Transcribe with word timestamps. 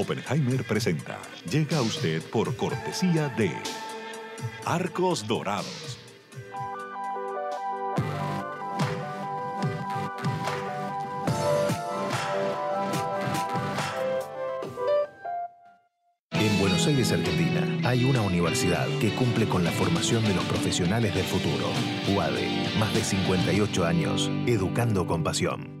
Oppenheimer 0.00 0.64
presenta. 0.64 1.18
Llega 1.50 1.76
a 1.76 1.82
usted 1.82 2.22
por 2.22 2.56
cortesía 2.56 3.28
de 3.28 3.52
Arcos 4.64 5.26
Dorados. 5.26 5.98
En 16.30 16.58
Buenos 16.58 16.86
Aires, 16.86 17.12
Argentina, 17.12 17.86
hay 17.86 18.04
una 18.04 18.22
universidad 18.22 18.88
que 19.00 19.10
cumple 19.10 19.46
con 19.46 19.64
la 19.64 19.70
formación 19.70 20.24
de 20.24 20.34
los 20.34 20.44
profesionales 20.44 21.14
del 21.14 21.24
futuro. 21.24 21.66
UADE, 22.16 22.48
más 22.78 22.94
de 22.94 23.04
58 23.04 23.84
años, 23.84 24.30
educando 24.46 25.06
con 25.06 25.22
pasión. 25.22 25.80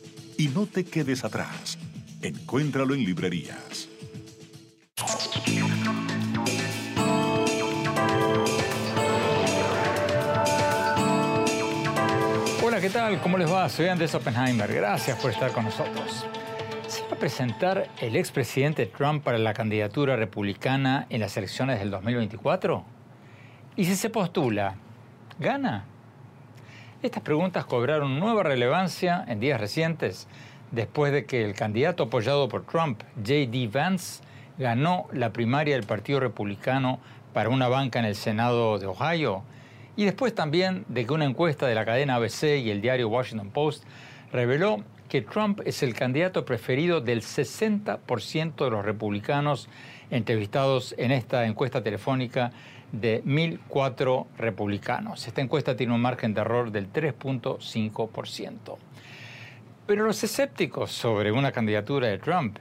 Y 0.37 0.47
no 0.47 0.65
te 0.65 0.83
quedes 0.83 1.23
atrás. 1.23 1.77
Encuéntralo 2.21 2.93
en 2.93 3.03
librerías. 3.03 3.89
Hola, 12.63 12.79
¿qué 12.79 12.89
tal? 12.89 13.19
¿Cómo 13.21 13.37
les 13.37 13.51
va? 13.51 13.67
Soy 13.69 13.87
Andrés 13.87 14.13
Oppenheimer. 14.15 14.73
Gracias 14.73 15.17
por 15.19 15.31
estar 15.31 15.51
con 15.51 15.65
nosotros. 15.65 16.25
¿Se 16.87 17.01
va 17.03 17.13
a 17.13 17.19
presentar 17.19 17.89
el 17.99 18.15
expresidente 18.15 18.85
Trump 18.85 19.23
para 19.23 19.37
la 19.37 19.53
candidatura 19.53 20.15
republicana 20.15 21.07
en 21.09 21.21
las 21.21 21.35
elecciones 21.37 21.79
del 21.79 21.89
2024? 21.89 22.85
¿Y 23.75 23.85
si 23.85 23.95
se 23.95 24.09
postula, 24.09 24.75
gana? 25.39 25.85
Estas 27.03 27.23
preguntas 27.23 27.65
cobraron 27.65 28.19
nueva 28.19 28.43
relevancia 28.43 29.25
en 29.27 29.39
días 29.39 29.59
recientes 29.59 30.27
después 30.69 31.11
de 31.11 31.25
que 31.25 31.43
el 31.43 31.55
candidato 31.55 32.03
apoyado 32.03 32.47
por 32.47 32.63
Trump, 32.67 33.01
J.D. 33.15 33.71
Vance, 33.73 34.21
ganó 34.59 35.07
la 35.11 35.33
primaria 35.33 35.73
del 35.73 35.87
Partido 35.87 36.19
Republicano 36.19 36.99
para 37.33 37.49
una 37.49 37.67
banca 37.67 37.97
en 37.97 38.05
el 38.05 38.15
Senado 38.15 38.77
de 38.77 38.85
Ohio, 38.85 39.41
y 39.95 40.05
después 40.05 40.35
también 40.35 40.85
de 40.89 41.07
que 41.07 41.13
una 41.13 41.25
encuesta 41.25 41.65
de 41.65 41.73
la 41.73 41.85
cadena 41.85 42.17
ABC 42.17 42.59
y 42.59 42.69
el 42.69 42.81
diario 42.81 43.09
Washington 43.09 43.49
Post 43.49 43.83
reveló 44.31 44.83
que 45.09 45.23
Trump 45.23 45.61
es 45.65 45.81
el 45.81 45.95
candidato 45.95 46.45
preferido 46.45 47.01
del 47.01 47.23
60% 47.23 48.63
de 48.63 48.69
los 48.69 48.85
republicanos 48.85 49.69
entrevistados 50.11 50.93
en 50.99 51.11
esta 51.11 51.47
encuesta 51.47 51.81
telefónica 51.81 52.51
de 52.91 53.23
1.004 53.23 54.27
republicanos. 54.37 55.27
Esta 55.27 55.41
encuesta 55.41 55.75
tiene 55.75 55.93
un 55.93 56.01
margen 56.01 56.33
de 56.33 56.41
error 56.41 56.71
del 56.71 56.91
3.5%. 56.91 58.77
Pero 59.87 60.05
los 60.05 60.23
escépticos 60.23 60.91
sobre 60.91 61.31
una 61.31 61.51
candidatura 61.51 62.07
de 62.07 62.17
Trump 62.17 62.57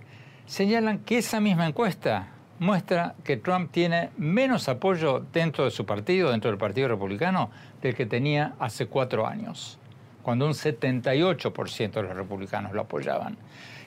señalan 0.47 1.01
que 1.01 1.19
esa 1.19 1.41
misma 1.41 1.67
encuesta 1.67 2.29
muestra 2.59 3.15
que 3.25 3.37
Trump 3.37 3.71
tiene 3.73 4.11
menos 4.19 4.69
apoyo 4.69 5.25
dentro 5.33 5.65
de 5.65 5.71
su 5.71 5.87
partido, 5.87 6.31
dentro 6.31 6.51
del 6.51 6.59
Partido 6.59 6.89
Republicano, 6.89 7.51
del 7.81 7.95
que 7.95 8.05
tenía 8.05 8.55
hace 8.59 8.87
cuatro 8.87 9.27
años, 9.27 9.79
cuando 10.23 10.47
un 10.47 10.53
78% 10.53 11.91
de 11.91 12.03
los 12.03 12.15
republicanos 12.15 12.73
lo 12.73 12.83
apoyaban. 12.83 13.39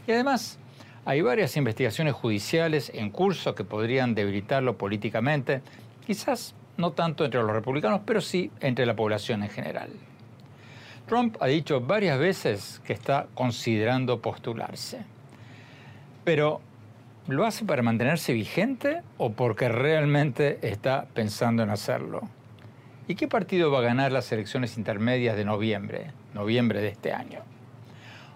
Y 0.07 0.11
además, 0.11 0.57
hay 1.05 1.21
varias 1.21 1.55
investigaciones 1.57 2.13
judiciales 2.13 2.91
en 2.95 3.09
curso 3.09 3.53
que 3.55 3.63
podrían 3.63 4.15
debilitarlo 4.15 4.77
políticamente, 4.77 5.61
quizás 6.05 6.55
no 6.77 6.91
tanto 6.91 7.25
entre 7.25 7.41
los 7.41 7.51
republicanos, 7.51 8.01
pero 8.05 8.21
sí 8.21 8.51
entre 8.59 8.85
la 8.85 8.95
población 8.95 9.43
en 9.43 9.49
general. 9.49 9.89
Trump 11.07 11.37
ha 11.39 11.47
dicho 11.47 11.81
varias 11.81 12.17
veces 12.17 12.81
que 12.85 12.93
está 12.93 13.27
considerando 13.33 14.21
postularse. 14.21 15.03
Pero, 16.23 16.61
¿lo 17.27 17.45
hace 17.45 17.65
para 17.65 17.81
mantenerse 17.81 18.33
vigente 18.33 19.01
o 19.17 19.33
porque 19.33 19.67
realmente 19.67 20.59
está 20.61 21.07
pensando 21.13 21.61
en 21.61 21.69
hacerlo? 21.69 22.21
¿Y 23.07 23.15
qué 23.15 23.27
partido 23.27 23.69
va 23.69 23.79
a 23.79 23.83
ganar 23.83 24.13
las 24.13 24.31
elecciones 24.31 24.77
intermedias 24.77 25.35
de 25.35 25.43
noviembre, 25.43 26.11
noviembre 26.33 26.81
de 26.81 26.87
este 26.87 27.11
año? 27.11 27.41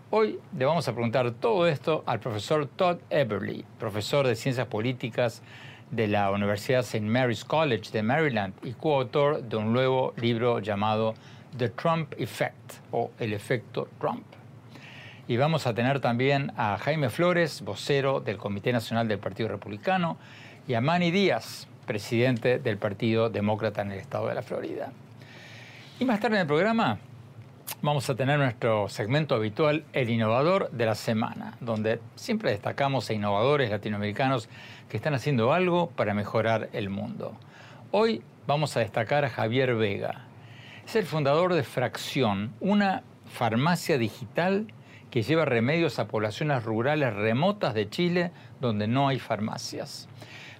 Hoy 0.09 0.39
le 0.57 0.65
vamos 0.65 0.87
a 0.87 0.93
preguntar 0.93 1.31
todo 1.31 1.67
esto 1.67 2.03
al 2.05 2.19
profesor 2.19 2.67
Todd 2.67 2.97
Eberly, 3.09 3.65
profesor 3.79 4.27
de 4.27 4.35
Ciencias 4.35 4.67
Políticas 4.67 5.41
de 5.91 6.07
la 6.07 6.31
Universidad 6.31 6.81
St. 6.81 7.01
Mary's 7.01 7.45
College 7.45 7.91
de 7.91 8.03
Maryland 8.03 8.53
y 8.63 8.73
coautor 8.73 9.43
de 9.43 9.55
un 9.55 9.71
nuevo 9.73 10.13
libro 10.17 10.59
llamado 10.59 11.13
The 11.57 11.69
Trump 11.69 12.13
Effect 12.17 12.73
o 12.91 13.11
el 13.19 13.33
efecto 13.33 13.87
Trump. 13.99 14.25
Y 15.27 15.37
vamos 15.37 15.67
a 15.67 15.73
tener 15.73 15.99
también 15.99 16.51
a 16.57 16.77
Jaime 16.77 17.09
Flores, 17.09 17.61
vocero 17.61 18.19
del 18.19 18.37
Comité 18.37 18.71
Nacional 18.71 19.07
del 19.07 19.19
Partido 19.19 19.49
Republicano, 19.49 20.17
y 20.67 20.73
a 20.73 20.81
Manny 20.81 21.11
Díaz, 21.11 21.67
presidente 21.85 22.59
del 22.59 22.77
Partido 22.77 23.29
Demócrata 23.29 23.81
en 23.81 23.91
el 23.91 23.99
estado 23.99 24.27
de 24.27 24.35
la 24.35 24.41
Florida. 24.41 24.91
Y 25.99 26.05
más 26.05 26.19
tarde 26.19 26.35
en 26.35 26.41
el 26.41 26.47
programa 26.47 26.99
vamos 27.81 28.09
a 28.09 28.15
tener 28.15 28.39
nuestro 28.39 28.89
segmento 28.89 29.35
habitual, 29.35 29.85
El 29.93 30.09
Innovador 30.09 30.69
de 30.71 30.85
la 30.85 30.95
Semana, 30.95 31.57
donde 31.59 31.99
siempre 32.15 32.51
destacamos 32.51 33.09
a 33.09 33.13
innovadores 33.13 33.69
latinoamericanos 33.69 34.49
que 34.89 34.97
están 34.97 35.13
haciendo 35.13 35.53
algo 35.53 35.89
para 35.91 36.13
mejorar 36.13 36.69
el 36.73 36.89
mundo. 36.89 37.35
Hoy 37.91 38.21
vamos 38.45 38.75
a 38.77 38.81
destacar 38.81 39.25
a 39.25 39.29
Javier 39.29 39.75
Vega, 39.75 40.27
es 40.87 40.95
el 40.95 41.05
fundador 41.05 41.53
de 41.53 41.63
Fracción, 41.63 42.53
una 42.61 43.03
farmacia 43.25 43.97
digital 43.97 44.67
que 45.11 45.21
lleva 45.21 45.43
remedios 45.43 45.99
a 45.99 46.07
poblaciones 46.07 46.63
rurales 46.63 47.13
remotas 47.13 47.73
de 47.73 47.89
Chile 47.89 48.31
donde 48.61 48.87
no 48.87 49.09
hay 49.09 49.19
farmacias. 49.19 50.07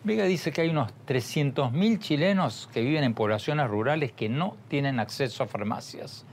Vega 0.04 0.26
dice 0.26 0.52
que 0.52 0.62
hay 0.62 0.70
unos 0.70 0.92
300.000 1.08 2.00
chilenos 2.00 2.70
que 2.74 2.82
viven 2.82 3.06
en 3.06 3.14
poblaciones 3.14 3.70
rurales 3.70 4.12
que 4.12 4.28
no 4.28 4.58
tienen 4.68 5.00
acceso 5.00 5.44
a 5.44 5.48
farmacias. 5.48 6.26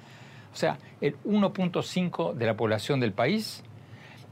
O 0.54 0.56
sea, 0.56 0.78
el 1.02 1.18
1.5 1.24 2.32
de 2.32 2.46
la 2.46 2.56
población 2.56 3.00
del 3.00 3.12
país 3.12 3.62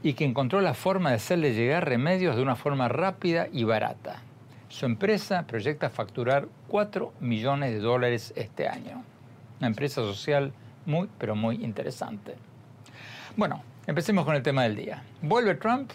y 0.01 0.13
que 0.13 0.25
encontró 0.25 0.61
la 0.61 0.73
forma 0.73 1.09
de 1.09 1.17
hacerle 1.17 1.53
llegar 1.53 1.87
remedios 1.87 2.35
de 2.35 2.41
una 2.41 2.55
forma 2.55 2.87
rápida 2.87 3.47
y 3.51 3.63
barata. 3.65 4.21
Su 4.69 4.87
empresa 4.87 5.45
proyecta 5.45 5.91
facturar 5.91 6.47
4 6.69 7.13
millones 7.19 7.73
de 7.73 7.79
dólares 7.79 8.33
este 8.35 8.67
año 8.67 9.03
una 9.63 9.69
empresa 9.69 10.01
social 10.01 10.51
muy, 10.85 11.07
pero 11.17 11.37
muy 11.37 11.63
interesante. 11.63 12.35
Bueno, 13.37 13.63
empecemos 13.87 14.25
con 14.25 14.35
el 14.35 14.43
tema 14.43 14.63
del 14.63 14.75
día. 14.75 15.03
¿Vuelve 15.21 15.55
Trump 15.55 15.89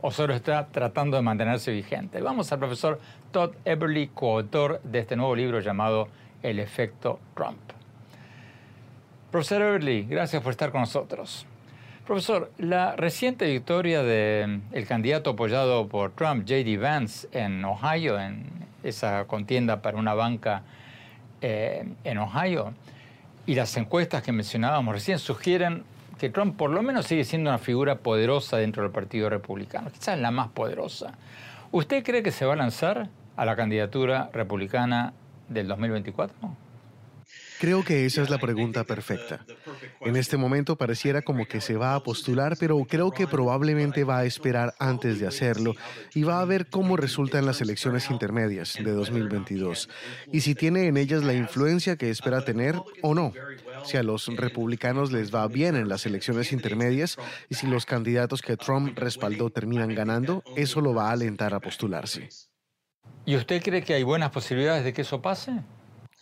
o 0.00 0.10
solo 0.10 0.34
está 0.34 0.66
tratando 0.66 1.16
de 1.16 1.22
mantenerse 1.22 1.70
vigente? 1.70 2.20
Vamos 2.20 2.50
al 2.50 2.58
profesor 2.58 3.00
Todd 3.30 3.52
Eberly, 3.64 4.08
coautor 4.08 4.80
de 4.82 4.98
este 4.98 5.14
nuevo 5.14 5.36
libro 5.36 5.60
llamado 5.60 6.08
El 6.42 6.58
efecto 6.58 7.20
Trump. 7.36 7.75
Profesor 9.36 9.60
Eberly, 9.60 10.04
gracias 10.04 10.42
por 10.42 10.52
estar 10.52 10.72
con 10.72 10.80
nosotros. 10.80 11.44
Profesor, 12.06 12.50
la 12.56 12.96
reciente 12.96 13.44
victoria 13.44 14.02
del 14.02 14.86
candidato 14.88 15.28
apoyado 15.28 15.88
por 15.88 16.12
Trump, 16.12 16.44
J.D. 16.48 16.78
Vance, 16.78 17.28
en 17.32 17.62
Ohio, 17.62 18.18
en 18.18 18.46
esa 18.82 19.26
contienda 19.26 19.82
para 19.82 19.98
una 19.98 20.14
banca 20.14 20.62
eh, 21.42 21.86
en 22.04 22.16
Ohio, 22.16 22.72
y 23.44 23.54
las 23.54 23.76
encuestas 23.76 24.22
que 24.22 24.32
mencionábamos 24.32 24.94
recién 24.94 25.18
sugieren 25.18 25.84
que 26.18 26.30
Trump 26.30 26.56
por 26.56 26.70
lo 26.70 26.82
menos 26.82 27.04
sigue 27.04 27.24
siendo 27.24 27.50
una 27.50 27.58
figura 27.58 27.96
poderosa 27.96 28.56
dentro 28.56 28.84
del 28.84 28.90
Partido 28.90 29.28
Republicano, 29.28 29.90
quizás 29.90 30.18
la 30.18 30.30
más 30.30 30.48
poderosa. 30.48 31.12
¿Usted 31.72 32.02
cree 32.02 32.22
que 32.22 32.30
se 32.30 32.46
va 32.46 32.54
a 32.54 32.56
lanzar 32.56 33.10
a 33.36 33.44
la 33.44 33.54
candidatura 33.54 34.30
republicana 34.32 35.12
del 35.50 35.68
2024? 35.68 36.65
Creo 37.58 37.84
que 37.84 38.04
esa 38.04 38.22
es 38.22 38.30
la 38.30 38.38
pregunta 38.38 38.84
perfecta. 38.84 39.44
En 40.00 40.16
este 40.16 40.36
momento 40.36 40.76
pareciera 40.76 41.22
como 41.22 41.46
que 41.46 41.60
se 41.60 41.76
va 41.76 41.94
a 41.94 42.02
postular, 42.02 42.56
pero 42.58 42.84
creo 42.84 43.10
que 43.10 43.26
probablemente 43.26 44.04
va 44.04 44.18
a 44.18 44.24
esperar 44.24 44.74
antes 44.78 45.18
de 45.18 45.26
hacerlo 45.26 45.74
y 46.14 46.22
va 46.22 46.40
a 46.40 46.44
ver 46.44 46.68
cómo 46.68 46.96
resultan 46.96 47.46
las 47.46 47.60
elecciones 47.60 48.10
intermedias 48.10 48.74
de 48.74 48.92
2022 48.92 49.88
y 50.32 50.40
si 50.40 50.54
tiene 50.54 50.86
en 50.86 50.96
ellas 50.96 51.24
la 51.24 51.34
influencia 51.34 51.96
que 51.96 52.10
espera 52.10 52.44
tener 52.44 52.74
o 53.02 53.14
no. 53.14 53.32
Si 53.84 53.96
a 53.96 54.02
los 54.02 54.26
republicanos 54.26 55.12
les 55.12 55.34
va 55.34 55.46
bien 55.48 55.76
en 55.76 55.88
las 55.88 56.06
elecciones 56.06 56.52
intermedias 56.52 57.16
y 57.48 57.54
si 57.54 57.66
los 57.66 57.86
candidatos 57.86 58.42
que 58.42 58.56
Trump 58.56 58.98
respaldó 58.98 59.50
terminan 59.50 59.94
ganando, 59.94 60.42
eso 60.56 60.80
lo 60.80 60.94
va 60.94 61.08
a 61.08 61.12
alentar 61.12 61.54
a 61.54 61.60
postularse. 61.60 62.28
¿Y 63.24 63.36
usted 63.36 63.62
cree 63.62 63.82
que 63.82 63.94
hay 63.94 64.02
buenas 64.02 64.30
posibilidades 64.30 64.84
de 64.84 64.92
que 64.92 65.02
eso 65.02 65.22
pase? 65.22 65.62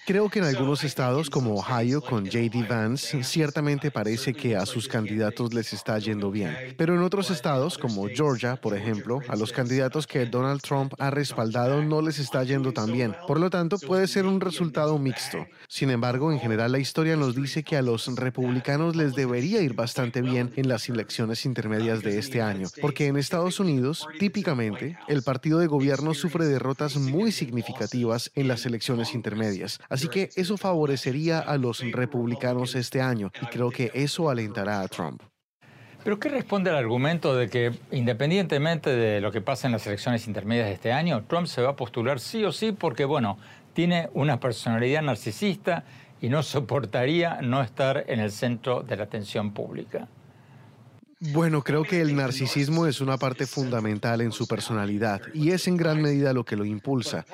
Creo 0.06 0.28
que 0.28 0.38
en 0.38 0.44
algunos 0.44 0.84
estados 0.84 1.30
como 1.30 1.54
Ohio 1.54 2.02
con 2.02 2.26
JD 2.26 2.68
Vance 2.68 3.24
ciertamente 3.24 3.90
parece 3.90 4.34
que 4.34 4.54
a 4.54 4.66
sus 4.66 4.86
candidatos 4.86 5.54
les 5.54 5.72
está 5.72 5.98
yendo 5.98 6.30
bien, 6.30 6.74
pero 6.76 6.94
en 6.94 7.02
otros 7.02 7.30
estados 7.30 7.78
como 7.78 8.06
Georgia, 8.08 8.56
por 8.56 8.76
ejemplo, 8.76 9.20
a 9.28 9.36
los 9.36 9.50
candidatos 9.50 10.06
que 10.06 10.26
Donald 10.26 10.60
Trump 10.60 10.92
ha 10.98 11.08
respaldado 11.08 11.82
no 11.82 12.02
les 12.02 12.18
está 12.18 12.44
yendo 12.44 12.74
tan 12.74 12.92
bien. 12.92 13.16
Por 13.26 13.40
lo 13.40 13.48
tanto, 13.48 13.78
puede 13.78 14.06
ser 14.06 14.26
un 14.26 14.42
resultado 14.42 14.98
mixto. 14.98 15.46
Sin 15.68 15.88
embargo, 15.88 16.30
en 16.30 16.38
general 16.38 16.72
la 16.72 16.80
historia 16.80 17.16
nos 17.16 17.34
dice 17.34 17.62
que 17.62 17.78
a 17.78 17.82
los 17.82 18.06
republicanos 18.14 18.96
les 18.96 19.14
debería 19.14 19.62
ir 19.62 19.72
bastante 19.72 20.20
bien 20.20 20.52
en 20.56 20.68
las 20.68 20.86
elecciones 20.90 21.46
intermedias 21.46 22.02
de 22.02 22.18
este 22.18 22.42
año, 22.42 22.68
porque 22.82 23.06
en 23.06 23.16
Estados 23.16 23.58
Unidos, 23.58 24.06
típicamente, 24.18 24.98
el 25.08 25.22
partido 25.22 25.60
de 25.60 25.66
gobierno 25.66 26.12
sufre 26.12 26.44
derrotas 26.44 26.96
muy 26.96 27.32
significativas 27.32 28.30
en 28.34 28.48
las 28.48 28.66
elecciones 28.66 29.14
intermedias. 29.14 29.80
Así 29.94 30.08
que 30.08 30.30
eso 30.34 30.56
favorecería 30.56 31.38
a 31.38 31.56
los 31.56 31.80
republicanos 31.92 32.74
este 32.74 33.00
año 33.00 33.30
y 33.40 33.46
creo 33.46 33.70
que 33.70 33.92
eso 33.94 34.28
alentará 34.28 34.80
a 34.80 34.88
Trump. 34.88 35.22
¿Pero 36.02 36.18
qué 36.18 36.28
responde 36.28 36.68
al 36.70 36.76
argumento 36.76 37.36
de 37.36 37.48
que, 37.48 37.72
independientemente 37.92 38.90
de 38.90 39.20
lo 39.20 39.30
que 39.30 39.40
pase 39.40 39.68
en 39.68 39.72
las 39.72 39.86
elecciones 39.86 40.26
intermedias 40.26 40.66
de 40.66 40.72
este 40.74 40.92
año, 40.92 41.22
Trump 41.28 41.46
se 41.46 41.62
va 41.62 41.70
a 41.70 41.76
postular 41.76 42.18
sí 42.18 42.44
o 42.44 42.50
sí 42.50 42.72
porque, 42.72 43.04
bueno, 43.04 43.38
tiene 43.72 44.10
una 44.14 44.40
personalidad 44.40 45.00
narcisista 45.00 45.84
y 46.20 46.28
no 46.28 46.42
soportaría 46.42 47.40
no 47.40 47.62
estar 47.62 48.04
en 48.08 48.18
el 48.18 48.32
centro 48.32 48.82
de 48.82 48.96
la 48.96 49.04
atención 49.04 49.52
pública? 49.52 50.08
Bueno, 51.32 51.62
creo 51.62 51.84
que 51.84 52.02
el 52.02 52.14
narcisismo 52.14 52.86
es 52.86 53.00
una 53.00 53.16
parte 53.16 53.46
fundamental 53.46 54.20
en 54.20 54.30
su 54.30 54.46
personalidad 54.46 55.22
y 55.32 55.52
es 55.52 55.66
en 55.66 55.78
gran 55.78 56.02
medida 56.02 56.34
lo 56.34 56.44
que 56.44 56.54
lo 56.54 56.66
impulsa. 56.66 57.24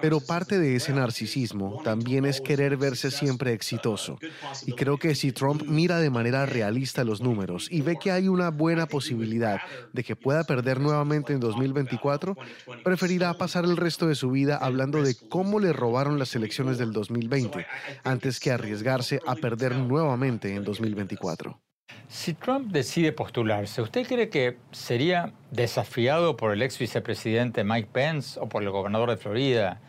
Pero 0.00 0.20
parte 0.20 0.60
de 0.60 0.76
ese 0.76 0.92
narcisismo 0.92 1.80
también 1.82 2.26
es 2.26 2.40
querer 2.40 2.76
verse 2.76 3.10
siempre 3.10 3.52
exitoso. 3.52 4.18
Y 4.66 4.74
creo 4.74 4.98
que 4.98 5.16
si 5.16 5.32
Trump 5.32 5.64
mira 5.66 5.98
de 5.98 6.10
manera 6.10 6.46
realista 6.46 7.02
los 7.02 7.20
números 7.20 7.66
y 7.72 7.80
ve 7.80 7.96
que 8.00 8.12
hay 8.12 8.28
una 8.28 8.50
buena 8.50 8.86
posibilidad 8.86 9.60
de 9.92 10.04
que 10.04 10.14
pueda 10.14 10.44
perder 10.44 10.78
nuevamente 10.78 11.32
en 11.32 11.40
2024, 11.40 12.36
preferirá 12.84 13.34
pasar 13.34 13.64
el 13.64 13.76
resto 13.76 14.06
de 14.06 14.14
su 14.14 14.30
vida 14.30 14.58
hablando 14.58 15.02
de 15.02 15.16
cómo 15.28 15.58
le 15.58 15.72
robaron 15.72 16.20
las 16.20 16.36
elecciones 16.36 16.78
del 16.78 16.92
2020 16.92 17.66
antes 18.04 18.38
que 18.38 18.52
arriesgarse 18.52 19.20
a 19.26 19.34
perder 19.34 19.74
nuevamente 19.74 20.54
en 20.54 20.62
2024. 20.62 21.60
Si 22.08 22.34
Trump 22.34 22.72
decide 22.72 23.12
postularse, 23.12 23.82
¿usted 23.82 24.06
cree 24.06 24.28
que 24.28 24.58
sería 24.72 25.32
desafiado 25.50 26.36
por 26.36 26.52
el 26.52 26.62
ex 26.62 26.78
vicepresidente 26.78 27.62
Mike 27.62 27.88
Pence 27.92 28.38
o 28.40 28.48
por 28.48 28.62
el 28.62 28.70
gobernador 28.70 29.10
de 29.10 29.16
Florida, 29.16 29.80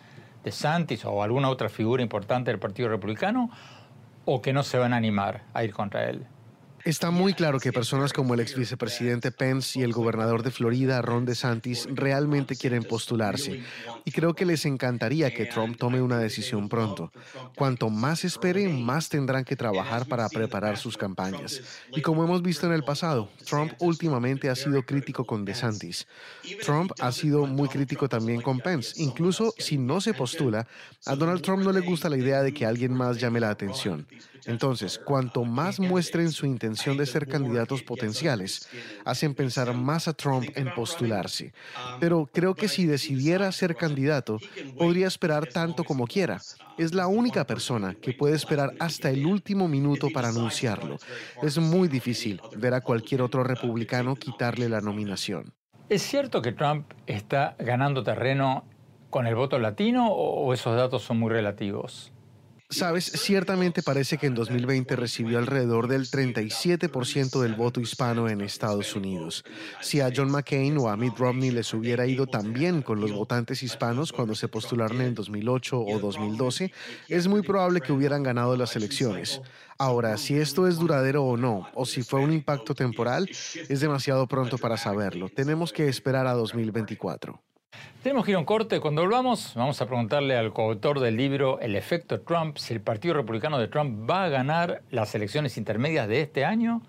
de 0.43 0.51
Santis 0.51 1.03
o 1.05 1.23
alguna 1.23 1.49
otra 1.49 1.69
figura 1.69 2.03
importante 2.03 2.51
del 2.51 2.59
Partido 2.59 2.89
Republicano? 2.89 3.49
¿O 4.25 4.41
que 4.41 4.53
no 4.53 4.61
se 4.61 4.77
van 4.77 4.93
a 4.93 4.97
animar 4.97 5.43
a 5.53 5.63
ir 5.63 5.73
contra 5.73 6.09
él? 6.09 6.25
Está 6.83 7.11
muy 7.11 7.35
claro 7.35 7.59
que 7.59 7.71
personas 7.71 8.11
como 8.11 8.33
el 8.33 8.39
ex 8.39 8.55
vicepresidente 8.55 9.31
Pence 9.31 9.77
y 9.77 9.83
el 9.83 9.93
gobernador 9.93 10.41
de 10.41 10.49
Florida, 10.49 11.01
Ron 11.03 11.25
DeSantis, 11.25 11.87
realmente 11.91 12.55
quieren 12.55 12.83
postularse. 12.83 13.61
Y 14.03 14.11
creo 14.11 14.33
que 14.33 14.45
les 14.45 14.65
encantaría 14.65 15.31
que 15.31 15.45
Trump 15.45 15.77
tome 15.77 16.01
una 16.01 16.17
decisión 16.17 16.69
pronto. 16.69 17.11
Cuanto 17.55 17.91
más 17.91 18.25
esperen, 18.25 18.83
más 18.83 19.09
tendrán 19.09 19.43
que 19.43 19.55
trabajar 19.55 20.07
para 20.07 20.27
preparar 20.29 20.77
sus 20.77 20.97
campañas. 20.97 21.61
Y 21.91 22.01
como 22.01 22.23
hemos 22.23 22.41
visto 22.41 22.65
en 22.65 22.73
el 22.73 22.83
pasado, 22.83 23.29
Trump 23.45 23.73
últimamente 23.79 24.49
ha 24.49 24.55
sido 24.55 24.83
crítico 24.83 25.25
con 25.25 25.45
DeSantis. 25.45 26.07
Trump 26.63 26.93
ha 26.99 27.11
sido 27.11 27.45
muy 27.45 27.69
crítico 27.69 28.09
también 28.09 28.41
con 28.41 28.59
Pence. 28.59 28.93
Incluso 29.01 29.53
si 29.59 29.77
no 29.77 30.01
se 30.01 30.15
postula, 30.15 30.65
a 31.05 31.15
Donald 31.15 31.41
Trump 31.41 31.63
no 31.63 31.71
le 31.71 31.81
gusta 31.81 32.09
la 32.09 32.17
idea 32.17 32.41
de 32.41 32.53
que 32.55 32.65
alguien 32.65 32.93
más 32.93 33.19
llame 33.19 33.39
la 33.39 33.51
atención. 33.51 34.07
Entonces, 34.45 34.97
cuanto 34.97 35.45
más 35.45 35.79
muestren 35.79 36.31
su 36.31 36.47
intención 36.47 36.70
de 36.97 37.05
ser 37.05 37.27
candidatos 37.27 37.83
potenciales, 37.83 38.67
hacen 39.05 39.33
pensar 39.33 39.73
más 39.73 40.07
a 40.07 40.13
Trump 40.13 40.45
en 40.55 40.73
postularse. 40.73 41.53
Pero 41.99 42.29
creo 42.31 42.55
que 42.55 42.67
si 42.67 42.85
decidiera 42.85 43.51
ser 43.51 43.75
candidato, 43.75 44.37
podría 44.77 45.07
esperar 45.07 45.47
tanto 45.47 45.83
como 45.83 46.07
quiera. 46.07 46.41
Es 46.77 46.93
la 46.93 47.07
única 47.07 47.45
persona 47.45 47.95
que 47.95 48.13
puede 48.13 48.35
esperar 48.35 48.73
hasta 48.79 49.09
el 49.09 49.25
último 49.25 49.67
minuto 49.67 50.09
para 50.13 50.29
anunciarlo. 50.29 50.97
Es 51.41 51.57
muy 51.57 51.87
difícil 51.87 52.41
ver 52.57 52.73
a 52.73 52.81
cualquier 52.81 53.21
otro 53.21 53.43
republicano 53.43 54.15
quitarle 54.15 54.69
la 54.69 54.81
nominación. 54.81 55.53
¿Es 55.89 56.01
cierto 56.01 56.41
que 56.41 56.53
Trump 56.53 56.91
está 57.05 57.55
ganando 57.59 58.03
terreno 58.03 58.65
con 59.09 59.27
el 59.27 59.35
voto 59.35 59.59
latino 59.59 60.07
o 60.07 60.53
esos 60.53 60.75
datos 60.75 61.03
son 61.03 61.19
muy 61.19 61.29
relativos? 61.29 62.10
Sabes, 62.71 63.11
ciertamente 63.15 63.83
parece 63.83 64.17
que 64.17 64.27
en 64.27 64.33
2020 64.33 64.95
recibió 64.95 65.39
alrededor 65.39 65.89
del 65.89 66.09
37% 66.09 67.41
del 67.41 67.53
voto 67.53 67.81
hispano 67.81 68.29
en 68.29 68.39
Estados 68.39 68.95
Unidos. 68.95 69.43
Si 69.81 69.99
a 69.99 70.09
John 70.15 70.31
McCain 70.31 70.77
o 70.77 70.87
a 70.87 70.95
Mitt 70.95 71.17
Romney 71.17 71.51
les 71.51 71.73
hubiera 71.73 72.07
ido 72.07 72.27
tan 72.27 72.53
bien 72.53 72.81
con 72.81 73.01
los 73.01 73.11
votantes 73.11 73.61
hispanos 73.61 74.13
cuando 74.13 74.35
se 74.35 74.47
postularon 74.47 75.01
en 75.01 75.13
2008 75.13 75.81
o 75.81 75.99
2012, 75.99 76.71
es 77.09 77.27
muy 77.27 77.41
probable 77.41 77.81
que 77.81 77.91
hubieran 77.91 78.23
ganado 78.23 78.55
las 78.55 78.73
elecciones. 78.77 79.41
Ahora, 79.77 80.17
si 80.17 80.37
esto 80.37 80.65
es 80.65 80.77
duradero 80.77 81.25
o 81.25 81.35
no, 81.35 81.67
o 81.73 81.85
si 81.85 82.03
fue 82.03 82.21
un 82.21 82.31
impacto 82.31 82.73
temporal, 82.73 83.29
es 83.67 83.81
demasiado 83.81 84.27
pronto 84.27 84.57
para 84.57 84.77
saberlo. 84.77 85.27
Tenemos 85.27 85.73
que 85.73 85.89
esperar 85.89 86.25
a 86.25 86.33
2024. 86.33 87.50
Tenemos 88.03 88.25
que 88.25 88.45
corte. 88.45 88.79
Cuando 88.79 89.03
volvamos, 89.03 89.53
vamos 89.53 89.79
a 89.79 89.85
preguntarle 89.85 90.35
al 90.35 90.53
coautor 90.53 90.99
del 90.99 91.17
libro 91.17 91.59
El 91.59 91.75
efecto 91.75 92.21
Trump 92.21 92.57
si 92.57 92.73
el 92.73 92.81
Partido 92.81 93.13
Republicano 93.13 93.59
de 93.59 93.67
Trump 93.67 94.09
va 94.09 94.23
a 94.23 94.29
ganar 94.29 94.81
las 94.89 95.13
elecciones 95.13 95.55
intermedias 95.55 96.07
de 96.07 96.21
este 96.21 96.43
año 96.43 96.81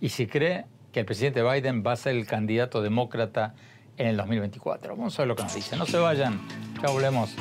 y 0.00 0.10
si 0.10 0.28
cree 0.28 0.66
que 0.92 1.00
el 1.00 1.06
presidente 1.06 1.42
Biden 1.42 1.82
va 1.84 1.92
a 1.92 1.96
ser 1.96 2.14
el 2.14 2.26
candidato 2.26 2.80
demócrata 2.80 3.54
en 3.96 4.06
el 4.06 4.16
2024. 4.16 4.94
Vamos 4.94 5.18
a 5.18 5.22
ver 5.22 5.28
lo 5.28 5.34
que 5.34 5.42
nos 5.42 5.54
dice. 5.54 5.76
No 5.76 5.84
se 5.84 5.98
vayan. 5.98 6.40
Ya 6.80 6.90
volvemos. 6.90 7.34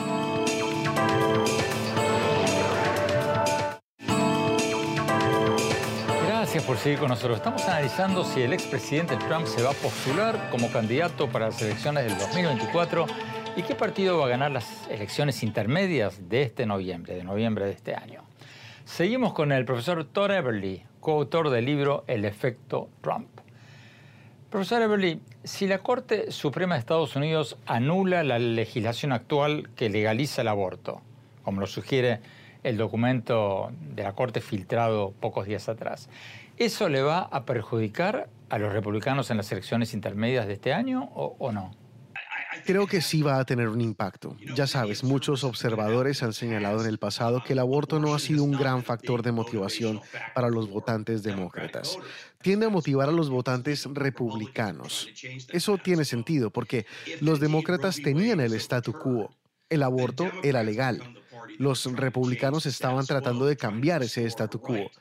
Gracias 6.51 6.67
por 6.67 6.77
seguir 6.79 6.99
con 6.99 7.07
nosotros. 7.07 7.37
Estamos 7.37 7.63
analizando 7.63 8.25
si 8.25 8.41
el 8.41 8.51
expresidente 8.51 9.15
Trump 9.15 9.47
se 9.47 9.63
va 9.63 9.69
a 9.69 9.73
postular 9.73 10.49
como 10.51 10.69
candidato 10.69 11.29
para 11.29 11.45
las 11.45 11.61
elecciones 11.61 12.03
del 12.03 12.17
2024 12.17 13.05
y 13.55 13.63
qué 13.63 13.73
partido 13.73 14.17
va 14.17 14.25
a 14.25 14.27
ganar 14.27 14.51
las 14.51 14.85
elecciones 14.89 15.43
intermedias 15.43 16.27
de 16.27 16.41
este 16.41 16.65
noviembre, 16.65 17.15
de 17.15 17.23
noviembre 17.23 17.63
de 17.63 17.71
este 17.71 17.95
año. 17.95 18.23
Seguimos 18.83 19.31
con 19.31 19.53
el 19.53 19.63
profesor 19.63 20.03
Todd 20.03 20.31
Everly, 20.31 20.83
coautor 20.99 21.51
del 21.51 21.63
libro 21.63 22.03
El 22.07 22.25
efecto 22.25 22.89
Trump. 22.99 23.29
Profesor 24.49 24.81
Everly, 24.81 25.21
si 25.45 25.67
la 25.67 25.77
Corte 25.77 26.33
Suprema 26.33 26.75
de 26.75 26.79
Estados 26.79 27.15
Unidos 27.15 27.57
anula 27.65 28.25
la 28.25 28.39
legislación 28.39 29.13
actual 29.13 29.69
que 29.77 29.87
legaliza 29.87 30.41
el 30.41 30.49
aborto, 30.49 31.01
como 31.43 31.61
lo 31.61 31.67
sugiere 31.67 32.19
el 32.63 32.77
documento 32.77 33.71
de 33.95 34.03
la 34.03 34.13
Corte 34.13 34.41
filtrado 34.41 35.13
pocos 35.19 35.45
días 35.45 35.69
atrás. 35.69 36.09
¿Eso 36.57 36.89
le 36.89 37.01
va 37.01 37.21
a 37.21 37.45
perjudicar 37.45 38.29
a 38.49 38.59
los 38.59 38.73
republicanos 38.73 39.31
en 39.31 39.37
las 39.37 39.51
elecciones 39.51 39.93
intermedias 39.93 40.45
de 40.45 40.53
este 40.53 40.73
año 40.73 41.03
o, 41.15 41.51
no? 41.51 41.75
Creo 42.65 42.85
que 42.85 43.01
sí 43.01 43.21
va 43.21 43.39
a 43.39 43.45
tener 43.45 43.69
un 43.69 43.79
impacto. 43.79 44.35
Ya 44.55 44.67
sabes, 44.67 45.03
muchos 45.03 45.45
observadores 45.45 46.21
han 46.21 46.33
señalado 46.33 46.81
en 46.81 46.87
el 46.87 46.99
pasado 46.99 47.41
que 47.43 47.53
el 47.53 47.59
aborto 47.59 47.99
no 47.99 48.13
ha 48.13 48.19
sido 48.19 48.43
un 48.43 48.51
gran 48.51 48.83
factor 48.83 49.23
de 49.23 49.31
motivación 49.31 50.01
para 50.35 50.49
los 50.49 50.69
votantes 50.69 51.23
demócratas. 51.23 51.97
Tiende 52.41 52.65
a 52.65 52.69
motivar 52.69 53.07
a 53.07 53.13
los 53.13 53.29
votantes 53.29 53.87
republicanos. 53.93 55.07
Eso 55.49 55.77
tiene 55.77 56.03
sentido 56.03 56.51
porque 56.51 56.85
los 57.21 57.39
demócratas 57.39 58.01
tenían 58.03 58.41
el 58.41 58.53
statu 58.55 58.93
quo. 58.93 59.33
El 59.69 59.83
aborto 59.83 60.29
era 60.43 60.61
legal. 60.61 61.01
Los 61.57 61.85
republicanos 61.85 62.65
estaban 62.65 63.05
tratando 63.05 63.45
de 63.45 63.55
cambiar 63.55 64.03
ese 64.03 64.25
statu 64.25 64.59
quo. 64.59 64.91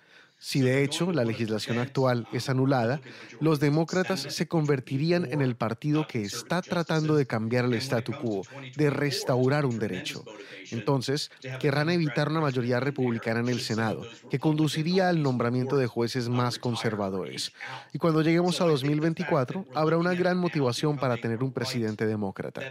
Si 0.43 0.61
de 0.61 0.83
hecho 0.83 1.13
la 1.13 1.25
legislación 1.25 1.79
actual 1.79 2.27
es 2.33 2.49
anulada, 2.49 3.03
los 3.41 3.61
demócratas 3.61 4.21
se 4.21 4.49
convertirían 4.49 5.31
en 5.31 5.43
el 5.43 5.55
partido 5.55 6.07
que 6.07 6.23
está 6.23 6.63
tratando 6.63 7.15
de 7.15 7.27
cambiar 7.27 7.67
el 7.67 7.75
statu 7.75 8.13
quo, 8.13 8.43
de 8.75 8.89
restaurar 8.89 9.67
un 9.67 9.79
derecho. 9.79 10.25
Entonces, 10.71 11.31
querrán 11.61 11.91
evitar 11.91 12.31
una 12.31 12.41
mayoría 12.41 12.81
republicana 12.81 13.41
en 13.41 13.49
el 13.49 13.61
Senado, 13.61 14.03
que 14.31 14.39
conduciría 14.39 15.11
al 15.11 15.23
nombramiento 15.23 15.77
de 15.77 15.87
jueces 15.87 16.31
más 16.31 16.59
conservadores. 16.59 17.53
Y 17.93 17.99
cuando 17.99 18.23
lleguemos 18.23 18.63
a 18.63 18.65
2024, 18.65 19.67
habrá 19.75 19.99
una 19.99 20.15
gran 20.15 20.39
motivación 20.39 20.97
para 20.97 21.19
tener 21.19 21.43
un 21.43 21.53
presidente 21.53 22.07
demócrata. 22.07 22.63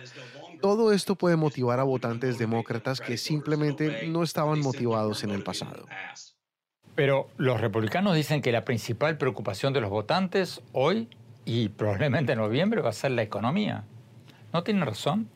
Todo 0.60 0.92
esto 0.92 1.16
puede 1.16 1.36
motivar 1.36 1.80
a 1.80 1.84
votantes 1.84 2.40
demócratas 2.40 3.00
que 3.00 3.18
simplemente 3.18 4.08
no 4.08 4.24
estaban 4.24 4.60
motivados 4.60 5.24
en 5.24 5.30
el 5.30 5.44
pasado. 5.44 5.86
Pero 7.00 7.30
los 7.38 7.62
republicanos 7.62 8.14
dicen 8.14 8.42
que 8.42 8.52
la 8.52 8.66
principal 8.66 9.18
preocupación 9.18 9.72
de 9.72 9.80
los 9.80 9.90
votantes 9.90 10.60
hoy 10.74 11.08
y 11.46 11.70
probablemente 11.70 12.34
en 12.34 12.40
noviembre 12.40 12.82
va 12.82 12.90
a 12.90 12.92
ser 12.92 13.12
la 13.12 13.22
economía. 13.24 13.86
¿No 14.52 14.64
tienen 14.64 14.86
razón? 14.86 15.30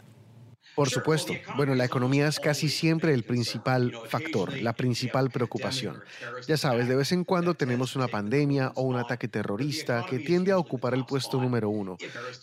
Por 0.76 0.90
supuesto. 0.90 1.32
Bueno, 1.56 1.74
la 1.74 1.86
economía 1.86 2.28
es 2.28 2.42
casi 2.42 2.68
siempre 2.68 3.14
el 3.14 3.24
principal 3.24 3.94
factor, 4.10 4.58
la 4.58 4.74
principal 4.74 5.30
preocupación. 5.30 6.04
Ya 6.50 6.58
sabes, 6.58 6.90
de 6.90 6.98
vez 6.98 7.14
en 7.14 7.24
cuando 7.24 7.54
tenemos 7.54 7.96
una 7.96 8.10
pandemia 8.10 8.74
o 8.76 8.82
un 8.82 8.98
ataque 8.98 9.30
terrorista 9.30 10.06
que 10.10 10.20
tiende 10.20 10.52
a 10.52 10.58
ocupar 10.58 10.94
el 10.94 11.06
puesto 11.06 11.40
número 11.40 11.70
uno, 11.70 11.96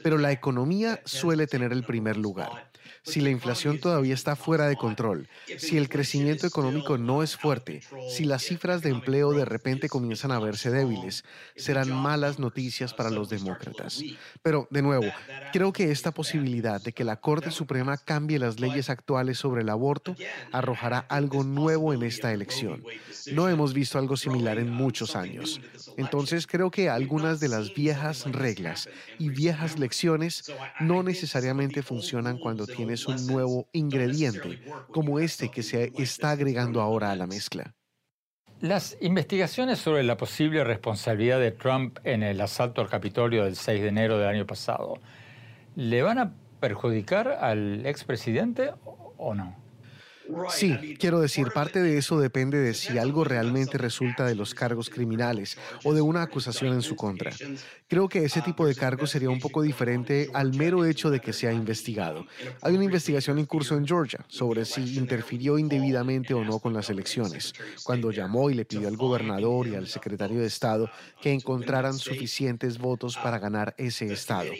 pero 0.02 0.16
la 0.16 0.32
economía 0.32 0.98
suele 1.04 1.46
tener 1.46 1.72
el 1.72 1.84
primer 1.84 2.16
lugar 2.16 2.69
si 3.02 3.20
la 3.20 3.30
inflación 3.30 3.78
todavía 3.78 4.14
está 4.14 4.37
fuera 4.37 4.68
de 4.68 4.76
control, 4.76 5.28
si 5.59 5.76
el 5.76 5.88
crecimiento 5.88 6.47
económico 6.47 6.99
no 6.99 7.23
es 7.23 7.37
fuerte, 7.37 7.82
si 8.09 8.25
las 8.25 8.42
cifras 8.42 8.82
de 8.82 8.90
empleo 8.90 9.32
de 9.32 9.44
repente 9.44 9.88
comienzan 9.88 10.32
a 10.32 10.38
verse 10.38 10.70
débiles, 10.70 11.25
serán 11.56 11.92
malas 11.92 12.38
noticias 12.38 12.94
para 12.94 13.11
los 13.11 13.28
demócratas. 13.28 14.02
Pero, 14.42 14.68
de 14.70 14.82
nuevo, 14.82 15.06
creo 15.52 15.73
que 15.73 15.90
esta 15.90 16.12
posibilidad 16.12 16.80
de 16.82 16.92
que 16.92 17.04
la 17.04 17.16
Corte 17.16 17.50
Suprema 17.50 17.97
cambie 17.97 18.38
las 18.38 18.61
leyes 18.61 18.90
actuales 18.90 19.38
sobre 19.38 19.62
el 19.62 19.68
aborto 19.68 20.16
arrojará 20.52 20.99
algo 20.99 21.44
nuevo 21.44 21.92
en 21.92 22.02
esta 22.02 22.32
elección. 22.32 22.85
No 23.32 23.49
hemos 23.49 23.73
visto 23.73 23.99
algo 23.99 24.16
similar 24.16 24.59
en 24.59 24.70
muchos 24.70 25.16
años. 25.16 25.61
Entonces, 25.97 26.47
creo 26.47 26.70
que 26.70 26.88
algunas 26.90 27.40
de 27.40 27.49
las 27.49 27.75
viejas 27.75 28.25
reglas 28.30 28.88
y 29.18 29.28
viejas 29.28 29.78
lecciones 29.78 30.50
no 30.80 31.02
necesariamente 31.02 31.82
funcionan 31.82 32.38
cuando 32.38 32.66
tienen 32.66 32.79
es 32.88 33.06
un 33.06 33.26
nuevo 33.26 33.68
ingrediente 33.72 34.62
como 34.90 35.18
este 35.18 35.50
que 35.50 35.62
se 35.62 35.92
está 35.99 36.30
agregando 36.30 36.80
ahora 36.80 37.10
a 37.10 37.16
la 37.16 37.26
mezcla. 37.26 37.75
Las 38.60 38.96
investigaciones 39.00 39.78
sobre 39.78 40.02
la 40.02 40.16
posible 40.16 40.64
responsabilidad 40.64 41.40
de 41.40 41.50
Trump 41.50 41.99
en 42.04 42.22
el 42.22 42.40
asalto 42.40 42.80
al 42.80 42.88
Capitolio 42.88 43.44
del 43.44 43.56
6 43.56 43.82
de 43.82 43.88
enero 43.88 44.18
del 44.18 44.28
año 44.28 44.46
pasado, 44.46 45.00
¿le 45.76 46.02
van 46.02 46.18
a 46.18 46.34
perjudicar 46.60 47.28
al 47.28 47.84
expresidente 47.87 48.70
o 48.84 49.34
no? 49.34 49.56
Sí, 50.50 50.96
quiero 50.99 51.20
decir, 51.20 51.49
parte 51.52 51.82
de 51.82 51.99
eso 51.99 52.20
depende 52.20 52.58
de 52.58 52.75
si 52.75 52.99
algo 52.99 53.25
realmente 53.25 53.78
resulta 53.78 54.26
de 54.26 54.34
los 54.34 54.54
cargos 54.54 54.90
criminales 54.90 55.56
o 55.84 55.94
de 55.94 56.00
una 56.00 56.22
acusación 56.22 56.75
en 56.75 56.82
su 56.82 56.96
contra. 56.96 57.32
Creo 57.88 58.08
que 58.08 58.25
ese 58.25 58.42
tipo 58.42 58.66
de 58.66 58.75
cargo 58.75 59.06
sería 59.06 59.30
un 59.30 59.40
poco 59.40 59.62
diferente 59.62 60.30
al 60.34 60.54
mero 60.54 60.84
hecho 60.84 61.10
de 61.10 61.20
que 61.20 61.32
sea 61.32 61.52
investigado. 61.52 62.26
Hay 62.62 62.75
una 62.75 62.84
investigación 62.84 63.38
en 63.38 63.46
curso 63.46 63.76
en 63.76 63.87
Georgia 63.87 64.25
sobre 64.28 64.64
si 64.64 64.96
interfirió 64.96 65.58
indebidamente 65.58 66.34
o 66.34 66.44
no 66.44 66.58
con 66.58 66.72
las 66.72 66.90
elecciones, 66.90 67.52
cuando 67.82 68.10
llamó 68.10 68.50
y 68.50 68.54
le 68.54 68.64
pidió 68.64 68.88
al 68.88 68.96
gobernador 68.96 69.66
y 69.66 69.75
al 69.75 69.88
secretario 69.88 70.40
de 70.40 70.46
Estado 70.46 70.90
que 71.20 71.32
encontraran 71.32 71.94
suficientes 71.94 72.78
votos 72.78 73.16
para 73.16 73.38
ganar 73.38 73.75
ese 73.76 74.12
Estado. 74.12 74.50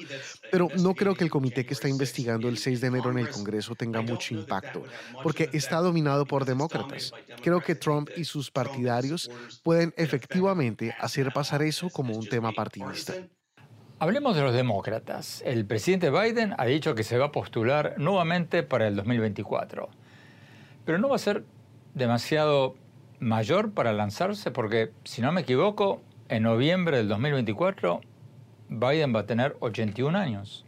Pero 0.51 0.69
no 0.79 0.95
creo 0.95 1.15
que 1.15 1.25
el 1.25 1.31
comité 1.31 1.65
que 1.65 1.75
está 1.75 1.89
investigando 1.89 2.49
el 2.49 2.59
6 2.59 2.81
de 2.81 2.87
enero 2.89 3.11
en 3.11 3.19
el 3.19 3.29
Congreso 3.29 3.75
tenga 3.75 4.01
mucho 4.03 4.35
impacto, 4.35 4.83
porque 5.23 5.51
está 5.53 5.79
dominado 5.79 6.27
por 6.27 6.45
demócratas. 6.45 7.13
Creo 7.43 7.61
que 7.61 7.75
Trump 7.75 8.09
y 8.17 8.25
sus 8.25 8.51
partidarios 8.51 9.31
pueden 9.63 9.95
efectivamente 9.97 10.95
hacer 10.99 11.33
pasar 11.33 11.63
eso 11.63 11.91
como 11.91 12.15
un 12.15 12.27
tema 12.27 12.53
partidista. 12.53 13.15
Hablemos 13.99 14.35
de 14.35 14.43
los 14.43 14.55
demócratas. 14.55 15.43
El 15.45 15.67
presidente 15.67 16.11
Biden 16.11 16.55
ha 16.57 16.65
dicho 16.65 16.95
que 16.95 17.05
se 17.05 17.19
va 17.19 17.27
a 17.27 17.33
postular 17.33 17.97
nuevamente 17.99 18.63
para 18.63 18.89
el 18.89 18.97
2024. 18.97 19.91
Pero 20.87 20.99
no 20.99 21.11
va 21.11 21.17
a 21.17 21.19
ser 21.19 21.45
demasiado 21.95 22.77
mayor 23.19 23.73
para 23.73 23.93
lanzarse 23.93 24.51
porque, 24.51 24.93
si 25.05 25.21
no 25.21 25.33
me 25.33 25.43
equivoco, 25.43 26.01
en 26.31 26.45
noviembre 26.45 26.97
del 26.97 27.09
2024 27.09 28.01
Biden 28.73 29.13
va 29.13 29.21
a 29.21 29.27
tener 29.27 29.57
81 29.59 30.17
años. 30.17 30.65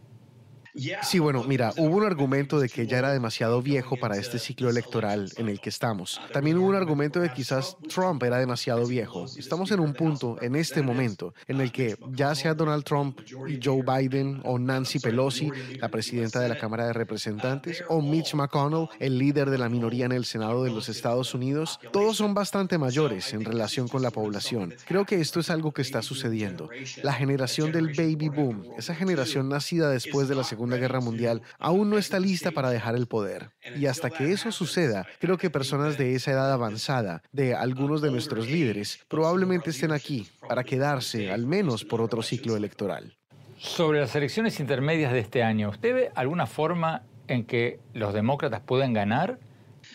Sí, 1.03 1.19
bueno, 1.19 1.43
mira, 1.43 1.71
hubo 1.77 1.97
un 1.97 2.03
argumento 2.03 2.59
de 2.59 2.67
que 2.67 2.87
ya 2.87 2.97
era 2.97 3.13
demasiado 3.13 3.61
viejo 3.61 3.95
para 3.95 4.17
este 4.17 4.39
ciclo 4.39 4.69
electoral 4.69 5.31
en 5.37 5.47
el 5.47 5.59
que 5.59 5.69
estamos. 5.69 6.19
También 6.31 6.57
hubo 6.57 6.67
un 6.67 6.75
argumento 6.75 7.19
de 7.19 7.29
que 7.29 7.35
quizás 7.35 7.77
Trump 7.93 8.23
era 8.23 8.39
demasiado 8.39 8.87
viejo. 8.87 9.25
Estamos 9.37 9.69
en 9.71 9.79
un 9.79 9.93
punto, 9.93 10.37
en 10.41 10.55
este 10.55 10.81
momento, 10.81 11.35
en 11.47 11.61
el 11.61 11.71
que 11.71 11.95
ya 12.11 12.33
sea 12.33 12.55
Donald 12.55 12.83
Trump 12.83 13.19
y 13.47 13.59
Joe 13.63 13.83
Biden 13.83 14.41
o 14.45 14.57
Nancy 14.57 14.97
Pelosi, 14.99 15.51
la 15.79 15.89
presidenta 15.89 16.39
de 16.39 16.49
la 16.49 16.57
Cámara 16.57 16.87
de 16.87 16.93
Representantes, 16.93 17.83
o 17.89 18.01
Mitch 18.01 18.33
McConnell, 18.33 18.89
el 18.99 19.19
líder 19.19 19.51
de 19.51 19.59
la 19.59 19.69
minoría 19.69 20.05
en 20.05 20.11
el 20.11 20.25
Senado 20.25 20.63
de 20.63 20.71
los 20.71 20.89
Estados 20.89 21.35
Unidos, 21.35 21.79
todos 21.91 22.17
son 22.17 22.33
bastante 22.33 22.79
mayores 22.79 23.33
en 23.33 23.45
relación 23.45 23.87
con 23.87 24.01
la 24.01 24.09
población. 24.09 24.73
Creo 24.87 25.05
que 25.05 25.21
esto 25.21 25.39
es 25.39 25.51
algo 25.51 25.71
que 25.71 25.83
está 25.83 26.01
sucediendo. 26.01 26.69
La 27.03 27.13
generación 27.13 27.71
del 27.71 27.93
baby 27.93 28.29
boom, 28.29 28.63
esa 28.77 28.95
generación 28.95 29.49
nacida 29.49 29.89
después 29.89 30.27
de 30.27 30.35
la 30.35 30.43
Segunda 30.43 30.62
Segunda 30.63 30.77
Guerra 30.77 31.01
Mundial 31.01 31.41
aún 31.59 31.89
no 31.89 31.97
está 31.97 32.21
lista 32.21 32.51
para 32.51 32.69
dejar 32.69 32.95
el 32.95 33.05
poder. 33.05 33.49
Y 33.77 33.87
hasta 33.87 34.09
que 34.09 34.31
eso 34.31 34.49
suceda, 34.49 35.05
creo 35.19 35.37
que 35.37 35.49
personas 35.49 35.97
de 35.97 36.15
esa 36.15 36.31
edad 36.31 36.53
avanzada, 36.53 37.21
de 37.33 37.53
algunos 37.53 38.01
de 38.01 38.09
nuestros 38.11 38.49
líderes, 38.49 39.03
probablemente 39.09 39.71
estén 39.71 39.91
aquí 39.91 40.25
para 40.47 40.63
quedarse 40.63 41.33
al 41.33 41.45
menos 41.45 41.83
por 41.83 41.99
otro 41.99 42.21
ciclo 42.21 42.55
electoral. 42.55 43.17
Sobre 43.57 43.99
las 43.99 44.15
elecciones 44.15 44.61
intermedias 44.61 45.11
de 45.11 45.19
este 45.19 45.43
año, 45.43 45.69
¿usted 45.69 45.93
ve 45.93 46.11
alguna 46.15 46.45
forma 46.47 47.03
en 47.27 47.43
que 47.43 47.81
los 47.93 48.13
demócratas 48.13 48.61
pueden 48.61 48.93
ganar? 48.93 49.39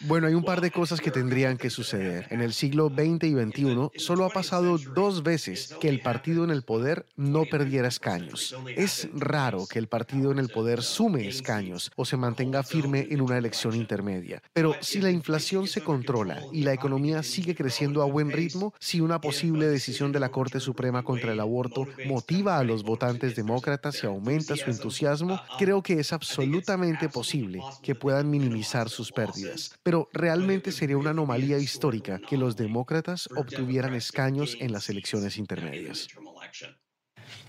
Bueno, 0.03 0.29
hay 0.29 0.35
un 0.35 0.45
par 0.45 0.61
de 0.61 0.71
cosas 0.71 1.01
que 1.01 1.11
tendrían 1.11 1.57
que 1.57 1.71
suceder. 1.71 2.29
En 2.31 2.41
el 2.41 2.53
siglo 2.53 2.89
XX 2.89 3.25
y 3.25 3.33
XXI 3.33 3.91
solo 3.97 4.25
ha 4.25 4.31
pasado 4.31 4.79
dos 4.79 5.25
veces 5.25 5.75
que 5.81 5.89
el 5.89 6.01
partido 6.01 6.45
en 6.45 6.51
el 6.51 6.63
poder 6.63 7.05
no 7.17 7.45
perdiera 7.45 7.89
escaños. 7.89 8.55
Es 8.77 9.09
raro 9.13 9.67
que 9.67 9.81
el 9.81 9.89
partido 9.89 10.31
en 10.31 10.39
el 10.39 10.51
poder 10.51 10.83
sume 10.83 11.27
escaños 11.27 11.91
o 11.97 12.05
se 12.05 12.17
mantenga 12.17 12.63
firme 12.63 13.09
en 13.11 13.21
una 13.21 13.39
elección 13.39 13.75
intermedia. 13.75 14.41
Pero 14.53 14.77
si 14.81 15.01
la 15.01 15.11
inflación 15.11 15.67
se 15.67 15.83
controla 15.83 16.43
y 16.53 16.63
la 16.63 16.73
economía 16.73 17.25
sigue 17.25 17.57
creciendo 17.57 18.01
a 18.03 18.07
buen 18.07 18.31
ritmo, 18.31 18.75
si 18.79 19.01
una 19.01 19.21
posible 19.21 19.67
decisión 19.67 20.13
de 20.13 20.21
la 20.21 20.29
Corte 20.29 20.61
Suprema 20.61 21.03
contra 21.03 21.33
el 21.33 21.41
aborto 21.41 21.89
motiva 22.07 22.59
a 22.59 22.65
los 22.65 22.85
votantes 22.85 23.35
demócratas 23.35 24.03
y 24.05 24.07
aumenta 24.07 24.55
su 24.55 24.71
entusiasmo, 24.71 25.41
creo 25.59 25.83
que 25.83 25.95
es 25.95 26.13
absolutamente 26.13 27.09
posible 27.09 27.61
que 27.83 27.97
puedan 27.97 28.31
minimizar 28.31 28.89
sus 28.89 29.11
pérdidas 29.11 29.73
pero 29.89 30.07
realmente 30.13 30.71
sería 30.71 30.99
una 30.99 31.13
anomalía 31.13 31.57
histórica 31.57 32.19
que 32.19 32.37
los 32.37 32.57
demócratas 32.57 33.27
obtuvieran 33.35 33.95
escaños 33.95 34.55
en 34.61 34.71
las 34.71 34.91
elecciones 34.91 35.39
intermedias. 35.39 36.09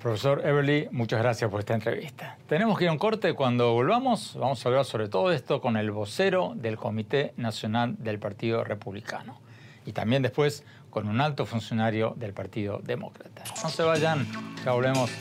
Profesor 0.01 0.41
Everly, 0.45 0.87
muchas 0.89 1.19
gracias 1.19 1.51
por 1.51 1.59
esta 1.59 1.73
entrevista. 1.73 2.37
Tenemos 2.47 2.77
que 2.77 2.85
ir 2.85 2.89
a 2.91 2.93
un 2.93 2.97
corte. 2.97 3.33
Cuando 3.33 3.73
volvamos, 3.73 4.37
vamos 4.39 4.65
a 4.65 4.69
hablar 4.69 4.85
sobre 4.85 5.09
todo 5.09 5.33
esto 5.33 5.59
con 5.59 5.75
el 5.75 5.91
vocero 5.91 6.53
del 6.55 6.77
Comité 6.77 7.33
Nacional 7.35 7.97
del 7.99 8.19
Partido 8.19 8.63
Republicano. 8.63 9.41
Y 9.85 9.91
también 9.91 10.21
después 10.21 10.63
con 10.89 11.09
un 11.09 11.19
alto 11.19 11.45
funcionario 11.45 12.13
del 12.15 12.33
Partido 12.33 12.79
Demócrata. 12.81 13.43
No 13.61 13.67
se 13.67 13.83
vayan, 13.83 14.25
ya 14.63 14.71
volvemos. 14.71 15.11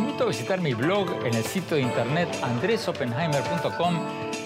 Invito 0.00 0.24
a 0.24 0.28
visitar 0.28 0.62
mi 0.62 0.72
blog 0.72 1.26
en 1.26 1.34
el 1.34 1.44
sitio 1.44 1.76
de 1.76 1.82
internet 1.82 2.26
andresopenheimer.com. 2.42 3.98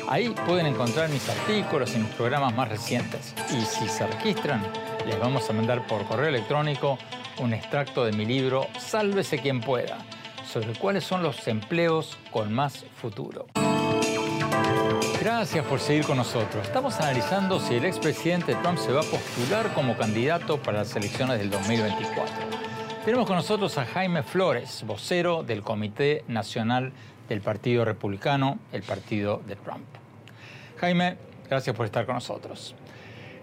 Ahí 0.09 0.31
pueden 0.49 0.67
encontrar 0.67 1.09
mis 1.11 1.29
artículos 1.29 1.95
y 1.95 1.99
mis 1.99 2.09
programas 2.15 2.53
más 2.57 2.69
recientes. 2.69 3.33
Y 3.53 3.61
si 3.61 3.87
se 3.87 4.05
registran, 4.05 4.67
les 5.07 5.17
vamos 5.21 5.49
a 5.49 5.53
mandar 5.53 5.87
por 5.87 6.05
correo 6.07 6.27
electrónico 6.27 6.99
un 7.39 7.55
extracto 7.55 8.05
de 8.05 8.11
mi 8.11 8.25
libro 8.25 8.67
Sálvese 8.81 9.39
quien 9.39 9.61
pueda, 9.61 9.99
sobre 10.45 10.73
cuáles 10.73 11.05
son 11.05 11.23
los 11.23 11.47
empleos 11.47 12.19
con 12.33 12.53
más 12.53 12.85
futuro. 13.01 13.47
Gracias 15.21 15.65
por 15.67 15.79
seguir 15.79 16.05
con 16.05 16.17
nosotros. 16.17 16.67
Estamos 16.67 16.99
analizando 16.99 17.61
si 17.61 17.77
el 17.77 17.85
expresidente 17.85 18.57
Trump 18.57 18.79
se 18.79 18.91
va 18.91 19.03
a 19.03 19.05
postular 19.05 19.73
como 19.73 19.97
candidato 19.97 20.61
para 20.61 20.79
las 20.79 20.97
elecciones 20.97 21.39
del 21.39 21.49
2024. 21.49 22.74
Tenemos 23.05 23.27
con 23.27 23.37
nosotros 23.37 23.77
a 23.77 23.85
Jaime 23.85 24.23
Flores, 24.23 24.83
vocero 24.87 25.43
del 25.43 25.61
Comité 25.61 26.25
Nacional 26.27 26.91
del 27.29 27.43
Partido 27.43 27.85
Republicano, 27.85 28.59
el 28.73 28.83
partido 28.83 29.43
de 29.47 29.57
Trump. 29.57 29.85
Jaime, 30.79 31.19
gracias 31.51 31.77
por 31.77 31.85
estar 31.85 32.07
con 32.07 32.15
nosotros. 32.15 32.75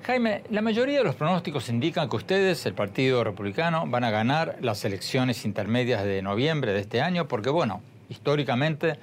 Jaime, 0.01 0.41
la 0.49 0.63
mayoría 0.63 0.97
de 0.97 1.03
los 1.03 1.13
pronósticos 1.13 1.69
indican 1.69 2.09
que 2.09 2.15
ustedes, 2.15 2.65
el 2.65 2.73
Partido 2.73 3.23
Republicano, 3.23 3.85
van 3.85 4.03
a 4.03 4.09
ganar 4.09 4.57
las 4.61 4.83
elecciones 4.83 5.45
intermedias 5.45 6.03
de 6.03 6.23
noviembre 6.23 6.73
de 6.73 6.79
este 6.79 6.99
año, 6.99 7.27
porque 7.27 7.51
bueno, 7.51 7.83
históricamente 8.09 8.97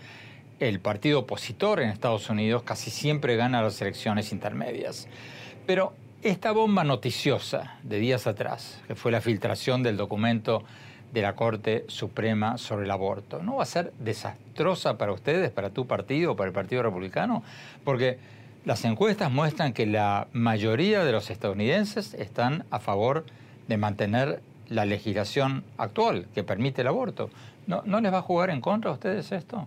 el 0.59 0.81
partido 0.81 1.21
opositor 1.21 1.79
en 1.79 1.91
Estados 1.91 2.29
Unidos 2.31 2.65
casi 2.65 2.91
siempre 2.91 3.37
gana 3.37 3.63
las 3.63 3.81
elecciones 3.81 4.33
intermedias. 4.33 5.07
Pero 5.67 5.93
esta 6.23 6.51
bomba 6.51 6.83
noticiosa 6.83 7.77
de 7.85 7.99
días 7.99 8.27
atrás, 8.27 8.81
que 8.87 8.97
fue 8.97 9.13
la 9.13 9.21
filtración 9.21 9.83
del 9.83 9.97
documento 9.97 10.65
de 11.13 11.23
la 11.23 11.35
Corte 11.35 11.85
Suprema 11.89 12.59
sobre 12.59 12.85
el 12.85 12.91
aborto, 12.91 13.43
¿no 13.43 13.57
va 13.57 13.63
a 13.63 13.67
ser 13.67 13.93
desastrosa 14.01 14.99
para 14.99 15.13
ustedes, 15.13 15.51
para 15.51 15.71
tu 15.71 15.87
partido, 15.87 16.37
para 16.37 16.49
el 16.49 16.55
Partido 16.55 16.83
Republicano? 16.83 17.43
Porque 17.85 18.19
las 18.65 18.85
encuestas 18.85 19.31
muestran 19.31 19.73
que 19.73 19.87
la 19.87 20.27
mayoría 20.33 21.05
de 21.05 21.13
los 21.13 21.31
estadounidenses 21.31 22.15
están 22.15 22.65
a 22.71 22.81
favor 22.81 23.25
de 23.69 23.77
mantener 23.77 24.43
la 24.69 24.85
legislación 24.85 25.65
actual 25.79 26.27
que 26.35 26.43
permite 26.43 26.83
el 26.83 26.89
aborto. 26.89 27.31
¿No, 27.67 27.83
¿No 27.87 28.01
les 28.01 28.13
va 28.13 28.19
a 28.19 28.23
jugar 28.23 28.51
en 28.51 28.61
contra 28.61 28.91
a 28.91 28.95
ustedes 28.95 29.31
esto? 29.33 29.67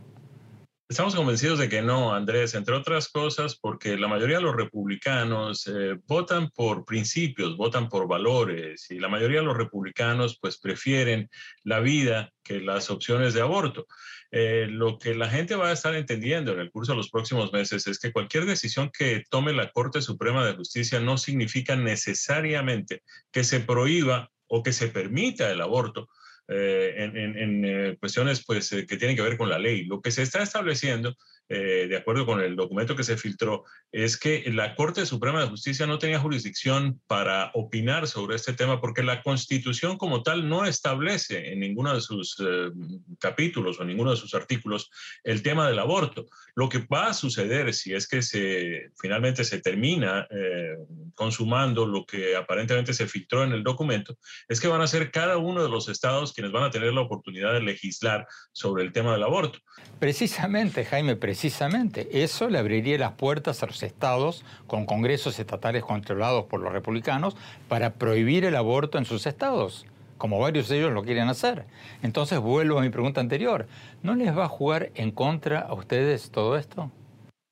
Estamos 0.92 1.16
convencidos 1.16 1.58
de 1.58 1.70
que 1.70 1.82
no, 1.82 2.14
Andrés, 2.14 2.54
entre 2.54 2.76
otras 2.76 3.08
cosas 3.08 3.56
porque 3.56 3.96
la 3.96 4.10
mayoría 4.10 4.40
de 4.40 4.44
los 4.44 4.58
republicanos 4.58 5.66
eh, 5.68 5.98
votan 6.06 6.50
por 6.50 6.84
principios, 6.84 7.56
votan 7.56 7.88
por 7.88 8.10
valores 8.10 8.92
y 8.92 9.00
la 9.00 9.08
mayoría 9.08 9.40
de 9.40 9.46
los 9.46 9.56
republicanos 9.56 10.38
pues 10.42 10.60
prefieren 10.60 11.30
la 11.64 11.80
vida 11.80 12.34
que 12.44 12.60
las 12.60 12.90
opciones 12.90 13.34
de 13.34 13.40
aborto. 13.40 13.88
Eh, 14.32 14.68
lo 14.70 14.98
que 14.98 15.16
la 15.16 15.30
gente 15.30 15.56
va 15.56 15.70
a 15.70 15.72
estar 15.72 15.96
entendiendo 15.96 16.52
en 16.52 16.60
el 16.60 16.72
curso 16.72 16.92
de 16.92 16.98
los 16.98 17.10
próximos 17.10 17.54
meses 17.54 17.88
es 17.88 17.98
que 17.98 18.12
cualquier 18.12 18.46
decisión 18.46 18.92
que 18.92 19.24
tome 19.30 19.54
la 19.54 19.72
Corte 19.72 20.02
Suprema 20.02 20.46
de 20.46 20.56
Justicia 20.56 21.00
no 21.00 21.18
significa 21.18 21.78
necesariamente 21.78 23.02
que 23.32 23.46
se 23.46 23.62
prohíba 23.62 24.30
o 24.46 24.62
que 24.62 24.74
se 24.74 24.90
permita 24.90 25.50
el 25.52 25.62
aborto, 25.62 26.10
eh, 26.52 26.94
en, 26.98 27.66
eh, 27.66 27.98
cuestiones 28.00 28.44
pues, 28.46 28.70
que 28.70 28.98
tienen 28.98 29.16
que 29.16 29.22
ver 29.22 29.38
con 29.38 29.50
la 29.50 29.60
ley. 29.60 29.86
Lo 29.86 30.02
que 30.02 30.12
se 30.12 30.22
está 30.22 30.44
estableciendo 30.44 31.16
eh, 31.54 31.88
de 31.90 31.98
acuerdo 31.98 32.26
con 32.26 32.40
el 32.40 32.56
documento 32.56 32.96
que 32.96 33.04
se 33.04 33.18
filtró, 33.18 33.66
es 33.92 34.16
que 34.16 34.50
la 34.54 34.74
Corte 34.74 35.06
Suprema 35.06 35.42
de 35.42 35.50
Justicia 35.50 35.86
no 35.86 36.00
tenía 36.00 36.18
jurisdicción 36.18 37.02
para 37.08 37.52
opinar 37.56 38.08
sobre 38.08 38.38
este 38.38 38.54
tema 38.54 38.80
porque 38.80 39.04
la 39.04 39.22
Constitución 39.22 39.98
como 39.98 40.24
tal 40.24 40.48
no 40.48 40.64
establece 40.64 41.52
en 41.52 41.60
ninguno 41.60 41.94
de 41.94 42.00
sus 42.00 42.38
eh, 42.40 42.72
capítulos 43.20 43.82
o 43.82 43.84
ninguno 43.84 44.12
de 44.12 44.16
sus 44.16 44.34
artículos 44.34 44.90
el 45.26 45.44
tema 45.44 45.68
del 45.68 45.80
aborto. 45.80 46.26
Lo 46.56 46.70
que 46.70 46.88
va 46.90 47.08
a 47.08 47.14
suceder 47.14 47.74
si 47.74 47.94
es 47.94 48.08
que 48.08 48.22
se 48.22 48.92
finalmente 49.02 49.44
se 49.44 49.60
termina 49.60 50.26
eh, 50.32 50.78
consumando 51.16 51.86
lo 51.86 52.06
que 52.06 52.38
aparentemente 52.38 52.94
se 52.94 53.08
filtró 53.08 53.44
en 53.44 53.52
el 53.52 53.64
documento, 53.64 54.18
es 54.48 54.62
que 54.62 54.70
van 54.70 54.80
a 54.82 54.88
ser 54.88 55.12
cada 55.12 55.38
uno 55.38 55.62
de 55.62 55.70
los 55.70 55.90
estados 55.90 56.32
quienes 56.32 56.54
van 56.54 56.64
a 56.64 56.72
tener 56.72 56.94
la 56.94 57.02
oportunidad 57.02 57.52
de 57.52 57.62
legislar 57.62 58.26
sobre 58.54 58.86
el 58.86 58.94
tema 58.94 59.12
del 59.12 59.24
aborto. 59.24 59.60
Precisamente, 60.00 60.86
Jaime, 60.86 61.18
precisamente 61.18 61.41
Precisamente, 61.42 62.22
eso 62.24 62.50
le 62.50 62.60
abriría 62.60 63.00
las 63.00 63.14
puertas 63.14 63.64
a 63.64 63.66
los 63.66 63.82
estados 63.82 64.46
con 64.68 64.86
congresos 64.86 65.40
estatales 65.40 65.84
controlados 65.84 66.46
por 66.46 66.60
los 66.60 66.72
republicanos 66.72 67.36
para 67.68 67.96
prohibir 67.96 68.46
el 68.46 68.56
aborto 68.56 69.00
en 69.00 69.06
sus 69.06 69.26
estados, 69.26 69.88
como 70.20 70.38
varios 70.38 70.70
de 70.70 70.78
ellos 70.78 70.94
lo 70.94 71.04
quieren 71.04 71.30
hacer. 71.30 71.66
Entonces 72.04 72.38
vuelvo 72.38 72.78
a 72.78 72.84
mi 72.84 72.92
pregunta 72.92 73.22
anterior, 73.22 73.66
¿no 74.04 74.14
les 74.14 74.38
va 74.38 74.46
a 74.46 74.50
jugar 74.50 74.92
en 74.94 75.10
contra 75.10 75.62
a 75.62 75.74
ustedes 75.74 76.30
todo 76.30 76.58
esto? 76.58 76.92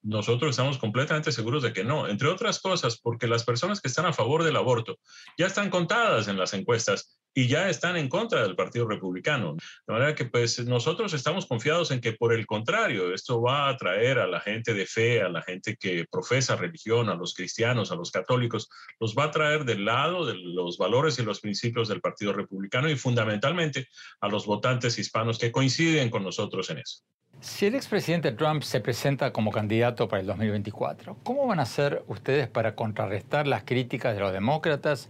Nosotros 0.03 0.51
estamos 0.51 0.77
completamente 0.77 1.31
seguros 1.31 1.63
de 1.63 1.73
que 1.73 1.83
no, 1.83 2.07
entre 2.07 2.27
otras 2.27 2.59
cosas 2.59 2.99
porque 3.01 3.25
las 3.25 3.43
personas 3.43 3.81
que 3.81 3.87
están 3.87 4.05
a 4.05 4.13
favor 4.13 4.43
del 4.43 4.57
aborto 4.57 4.99
ya 5.35 5.47
están 5.47 5.71
contadas 5.71 6.27
en 6.27 6.37
las 6.37 6.53
encuestas 6.53 7.18
y 7.39 7.47
ya 7.47 7.69
están 7.69 7.95
en 7.95 8.09
contra 8.09 8.43
del 8.43 8.57
Partido 8.57 8.85
Republicano. 8.85 9.55
De 9.87 9.93
manera 9.93 10.13
que 10.13 10.25
pues 10.25 10.59
nosotros 10.65 11.13
estamos 11.13 11.45
confiados 11.45 11.89
en 11.91 12.01
que 12.01 12.11
por 12.11 12.33
el 12.33 12.45
contrario, 12.45 13.13
esto 13.13 13.41
va 13.41 13.67
a 13.67 13.69
atraer 13.69 14.19
a 14.19 14.27
la 14.27 14.41
gente 14.41 14.73
de 14.73 14.85
fe, 14.85 15.21
a 15.21 15.29
la 15.29 15.41
gente 15.41 15.77
que 15.77 16.05
profesa 16.11 16.57
religión, 16.57 17.07
a 17.07 17.15
los 17.15 17.33
cristianos, 17.33 17.93
a 17.93 17.95
los 17.95 18.11
católicos, 18.11 18.69
los 18.99 19.15
va 19.15 19.25
a 19.25 19.31
traer 19.31 19.63
del 19.63 19.85
lado 19.85 20.25
de 20.25 20.35
los 20.35 20.77
valores 20.77 21.17
y 21.17 21.23
los 21.23 21.39
principios 21.39 21.87
del 21.87 22.01
Partido 22.01 22.33
Republicano 22.33 22.89
y 22.89 22.97
fundamentalmente 22.97 23.87
a 24.19 24.27
los 24.27 24.45
votantes 24.45 24.99
hispanos 24.99 25.39
que 25.39 25.53
coinciden 25.53 26.09
con 26.09 26.23
nosotros 26.23 26.69
en 26.71 26.79
eso. 26.79 27.05
Si 27.39 27.67
el 27.67 27.75
expresidente 27.75 28.33
Trump 28.33 28.63
se 28.63 28.81
presenta 28.81 29.31
como 29.31 29.51
candidato 29.51 30.09
para 30.09 30.19
el 30.19 30.27
2024, 30.27 31.19
¿cómo 31.23 31.47
van 31.47 31.59
a 31.59 31.63
hacer 31.63 32.03
ustedes 32.07 32.49
para 32.49 32.75
contrarrestar 32.75 33.47
las 33.47 33.63
críticas 33.63 34.13
de 34.13 34.19
los 34.19 34.33
demócratas 34.33 35.07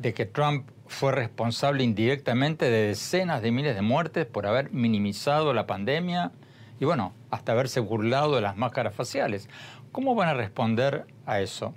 de 0.00 0.14
que 0.14 0.26
Trump 0.26 0.68
fue 0.86 1.12
responsable 1.12 1.84
indirectamente 1.84 2.70
de 2.70 2.88
decenas 2.88 3.42
de 3.42 3.52
miles 3.52 3.74
de 3.74 3.82
muertes 3.82 4.26
por 4.26 4.46
haber 4.46 4.72
minimizado 4.72 5.52
la 5.54 5.66
pandemia 5.66 6.32
y 6.80 6.84
bueno, 6.84 7.12
hasta 7.30 7.52
haberse 7.52 7.80
burlado 7.80 8.34
de 8.34 8.40
las 8.40 8.56
máscaras 8.56 8.94
faciales. 8.94 9.48
¿Cómo 9.92 10.14
van 10.14 10.30
a 10.30 10.34
responder 10.34 11.06
a 11.26 11.40
eso? 11.40 11.74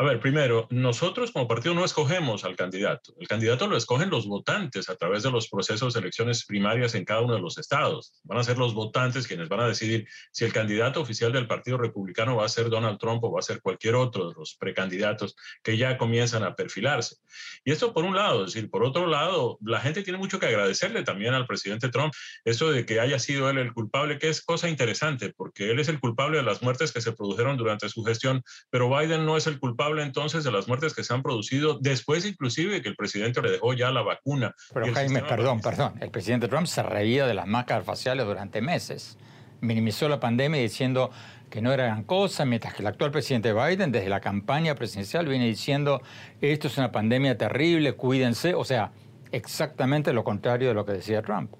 A 0.00 0.02
ver, 0.02 0.18
primero, 0.18 0.66
nosotros 0.70 1.30
como 1.30 1.46
partido 1.46 1.74
no 1.74 1.84
escogemos 1.84 2.44
al 2.44 2.56
candidato. 2.56 3.14
El 3.20 3.28
candidato 3.28 3.66
lo 3.66 3.76
escogen 3.76 4.08
los 4.08 4.26
votantes 4.26 4.88
a 4.88 4.96
través 4.96 5.24
de 5.24 5.30
los 5.30 5.46
procesos 5.50 5.92
de 5.92 6.00
elecciones 6.00 6.46
primarias 6.46 6.94
en 6.94 7.04
cada 7.04 7.20
uno 7.20 7.34
de 7.34 7.40
los 7.42 7.58
estados. 7.58 8.14
Van 8.24 8.38
a 8.38 8.42
ser 8.42 8.56
los 8.56 8.72
votantes 8.72 9.28
quienes 9.28 9.50
van 9.50 9.60
a 9.60 9.68
decidir 9.68 10.08
si 10.32 10.46
el 10.46 10.54
candidato 10.54 11.02
oficial 11.02 11.32
del 11.32 11.46
Partido 11.46 11.76
Republicano 11.76 12.34
va 12.34 12.46
a 12.46 12.48
ser 12.48 12.70
Donald 12.70 12.98
Trump 12.98 13.22
o 13.24 13.30
va 13.30 13.40
a 13.40 13.42
ser 13.42 13.60
cualquier 13.60 13.94
otro 13.94 14.30
de 14.30 14.34
los 14.38 14.54
precandidatos 14.54 15.36
que 15.62 15.76
ya 15.76 15.98
comienzan 15.98 16.44
a 16.44 16.54
perfilarse. 16.54 17.16
Y 17.62 17.70
esto 17.70 17.92
por 17.92 18.06
un 18.06 18.16
lado, 18.16 18.46
es 18.46 18.54
decir, 18.54 18.70
por 18.70 18.84
otro 18.84 19.06
lado, 19.06 19.58
la 19.60 19.80
gente 19.80 20.02
tiene 20.02 20.18
mucho 20.18 20.40
que 20.40 20.46
agradecerle 20.46 21.02
también 21.02 21.34
al 21.34 21.46
presidente 21.46 21.90
Trump 21.90 22.14
eso 22.46 22.72
de 22.72 22.86
que 22.86 23.00
haya 23.00 23.18
sido 23.18 23.50
él 23.50 23.58
el 23.58 23.74
culpable, 23.74 24.18
que 24.18 24.30
es 24.30 24.40
cosa 24.40 24.66
interesante, 24.70 25.34
porque 25.36 25.70
él 25.70 25.78
es 25.78 25.90
el 25.90 26.00
culpable 26.00 26.38
de 26.38 26.42
las 26.42 26.62
muertes 26.62 26.90
que 26.90 27.02
se 27.02 27.12
produjeron 27.12 27.58
durante 27.58 27.90
su 27.90 28.02
gestión, 28.02 28.42
pero 28.70 28.88
Biden 28.88 29.26
no 29.26 29.36
es 29.36 29.46
el 29.46 29.58
culpable 29.58 29.89
entonces 29.98 30.44
de 30.44 30.52
las 30.52 30.68
muertes 30.68 30.94
que 30.94 31.02
se 31.02 31.12
han 31.12 31.22
producido 31.22 31.78
después 31.80 32.24
inclusive 32.24 32.82
que 32.82 32.88
el 32.88 32.96
presidente 32.96 33.42
le 33.42 33.50
dejó 33.50 33.74
ya 33.74 33.90
la 33.90 34.02
vacuna. 34.02 34.54
Pero 34.72 34.92
Jaime, 34.94 35.22
perdón, 35.22 35.60
perdón, 35.60 35.94
el 36.00 36.10
presidente 36.10 36.48
Trump 36.48 36.66
se 36.66 36.82
reía 36.82 37.26
de 37.26 37.34
las 37.34 37.46
máscaras 37.46 37.84
faciales 37.84 38.26
durante 38.26 38.60
meses. 38.60 39.18
Minimizó 39.60 40.08
la 40.08 40.20
pandemia 40.20 40.60
diciendo 40.60 41.10
que 41.50 41.60
no 41.60 41.72
era 41.72 41.84
gran 41.84 42.04
cosa, 42.04 42.44
mientras 42.44 42.74
que 42.74 42.82
el 42.82 42.86
actual 42.86 43.10
presidente 43.10 43.52
Biden 43.52 43.90
desde 43.90 44.08
la 44.08 44.20
campaña 44.20 44.74
presidencial 44.74 45.26
viene 45.26 45.46
diciendo 45.46 46.00
esto 46.40 46.68
es 46.68 46.78
una 46.78 46.92
pandemia 46.92 47.36
terrible, 47.36 47.94
cuídense, 47.94 48.54
o 48.54 48.64
sea, 48.64 48.92
exactamente 49.32 50.12
lo 50.12 50.24
contrario 50.24 50.68
de 50.68 50.74
lo 50.74 50.86
que 50.86 50.92
decía 50.92 51.22
Trump. 51.22 51.52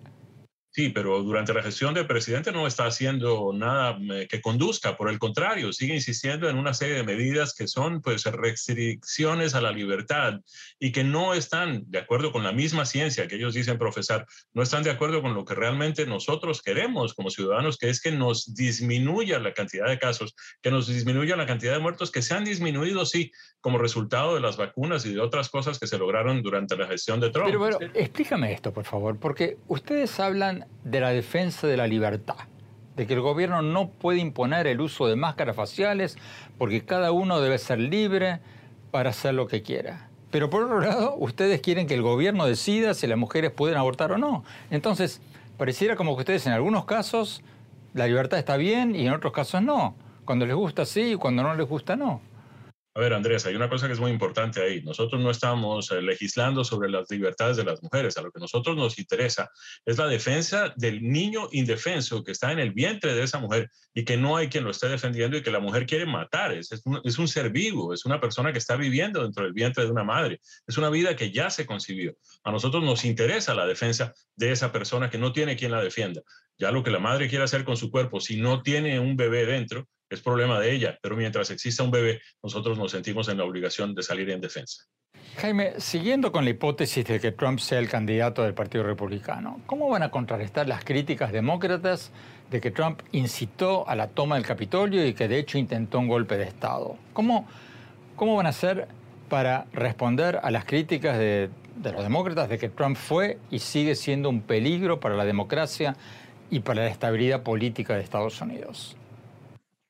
Sí, 0.80 0.88
pero 0.88 1.22
durante 1.22 1.52
la 1.52 1.62
gestión 1.62 1.92
del 1.92 2.06
presidente 2.06 2.52
no 2.52 2.66
está 2.66 2.86
haciendo 2.86 3.52
nada 3.52 3.98
eh, 4.14 4.26
que 4.26 4.40
conduzca, 4.40 4.96
por 4.96 5.10
el 5.10 5.18
contrario, 5.18 5.74
sigue 5.74 5.94
insistiendo 5.94 6.48
en 6.48 6.56
una 6.56 6.72
serie 6.72 6.94
de 6.94 7.02
medidas 7.02 7.52
que 7.52 7.68
son 7.68 8.00
pues 8.00 8.24
restricciones 8.24 9.54
a 9.54 9.60
la 9.60 9.72
libertad 9.72 10.40
y 10.78 10.90
que 10.90 11.04
no 11.04 11.34
están 11.34 11.84
de 11.90 11.98
acuerdo 11.98 12.32
con 12.32 12.44
la 12.44 12.52
misma 12.52 12.86
ciencia 12.86 13.28
que 13.28 13.34
ellos 13.34 13.52
dicen 13.52 13.76
profesar, 13.76 14.24
no 14.54 14.62
están 14.62 14.82
de 14.82 14.90
acuerdo 14.90 15.20
con 15.20 15.34
lo 15.34 15.44
que 15.44 15.54
realmente 15.54 16.06
nosotros 16.06 16.62
queremos 16.62 17.12
como 17.12 17.28
ciudadanos, 17.28 17.76
que 17.76 17.90
es 17.90 18.00
que 18.00 18.12
nos 18.12 18.54
disminuya 18.54 19.38
la 19.38 19.52
cantidad 19.52 19.86
de 19.86 19.98
casos, 19.98 20.34
que 20.62 20.70
nos 20.70 20.86
disminuya 20.86 21.36
la 21.36 21.44
cantidad 21.44 21.74
de 21.74 21.80
muertos 21.80 22.10
que 22.10 22.22
se 22.22 22.32
han 22.32 22.46
disminuido, 22.46 23.04
sí, 23.04 23.32
como 23.60 23.76
resultado 23.76 24.34
de 24.34 24.40
las 24.40 24.56
vacunas 24.56 25.04
y 25.04 25.12
de 25.12 25.20
otras 25.20 25.50
cosas 25.50 25.78
que 25.78 25.86
se 25.86 25.98
lograron 25.98 26.40
durante 26.40 26.74
la 26.74 26.86
gestión 26.86 27.20
de 27.20 27.28
Trump. 27.28 27.48
Pero 27.48 27.58
bueno, 27.58 27.78
explícame 27.92 28.54
esto, 28.54 28.72
por 28.72 28.86
favor, 28.86 29.18
porque 29.18 29.58
ustedes 29.68 30.18
hablan 30.18 30.69
de 30.84 31.00
la 31.00 31.10
defensa 31.10 31.66
de 31.66 31.76
la 31.76 31.86
libertad, 31.86 32.36
de 32.96 33.06
que 33.06 33.14
el 33.14 33.20
gobierno 33.20 33.62
no 33.62 33.90
puede 33.90 34.18
imponer 34.18 34.66
el 34.66 34.80
uso 34.80 35.06
de 35.06 35.16
máscaras 35.16 35.56
faciales 35.56 36.16
porque 36.58 36.84
cada 36.84 37.12
uno 37.12 37.40
debe 37.40 37.58
ser 37.58 37.78
libre 37.78 38.40
para 38.90 39.10
hacer 39.10 39.34
lo 39.34 39.46
que 39.46 39.62
quiera. 39.62 40.08
Pero 40.30 40.48
por 40.48 40.64
otro 40.64 40.80
lado, 40.80 41.16
ustedes 41.16 41.60
quieren 41.60 41.86
que 41.86 41.94
el 41.94 42.02
gobierno 42.02 42.46
decida 42.46 42.94
si 42.94 43.06
las 43.06 43.18
mujeres 43.18 43.50
pueden 43.50 43.76
abortar 43.76 44.12
o 44.12 44.18
no. 44.18 44.44
Entonces, 44.70 45.20
pareciera 45.58 45.96
como 45.96 46.14
que 46.14 46.20
ustedes 46.20 46.46
en 46.46 46.52
algunos 46.52 46.84
casos 46.84 47.42
la 47.94 48.06
libertad 48.06 48.38
está 48.38 48.56
bien 48.56 48.94
y 48.94 49.06
en 49.06 49.12
otros 49.12 49.32
casos 49.32 49.62
no. 49.62 49.94
Cuando 50.24 50.46
les 50.46 50.54
gusta 50.54 50.86
sí 50.86 51.12
y 51.12 51.16
cuando 51.16 51.42
no 51.42 51.54
les 51.54 51.66
gusta 51.66 51.96
no. 51.96 52.20
A 52.92 52.98
ver, 53.00 53.12
Andrés, 53.12 53.46
hay 53.46 53.54
una 53.54 53.68
cosa 53.68 53.86
que 53.86 53.92
es 53.92 54.00
muy 54.00 54.10
importante 54.10 54.60
ahí. 54.60 54.82
Nosotros 54.82 55.20
no 55.20 55.30
estamos 55.30 55.92
eh, 55.92 56.02
legislando 56.02 56.64
sobre 56.64 56.90
las 56.90 57.08
libertades 57.08 57.56
de 57.56 57.62
las 57.62 57.80
mujeres. 57.84 58.16
A 58.16 58.22
lo 58.22 58.32
que 58.32 58.40
nosotros 58.40 58.76
nos 58.76 58.98
interesa 58.98 59.48
es 59.84 59.96
la 59.96 60.08
defensa 60.08 60.74
del 60.76 61.00
niño 61.00 61.48
indefenso 61.52 62.24
que 62.24 62.32
está 62.32 62.50
en 62.50 62.58
el 62.58 62.72
vientre 62.72 63.14
de 63.14 63.22
esa 63.22 63.38
mujer 63.38 63.70
y 63.94 64.04
que 64.04 64.16
no 64.16 64.36
hay 64.36 64.48
quien 64.48 64.64
lo 64.64 64.72
esté 64.72 64.88
defendiendo 64.88 65.36
y 65.36 65.42
que 65.42 65.52
la 65.52 65.60
mujer 65.60 65.86
quiere 65.86 66.04
matar. 66.04 66.52
Es, 66.52 66.72
es 66.72 67.18
un 67.18 67.28
ser 67.28 67.50
vivo, 67.50 67.94
es 67.94 68.04
una 68.06 68.20
persona 68.20 68.52
que 68.52 68.58
está 68.58 68.74
viviendo 68.74 69.22
dentro 69.22 69.44
del 69.44 69.52
vientre 69.52 69.84
de 69.84 69.90
una 69.92 70.02
madre. 70.02 70.40
Es 70.66 70.76
una 70.76 70.90
vida 70.90 71.14
que 71.14 71.30
ya 71.30 71.48
se 71.48 71.66
concibió. 71.66 72.16
A 72.42 72.50
nosotros 72.50 72.82
nos 72.82 73.04
interesa 73.04 73.54
la 73.54 73.66
defensa 73.66 74.14
de 74.34 74.50
esa 74.50 74.72
persona 74.72 75.10
que 75.10 75.18
no 75.18 75.32
tiene 75.32 75.54
quien 75.54 75.70
la 75.70 75.80
defienda. 75.80 76.22
Ya 76.58 76.72
lo 76.72 76.82
que 76.82 76.90
la 76.90 76.98
madre 76.98 77.28
quiere 77.28 77.44
hacer 77.44 77.64
con 77.64 77.76
su 77.76 77.88
cuerpo, 77.88 78.18
si 78.18 78.40
no 78.40 78.62
tiene 78.62 78.98
un 78.98 79.16
bebé 79.16 79.46
dentro, 79.46 79.88
es 80.10 80.20
problema 80.20 80.58
de 80.58 80.72
ella, 80.72 80.98
pero 81.00 81.16
mientras 81.16 81.50
exista 81.50 81.84
un 81.84 81.90
bebé, 81.90 82.20
nosotros 82.42 82.76
nos 82.76 82.90
sentimos 82.90 83.28
en 83.28 83.38
la 83.38 83.44
obligación 83.44 83.94
de 83.94 84.02
salir 84.02 84.28
en 84.30 84.40
defensa. 84.40 84.84
Jaime, 85.38 85.74
siguiendo 85.78 86.32
con 86.32 86.44
la 86.44 86.50
hipótesis 86.50 87.04
de 87.04 87.20
que 87.20 87.32
Trump 87.32 87.60
sea 87.60 87.78
el 87.78 87.88
candidato 87.88 88.42
del 88.42 88.52
Partido 88.52 88.84
Republicano, 88.84 89.60
¿cómo 89.66 89.88
van 89.88 90.02
a 90.02 90.10
contrarrestar 90.10 90.66
las 90.66 90.84
críticas 90.84 91.32
demócratas 91.32 92.10
de 92.50 92.60
que 92.60 92.70
Trump 92.72 93.00
incitó 93.12 93.88
a 93.88 93.94
la 93.94 94.08
toma 94.08 94.34
del 94.34 94.44
Capitolio 94.44 95.06
y 95.06 95.14
que 95.14 95.28
de 95.28 95.38
hecho 95.38 95.56
intentó 95.56 96.00
un 96.00 96.08
golpe 96.08 96.36
de 96.36 96.44
Estado? 96.44 96.96
¿Cómo, 97.12 97.48
cómo 98.16 98.36
van 98.36 98.46
a 98.46 98.50
hacer 98.50 98.88
para 99.28 99.66
responder 99.72 100.40
a 100.42 100.50
las 100.50 100.64
críticas 100.64 101.16
de, 101.16 101.50
de 101.76 101.92
los 101.92 102.02
demócratas 102.02 102.48
de 102.48 102.58
que 102.58 102.68
Trump 102.68 102.96
fue 102.96 103.38
y 103.50 103.60
sigue 103.60 103.94
siendo 103.94 104.28
un 104.28 104.42
peligro 104.42 104.98
para 104.98 105.14
la 105.14 105.24
democracia 105.24 105.96
y 106.50 106.60
para 106.60 106.82
la 106.82 106.88
estabilidad 106.88 107.44
política 107.44 107.94
de 107.94 108.02
Estados 108.02 108.40
Unidos? 108.40 108.96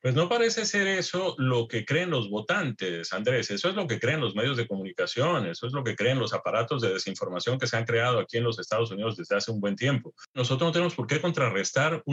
Pues 0.01 0.15
no 0.15 0.27
parece 0.27 0.65
ser 0.65 0.87
eso 0.87 1.35
lo 1.37 1.67
que 1.67 1.85
creen 1.85 2.09
los 2.09 2.27
votantes, 2.27 3.13
Andrés. 3.13 3.51
Eso 3.51 3.69
es 3.69 3.75
lo 3.75 3.85
que 3.85 3.99
creen 3.99 4.19
los 4.19 4.33
medios 4.33 4.57
de 4.57 4.67
comunicación, 4.67 5.45
eso 5.45 5.67
es 5.67 5.73
lo 5.73 5.83
que 5.83 5.95
creen 5.95 6.17
los 6.17 6.33
aparatos 6.33 6.81
de 6.81 6.91
desinformación 6.91 7.59
que 7.59 7.67
se 7.67 7.77
han 7.77 7.85
creado 7.85 8.19
aquí 8.19 8.37
en 8.37 8.43
los 8.43 8.57
Estados 8.57 8.89
Unidos 8.89 9.15
desde 9.15 9.35
hace 9.35 9.51
un 9.51 9.59
buen 9.59 9.75
tiempo. 9.75 10.15
Nosotros 10.33 10.67
no 10.67 10.71
tenemos 10.71 10.95
por 10.95 11.05
qué 11.05 11.21
contrarrestar 11.21 12.03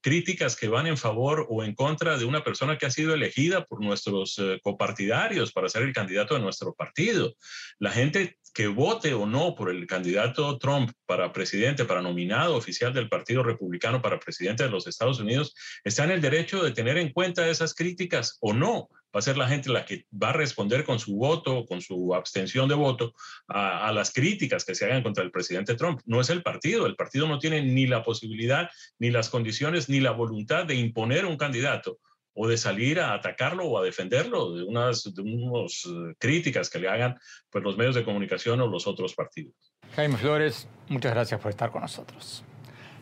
críticas 0.00 0.54
que 0.54 0.68
van 0.68 0.86
en 0.86 0.96
favor 0.96 1.44
o 1.50 1.64
en 1.64 1.74
contra 1.74 2.16
de 2.16 2.24
una 2.24 2.44
persona 2.44 2.78
que 2.78 2.86
ha 2.86 2.90
sido 2.90 3.14
elegida 3.14 3.64
por 3.64 3.82
nuestros 3.82 4.38
eh, 4.38 4.60
copartidarios 4.62 5.50
para 5.50 5.68
ser 5.68 5.82
el 5.82 5.92
candidato 5.92 6.34
de 6.34 6.40
nuestro 6.40 6.72
partido. 6.72 7.34
La 7.80 7.90
gente 7.90 8.38
que 8.54 8.68
vote 8.68 9.12
o 9.12 9.26
no 9.26 9.54
por 9.56 9.68
el 9.68 9.84
candidato 9.86 10.58
Trump 10.58 10.92
para 11.06 11.32
presidente, 11.32 11.84
para 11.84 12.00
nominado 12.00 12.56
oficial 12.56 12.94
del 12.94 13.08
Partido 13.08 13.42
Republicano 13.42 14.00
para 14.00 14.20
presidente 14.20 14.62
de 14.62 14.70
los 14.70 14.86
Estados 14.86 15.18
Unidos, 15.18 15.54
está 15.82 16.04
en 16.04 16.12
el 16.12 16.20
derecho 16.20 16.62
de 16.62 16.70
tener 16.70 16.96
en 16.96 17.12
cuenta 17.12 17.48
esas 17.48 17.74
críticas 17.74 18.38
o 18.40 18.52
no. 18.52 18.88
Va 19.14 19.18
a 19.18 19.22
ser 19.22 19.36
la 19.36 19.48
gente 19.48 19.70
la 19.70 19.84
que 19.84 20.06
va 20.10 20.30
a 20.30 20.32
responder 20.32 20.84
con 20.84 20.98
su 20.98 21.16
voto, 21.16 21.66
con 21.66 21.80
su 21.80 22.14
abstención 22.14 22.68
de 22.68 22.74
voto 22.74 23.14
a, 23.48 23.88
a 23.88 23.92
las 23.92 24.12
críticas 24.12 24.64
que 24.64 24.74
se 24.74 24.84
hagan 24.86 25.02
contra 25.02 25.24
el 25.24 25.30
presidente 25.30 25.74
Trump. 25.74 26.00
No 26.04 26.20
es 26.20 26.30
el 26.30 26.42
partido. 26.42 26.86
El 26.86 26.96
partido 26.96 27.28
no 27.28 27.38
tiene 27.38 27.62
ni 27.62 27.86
la 27.86 28.02
posibilidad, 28.02 28.70
ni 28.98 29.10
las 29.10 29.30
condiciones, 29.30 29.88
ni 29.88 30.00
la 30.00 30.12
voluntad 30.12 30.64
de 30.64 30.74
imponer 30.74 31.26
un 31.26 31.36
candidato 31.36 31.98
o 32.34 32.48
de 32.48 32.56
salir 32.56 33.00
a 33.00 33.14
atacarlo 33.14 33.66
o 33.66 33.78
a 33.78 33.82
defenderlo 33.82 34.54
de 34.54 34.64
unas 34.64 35.06
uh, 35.06 36.14
críticas 36.18 36.68
que 36.68 36.78
le 36.78 36.88
hagan 36.88 37.18
pues, 37.50 37.64
los 37.64 37.76
medios 37.76 37.94
de 37.94 38.04
comunicación 38.04 38.60
o 38.60 38.66
los 38.66 38.86
otros 38.86 39.14
partidos. 39.14 39.54
Jaime 39.94 40.16
Flores, 40.16 40.68
muchas 40.88 41.12
gracias 41.12 41.40
por 41.40 41.50
estar 41.50 41.70
con 41.70 41.82
nosotros. 41.82 42.44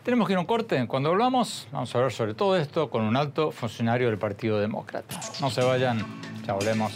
Tenemos 0.03 0.27
que 0.27 0.33
ir 0.33 0.37
a 0.37 0.41
un 0.41 0.47
corte. 0.47 0.87
Cuando 0.89 1.11
hablamos, 1.11 1.69
vamos 1.71 1.95
a 1.95 1.99
hablar 1.99 2.13
sobre 2.13 2.35
todo 2.35 2.57
esto 2.57 2.91
con 2.91 3.03
un 3.03 3.17
alto 3.17 3.53
funcionario 3.53 4.09
del 4.09 4.19
Partido 4.19 4.59
Demócrata. 4.59 5.21
No 5.41 5.49
se 5.49 5.63
vayan, 5.63 6.05
ya 6.45 6.55
volvemos. 6.55 6.93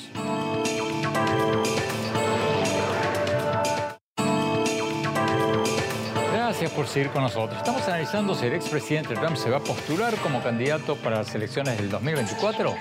Gracias 6.66 6.84
por 6.84 6.92
seguir 6.92 7.10
con 7.10 7.22
nosotros. 7.22 7.58
Estamos 7.58 7.86
analizando 7.86 8.34
si 8.34 8.46
el 8.46 8.54
expresidente 8.54 9.14
Trump 9.14 9.36
se 9.36 9.48
va 9.50 9.58
a 9.58 9.60
postular 9.60 10.16
como 10.16 10.42
candidato 10.42 10.96
para 10.96 11.18
las 11.18 11.32
elecciones 11.32 11.76
del 11.78 11.88
2024 11.88 12.74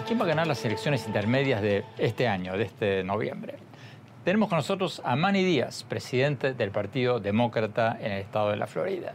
y 0.00 0.02
quién 0.06 0.18
va 0.18 0.24
a 0.24 0.28
ganar 0.28 0.46
las 0.46 0.64
elecciones 0.64 1.06
intermedias 1.06 1.60
de 1.60 1.84
este 1.98 2.26
año, 2.26 2.56
de 2.56 2.64
este 2.64 3.04
noviembre. 3.04 3.58
Tenemos 4.24 4.48
con 4.48 4.56
nosotros 4.56 5.02
a 5.04 5.16
Manny 5.16 5.44
Díaz, 5.44 5.84
presidente 5.86 6.54
del 6.54 6.70
Partido 6.70 7.20
Demócrata 7.20 7.98
en 8.00 8.10
el 8.12 8.20
estado 8.22 8.52
de 8.52 8.56
la 8.56 8.66
Florida. 8.66 9.12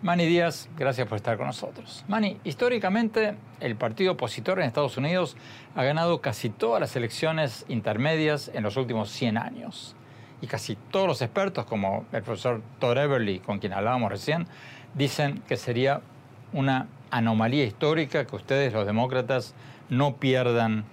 Manny 0.00 0.24
Díaz, 0.24 0.70
gracias 0.78 1.06
por 1.06 1.16
estar 1.16 1.36
con 1.36 1.46
nosotros. 1.46 2.06
Manny, 2.08 2.38
históricamente 2.44 3.34
el 3.60 3.76
partido 3.76 4.12
opositor 4.12 4.60
en 4.60 4.64
Estados 4.64 4.96
Unidos 4.96 5.36
ha 5.74 5.84
ganado 5.84 6.22
casi 6.22 6.48
todas 6.48 6.80
las 6.80 6.96
elecciones 6.96 7.66
intermedias 7.68 8.50
en 8.54 8.62
los 8.62 8.78
últimos 8.78 9.10
100 9.10 9.36
años 9.36 9.94
y 10.42 10.46
casi 10.46 10.76
todos 10.90 11.06
los 11.06 11.22
expertos, 11.22 11.64
como 11.66 12.06
el 12.12 12.22
profesor 12.22 12.62
Todd 12.78 12.96
Everly, 12.96 13.40
con 13.40 13.58
quien 13.58 13.72
hablábamos 13.72 14.10
recién, 14.10 14.46
dicen 14.94 15.42
que 15.46 15.56
sería 15.56 16.00
una 16.52 16.88
anomalía 17.10 17.64
histórica 17.64 18.26
que 18.26 18.36
ustedes, 18.36 18.72
los 18.72 18.86
demócratas, 18.86 19.54
no 19.88 20.16
pierdan 20.16 20.84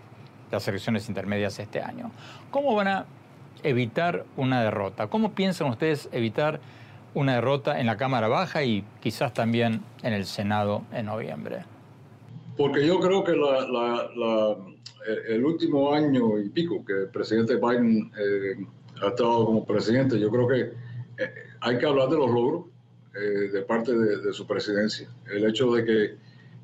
las 0.52 0.68
elecciones 0.68 1.08
intermedias 1.10 1.60
este 1.60 1.82
año. 1.82 2.12
¿Cómo 2.52 2.76
van 2.76 2.88
a 2.88 3.06
evitar 3.64 4.26
una 4.36 4.62
derrota? 4.64 5.08
¿Cómo 5.08 5.34
piensan 5.34 5.70
ustedes 5.70 6.10
evitar 6.12 6.60
una 7.14 7.36
derrota 7.36 7.80
en 7.80 7.86
la 7.88 7.98
Cámara 7.98 8.28
Baja 8.28 8.64
y 8.64 8.84
quizás 9.02 9.34
también 9.34 9.82
en 10.04 10.14
el 10.14 10.26
Senado 10.26 10.84
en 10.92 11.08
noviembre? 11.08 11.64
Porque 12.56 12.86
yo 12.86 13.00
creo 13.00 13.24
que 13.24 13.34
la, 13.36 14.56
el 15.30 15.46
último 15.46 15.94
año 15.94 16.40
y 16.40 16.50
pico 16.50 16.84
que 16.86 16.94
el 16.94 17.10
presidente 17.10 17.56
Biden 17.56 18.12
eh, 18.18 18.66
ha 19.02 19.08
estado 19.08 19.46
como 19.46 19.66
presidente, 19.66 20.20
yo 20.20 20.30
creo 20.30 20.48
que 20.48 20.60
eh, 21.24 21.34
hay 21.62 21.78
que 21.78 21.86
hablar 21.86 22.10
de 22.10 22.18
los 22.18 22.30
logros 22.30 22.66
eh, 23.16 23.50
de 23.52 23.62
parte 23.64 23.98
de, 23.98 24.18
de, 24.22 24.34
su 24.34 24.46
presidencia. 24.46 25.10
El 25.32 25.46
hecho 25.46 25.72
de 25.72 25.84
que 25.84 26.16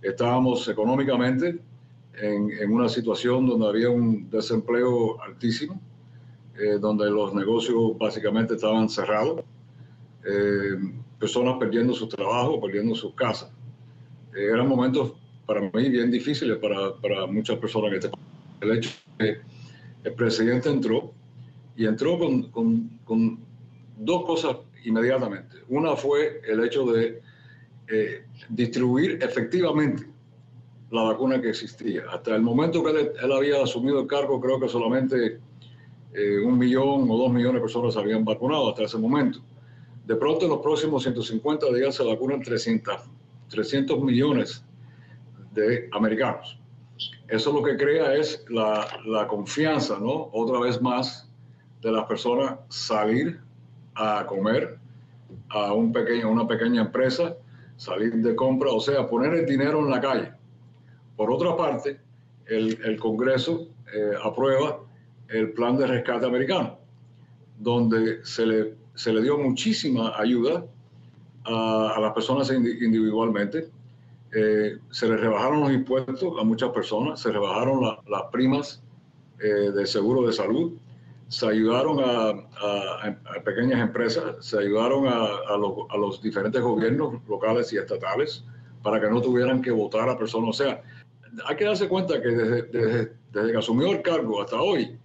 estábamos 0.08 0.68
económicamente 0.68 1.60
en, 2.16 2.52
en 2.52 2.72
una 2.72 2.90
situación 2.90 3.48
donde 3.48 3.68
había 3.68 3.90
un 3.90 4.30
desempleo 4.30 5.22
altísimo, 5.24 5.82
eh, 6.60 6.78
donde 6.80 7.10
los 7.10 7.34
negocios 7.34 7.98
básicamente 7.98 8.54
estaban 8.54 8.88
cerrados, 8.88 9.42
eh, 10.26 10.76
personas 11.20 11.56
perdiendo 11.60 11.94
su 11.94 12.08
trabajo, 12.08 12.62
perdiendo 12.62 12.94
sus 12.94 13.16
casas. 13.16 13.52
eran 14.36 14.68
momentos 14.68 15.14
para 15.46 15.62
mí 15.62 15.90
bien 15.90 16.12
difíciles 16.12 16.58
para, 16.58 16.94
para 17.02 17.26
muchas 17.26 17.58
personas 17.58 17.90
que 17.92 17.98
este 17.98 18.12
El 18.62 18.78
hecho 18.78 18.90
de 19.18 19.26
que 19.26 19.42
el 20.10 20.14
presidente 20.14 20.70
entró 20.70 21.12
y 21.76 21.86
entró 21.86 22.18
con, 22.20 22.44
con, 22.52 23.00
con, 23.04 23.40
dos 23.98 24.26
cosas 24.26 24.58
inmediatamente. 24.86 25.58
Una 25.70 25.96
fue 25.96 26.42
el 26.48 26.64
hecho 26.64 26.86
de 26.86 27.22
eh, 27.88 28.26
distribuir 28.50 29.20
efectivamente 29.22 30.08
la 30.92 31.04
vacuna 31.04 31.40
que 31.40 31.50
existía. 31.50 32.04
Hasta 32.12 32.36
el 32.36 32.42
momento 32.42 32.84
que 32.84 32.92
él, 32.92 33.12
él 33.22 33.32
había 33.32 33.64
asumido 33.64 34.02
el 34.02 34.08
cargo, 34.08 34.42
creo 34.42 34.60
que 34.60 34.68
solamente 34.68 35.40
eh, 36.14 36.40
un 36.40 36.58
millón 36.58 37.10
o 37.10 37.18
dos 37.18 37.32
millones 37.32 37.56
de 37.56 37.62
personas 37.62 37.96
se 37.96 38.00
habían 38.00 38.24
vacunado 38.24 38.70
hasta 38.70 38.84
ese 38.84 38.98
momento. 38.98 39.40
De 40.06 40.16
pronto, 40.16 40.46
en 40.46 40.52
los 40.52 40.60
próximos 40.60 41.04
150 41.04 41.74
días 41.74 41.96
se 41.96 42.04
vacunan 42.04 42.42
300, 42.42 42.96
300 43.50 44.04
millones 44.04 44.64
de 45.54 45.90
americanos. 45.92 46.60
Eso 47.28 47.52
lo 47.52 47.64
que 47.64 47.78
crea 47.78 48.14
es 48.16 48.46
la, 48.50 48.88
la 49.06 49.28
confianza, 49.28 49.98
¿no? 50.00 50.30
Otra 50.34 50.60
vez 50.60 50.80
más, 50.82 51.28
de 51.84 51.92
las 51.92 52.06
personas 52.06 52.60
salir 52.70 53.40
a 53.96 54.26
comer 54.26 54.80
a 55.50 55.74
un 55.74 55.92
pequeño, 55.92 56.32
una 56.32 56.48
pequeña 56.48 56.82
empresa, 56.82 57.36
salir 57.78 58.14
de 58.16 58.36
compra, 58.36 58.72
o 58.72 58.80
sea, 58.80 59.08
poner 59.08 59.34
el 59.34 59.46
dinero 59.46 59.80
en 59.80 59.90
la 59.90 60.00
calle. 60.00 60.32
Por 61.18 61.32
otra 61.32 61.56
parte, 61.56 62.00
el, 62.48 62.80
el 62.84 63.00
Congreso 63.00 63.68
eh, 63.94 64.14
aprueba 64.24 64.80
el 65.28 65.52
plan 65.52 65.78
de 65.78 65.88
rescate 65.88 66.26
americano, 66.26 66.78
donde 67.60 68.26
se 68.26 68.46
le, 68.46 68.76
se 68.96 69.12
le 69.12 69.22
dio 69.22 69.38
muchísima 69.38 70.14
ayuda 70.18 70.66
a, 71.44 71.94
a 71.96 72.00
las 72.00 72.14
personas 72.14 72.50
individualmente. 72.52 73.70
Eh, 74.36 74.78
se 74.90 75.08
les 75.08 75.20
rebajaron 75.20 75.60
los 75.60 75.72
impuestos 75.72 76.34
a 76.40 76.44
muchas 76.44 76.70
personas, 76.72 77.20
se 77.20 77.32
rebajaron 77.32 77.82
la, 77.84 78.00
las 78.08 78.24
primas 78.32 78.82
eh, 79.40 79.72
de 79.72 79.86
seguro 79.86 80.26
de 80.26 80.34
salud, 80.34 80.74
se 81.28 81.48
ayudaron 81.48 82.00
a, 82.00 83.42
pequeñas 83.44 83.82
empresas, 83.82 84.36
se 84.40 84.60
ayudaron 84.60 85.08
a, 85.08 85.58
los, 85.98 86.22
diferentes 86.22 86.62
gobiernos 86.62 87.22
locales 87.28 87.72
y 87.74 87.78
estatales 87.78 88.44
para 88.82 89.00
que 89.00 89.10
no 89.10 89.22
tuvieran 89.22 89.62
que 89.62 89.72
votar 89.72 90.10
a 90.10 90.18
personas. 90.18 90.50
O 90.50 90.54
sea, 90.54 90.82
hay 91.46 91.56
que 91.56 91.66
darse 91.66 91.88
cuenta 91.88 92.22
que 92.22 92.30
desde, 92.30 93.12
que 93.32 93.58
asumió 93.58 93.92
el 93.92 94.02
cargo 94.02 94.42
hasta 94.42 94.62
hoy, 94.62 94.98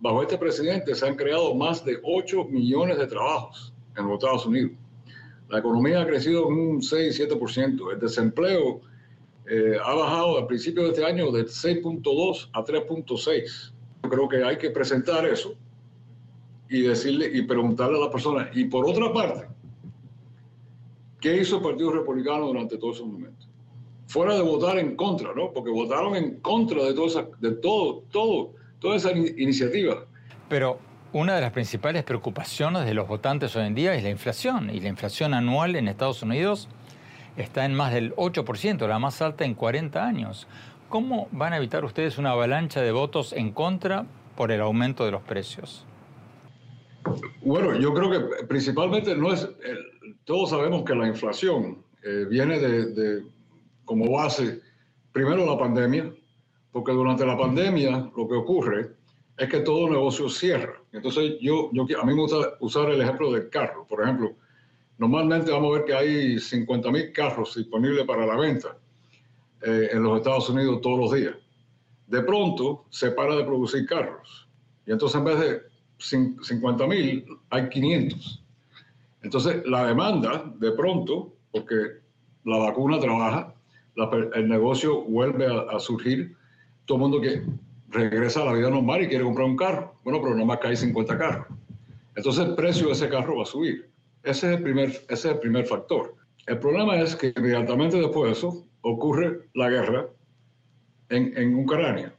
bajo 0.00 0.22
este 0.22 0.38
presidente 0.38 0.94
se 0.94 1.06
han 1.06 1.16
creado 1.16 1.54
más 1.54 1.84
de 1.84 1.98
8 2.02 2.44
millones 2.44 2.98
de 2.98 3.06
trabajos 3.06 3.72
en 3.96 4.06
los 4.06 4.14
Estados 4.14 4.46
Unidos. 4.46 4.72
La 5.48 5.58
economía 5.58 6.02
ha 6.02 6.06
crecido 6.06 6.46
un 6.46 6.80
6-7%. 6.80 7.92
El 7.92 8.00
desempleo 8.00 8.80
eh, 9.46 9.76
ha 9.82 9.94
bajado 9.94 10.38
al 10.38 10.46
principio 10.46 10.84
de 10.84 10.90
este 10.90 11.04
año 11.04 11.30
de 11.30 11.44
6.2 11.44 12.48
a 12.52 12.64
3.6. 12.64 13.73
Creo 14.08 14.28
que 14.28 14.44
hay 14.44 14.58
que 14.58 14.70
presentar 14.70 15.26
eso 15.26 15.54
y 16.68 16.82
decirle 16.82 17.30
y 17.32 17.42
preguntarle 17.42 17.98
a 17.98 18.06
la 18.06 18.10
persona. 18.10 18.50
Y 18.52 18.64
por 18.64 18.88
otra 18.88 19.12
parte, 19.12 19.46
¿qué 21.20 21.36
hizo 21.36 21.56
el 21.56 21.62
Partido 21.62 21.92
Republicano 21.92 22.46
durante 22.46 22.78
todos 22.78 22.96
esos 22.96 23.08
momentos? 23.08 23.48
Fuera 24.06 24.34
de 24.34 24.42
votar 24.42 24.78
en 24.78 24.96
contra, 24.96 25.34
¿no? 25.34 25.52
Porque 25.52 25.70
votaron 25.70 26.14
en 26.16 26.40
contra 26.40 26.82
de, 26.84 26.94
todo 26.94 27.06
esa, 27.06 27.26
de 27.40 27.52
todo, 27.52 28.04
todo, 28.10 28.52
toda 28.78 28.96
esa 28.96 29.12
iniciativa. 29.12 30.04
Pero 30.48 30.78
una 31.12 31.36
de 31.36 31.40
las 31.40 31.52
principales 31.52 32.02
preocupaciones 32.02 32.84
de 32.84 32.92
los 32.92 33.08
votantes 33.08 33.54
hoy 33.56 33.66
en 33.66 33.74
día 33.74 33.94
es 33.94 34.02
la 34.02 34.10
inflación. 34.10 34.70
Y 34.70 34.80
la 34.80 34.88
inflación 34.88 35.32
anual 35.32 35.76
en 35.76 35.88
Estados 35.88 36.22
Unidos 36.22 36.68
está 37.36 37.64
en 37.64 37.74
más 37.74 37.92
del 37.92 38.14
8%, 38.16 38.86
la 38.86 38.98
más 38.98 39.22
alta 39.22 39.44
en 39.44 39.54
40 39.54 40.04
años. 40.04 40.46
¿Cómo 40.88 41.28
van 41.32 41.52
a 41.52 41.56
evitar 41.56 41.84
ustedes 41.84 42.18
una 42.18 42.30
avalancha 42.30 42.80
de 42.80 42.92
votos 42.92 43.32
en 43.32 43.52
contra 43.52 44.06
por 44.36 44.52
el 44.52 44.60
aumento 44.60 45.04
de 45.04 45.10
los 45.10 45.22
precios? 45.22 45.86
Bueno, 47.42 47.78
yo 47.78 47.92
creo 47.92 48.10
que 48.10 48.46
principalmente 48.46 49.14
no 49.14 49.32
es, 49.32 49.48
todos 50.24 50.50
sabemos 50.50 50.84
que 50.84 50.94
la 50.94 51.06
inflación 51.06 51.84
eh, 52.02 52.26
viene 52.28 52.58
de, 52.58 53.22
como 53.84 54.10
base, 54.10 54.60
primero 55.12 55.44
la 55.44 55.58
pandemia, 55.58 56.12
porque 56.72 56.92
durante 56.92 57.26
la 57.26 57.36
pandemia 57.36 58.10
lo 58.16 58.26
que 58.26 58.34
ocurre 58.34 58.90
es 59.36 59.48
que 59.48 59.60
todo 59.60 59.90
negocio 59.90 60.28
cierra. 60.28 60.80
Entonces 60.92 61.34
yo, 61.40 61.70
a 61.70 62.04
mí 62.04 62.14
me 62.14 62.20
gusta 62.20 62.54
usar 62.60 62.90
el 62.90 63.00
ejemplo 63.00 63.32
del 63.32 63.50
carro. 63.50 63.86
Por 63.86 64.02
ejemplo, 64.02 64.32
normalmente 64.98 65.50
vamos 65.50 65.70
a 65.70 65.78
ver 65.78 65.84
que 65.84 65.94
hay 65.94 66.38
50 66.38 66.90
mil 66.90 67.12
carros 67.12 67.54
disponibles 67.54 68.06
para 68.06 68.26
la 68.26 68.36
venta 68.36 68.76
eh, 69.64 69.88
en 69.92 70.02
los 70.02 70.18
Estados 70.18 70.48
Unidos 70.50 70.80
todos 70.80 70.98
los 70.98 71.12
días. 71.12 71.34
De 72.06 72.22
pronto 72.22 72.84
se 72.90 73.10
para 73.10 73.34
de 73.34 73.44
producir 73.44 73.86
carros. 73.86 74.48
Y 74.86 74.92
entonces 74.92 75.18
en 75.18 75.24
vez 75.24 75.40
de 75.40 75.62
50 75.98 76.86
mil, 76.86 77.24
hay 77.50 77.68
500. 77.68 78.44
Entonces, 79.22 79.62
la 79.66 79.86
demanda, 79.86 80.52
de 80.58 80.72
pronto, 80.72 81.32
porque 81.50 81.74
la 82.44 82.58
vacuna 82.58 83.00
trabaja, 83.00 83.54
el 84.34 84.48
negocio 84.48 85.02
vuelve 85.04 85.46
a, 85.46 85.78
surgir, 85.78 86.36
todo 86.84 86.96
el 86.98 87.00
mundo 87.00 87.20
que 87.20 87.42
regresa 87.88 88.42
a 88.42 88.46
la 88.46 88.52
vida 88.52 88.68
normal 88.68 89.02
y 89.02 89.08
quiere 89.08 89.24
comprar 89.24 89.46
un 89.46 89.56
carro. 89.56 89.94
Bueno, 90.04 90.20
pero 90.20 90.34
nomás 90.34 90.58
hay 90.62 90.76
50 90.76 91.16
carros. 91.16 91.46
Entonces, 92.16 92.44
el 92.44 92.54
precio 92.54 92.88
de 92.88 92.92
ese 92.92 93.08
carro 93.08 93.36
va 93.36 93.44
a 93.44 93.46
subir. 93.46 93.88
Ese 94.22 94.52
es 94.52 94.56
el 94.58 94.62
primer, 94.62 94.90
ese 94.90 95.04
es 95.08 95.24
el 95.24 95.38
primer 95.38 95.66
factor. 95.66 96.14
El 96.46 96.58
problema 96.58 97.00
es 97.00 97.16
que 97.16 97.32
inmediatamente 97.34 97.96
después 97.96 98.26
de 98.26 98.32
eso 98.32 98.66
ocurre 98.84 99.48
la 99.54 99.68
guerra 99.68 100.06
en, 101.08 101.36
en 101.36 101.54
Ucrania. 101.56 102.14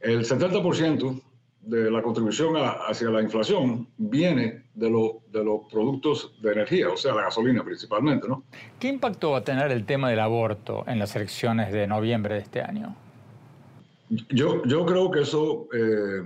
El 0.00 0.24
70% 0.24 1.22
de 1.60 1.90
la 1.90 2.02
contribución 2.02 2.54
hacia 2.56 3.08
la 3.10 3.22
inflación 3.22 3.88
viene 3.96 4.64
de, 4.74 4.86
de 5.30 5.44
los 5.44 5.60
productos 5.70 6.32
de 6.42 6.52
energía, 6.52 6.88
o 6.88 6.96
sea, 6.96 7.14
la 7.14 7.22
gasolina 7.22 7.62
principalmente, 7.62 8.26
¿no? 8.26 8.42
¿Qué 8.80 8.88
impacto 8.88 9.30
va 9.30 9.38
a 9.38 9.44
tener 9.44 9.70
el 9.70 9.84
tema 9.84 10.10
del 10.10 10.18
aborto 10.18 10.82
en 10.88 10.98
las 10.98 11.14
elecciones 11.14 11.72
de 11.72 11.86
noviembre 11.86 12.34
de 12.34 12.40
este 12.40 12.62
año? 12.62 12.96
Yo, 14.30 14.62
yo 14.64 14.84
creo 14.84 15.10
que 15.10 15.20
eso, 15.20 15.68
eh, 15.72 16.22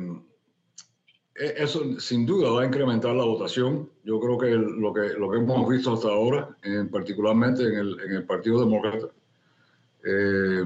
e, 1.35 1.55
eso 1.59 2.01
sin 2.01 2.25
duda 2.25 2.51
va 2.51 2.63
a 2.63 2.67
incrementar 2.67 3.15
la 3.15 3.25
votación. 3.25 3.91
Yo 4.05 4.19
creo 4.21 4.39
que 4.39 4.51
lo 4.53 4.95
que, 4.95 5.19
lo 5.19 5.31
que 5.31 5.39
hemos 5.39 5.69
visto 5.69 5.93
hasta 5.93 6.09
ahora, 6.09 6.57
en, 6.63 6.89
particularmente 6.89 7.63
en 7.63 7.75
el, 7.75 8.01
en 8.01 8.13
el 8.13 8.25
Partido 8.25 8.61
Demócrata, 8.61 9.09
eh, 10.07 10.65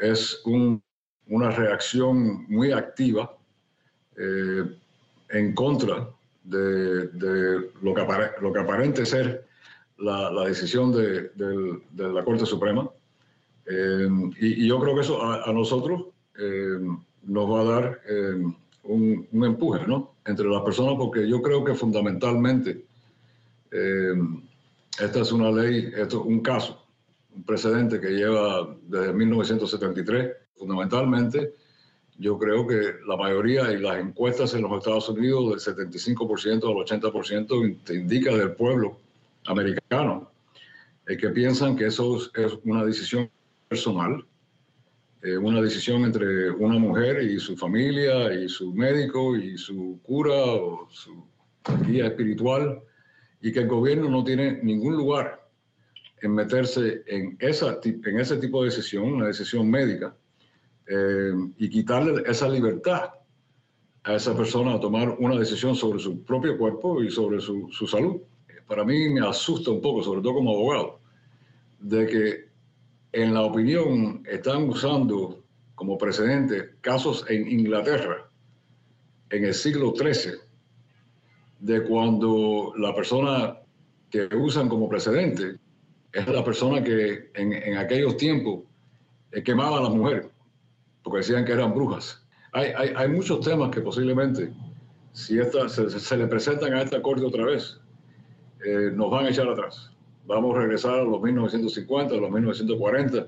es 0.00 0.40
un, 0.44 0.82
una 1.28 1.50
reacción 1.50 2.44
muy 2.48 2.72
activa 2.72 3.36
eh, 4.16 4.64
en 5.30 5.54
contra 5.54 6.10
de, 6.44 7.08
lo, 7.82 7.94
que 7.94 8.06
lo, 8.40 8.52
que 8.52 8.58
aparente 8.58 9.06
ser 9.06 9.46
la, 9.98 10.44
decisión 10.44 10.92
de, 10.92 11.30
la 11.96 12.24
Corte 12.24 12.44
Suprema. 12.44 12.90
Eh, 13.66 14.08
y, 14.40 14.66
yo 14.66 14.80
creo 14.80 14.94
que 14.94 15.02
eso 15.02 15.22
a, 15.22 15.52
nosotros 15.52 16.06
eh, 16.36 16.80
nos 17.22 17.50
va 17.50 17.60
a 17.60 17.64
dar 17.64 18.00
un, 18.82 19.28
empuje 19.32 19.86
¿no? 19.86 20.14
entre 20.24 20.48
las 20.48 20.62
personas, 20.62 20.94
porque 20.98 21.28
yo 21.28 21.40
creo 21.40 21.62
que 21.64 21.74
fundamentalmente 21.74 22.84
esta 23.70 25.20
es 25.20 25.30
una 25.30 25.52
ley, 25.52 25.92
esto 25.96 26.20
es 26.20 26.26
un 26.26 26.40
caso, 26.40 26.79
un 27.34 27.44
precedente 27.44 28.00
que 28.00 28.10
lleva 28.10 28.76
desde 28.82 29.12
1973, 29.12 30.32
fundamentalmente 30.56 31.54
yo 32.20 32.38
creo 32.38 32.66
que 32.66 32.96
la 33.06 33.16
mayoría 33.16 33.72
y 33.72 33.78
las 33.78 33.98
encuestas 33.98 34.52
en 34.52 34.60
los 34.62 34.72
Estados 34.76 35.08
Unidos 35.08 35.64
del 35.64 35.74
75% 35.74 36.64
al 36.68 37.00
80% 37.00 37.94
indica 37.94 38.36
del 38.36 38.52
pueblo 38.52 38.98
americano. 39.46 40.30
Eh, 41.06 41.16
que 41.16 41.30
piensan 41.30 41.76
que 41.76 41.86
eso 41.86 42.18
es 42.34 42.58
una 42.64 42.84
decisión 42.84 43.30
personal, 43.68 44.22
eh, 45.22 45.38
una 45.38 45.62
decisión 45.62 46.04
entre 46.04 46.50
una 46.50 46.78
mujer 46.78 47.22
y 47.22 47.40
su 47.40 47.56
familia 47.56 48.34
y 48.34 48.50
su 48.50 48.74
médico 48.74 49.34
y 49.34 49.56
su 49.56 49.98
cura 50.02 50.34
o 50.34 50.88
su 50.90 51.24
guía 51.86 52.06
espiritual 52.08 52.82
y 53.40 53.50
que 53.50 53.60
el 53.60 53.68
gobierno 53.68 54.10
no 54.10 54.22
tiene 54.24 54.60
ningún 54.62 54.94
lugar 54.94 55.39
en 56.22 56.34
meterse 56.34 57.02
en, 57.06 57.36
esa, 57.40 57.78
en 57.82 58.20
ese 58.20 58.36
tipo 58.36 58.62
de 58.62 58.70
decisión, 58.70 59.04
una 59.04 59.26
decisión 59.26 59.70
médica 59.70 60.14
eh, 60.86 61.32
y 61.58 61.68
quitarle 61.68 62.22
esa 62.26 62.48
libertad 62.48 63.10
a 64.04 64.14
esa 64.14 64.36
persona 64.36 64.74
a 64.74 64.80
tomar 64.80 65.16
una 65.18 65.38
decisión 65.38 65.74
sobre 65.74 65.98
su 65.98 66.22
propio 66.24 66.56
cuerpo 66.56 67.02
y 67.02 67.10
sobre 67.10 67.40
su, 67.40 67.68
su 67.70 67.86
salud. 67.86 68.20
Para 68.66 68.84
mí 68.84 69.08
me 69.08 69.26
asusta 69.26 69.70
un 69.70 69.80
poco, 69.80 70.02
sobre 70.02 70.22
todo 70.22 70.34
como 70.34 70.50
abogado, 70.50 71.00
de 71.80 72.06
que 72.06 72.50
en 73.12 73.34
la 73.34 73.42
opinión 73.42 74.22
están 74.26 74.68
usando 74.68 75.42
como 75.74 75.98
precedente 75.98 76.76
casos 76.80 77.24
en 77.28 77.50
Inglaterra 77.50 78.28
en 79.30 79.44
el 79.44 79.54
siglo 79.54 79.94
XIII, 79.96 80.32
de 81.60 81.84
cuando 81.84 82.72
la 82.76 82.94
persona 82.94 83.58
que 84.10 84.28
usan 84.34 84.68
como 84.68 84.88
precedente 84.88 85.58
es 86.12 86.26
la 86.26 86.44
persona 86.44 86.82
que 86.82 87.30
en, 87.34 87.52
en 87.52 87.78
aquellos 87.78 88.16
tiempos 88.16 88.60
quemaba 89.44 89.78
a 89.78 89.82
las 89.82 89.90
mujeres 89.90 90.26
porque 91.02 91.18
decían 91.18 91.44
que 91.44 91.52
eran 91.52 91.74
brujas. 91.74 92.22
Hay, 92.52 92.72
hay, 92.76 92.92
hay 92.96 93.08
muchos 93.08 93.40
temas 93.40 93.70
que 93.70 93.80
posiblemente, 93.80 94.52
si 95.12 95.38
esta, 95.38 95.68
se, 95.68 96.16
le 96.16 96.26
presentan 96.26 96.74
a 96.74 96.82
esta 96.82 97.00
corte 97.00 97.24
otra 97.24 97.44
vez, 97.44 97.80
eh, 98.64 98.90
nos 98.92 99.10
van 99.10 99.26
a 99.26 99.30
echar 99.30 99.48
atrás. 99.48 99.90
Vamos 100.26 100.56
a 100.56 100.60
regresar 100.60 101.00
a 101.00 101.04
los 101.04 101.20
1950, 101.20 102.14
a 102.14 102.18
los 102.18 102.30
1940, 102.30 103.26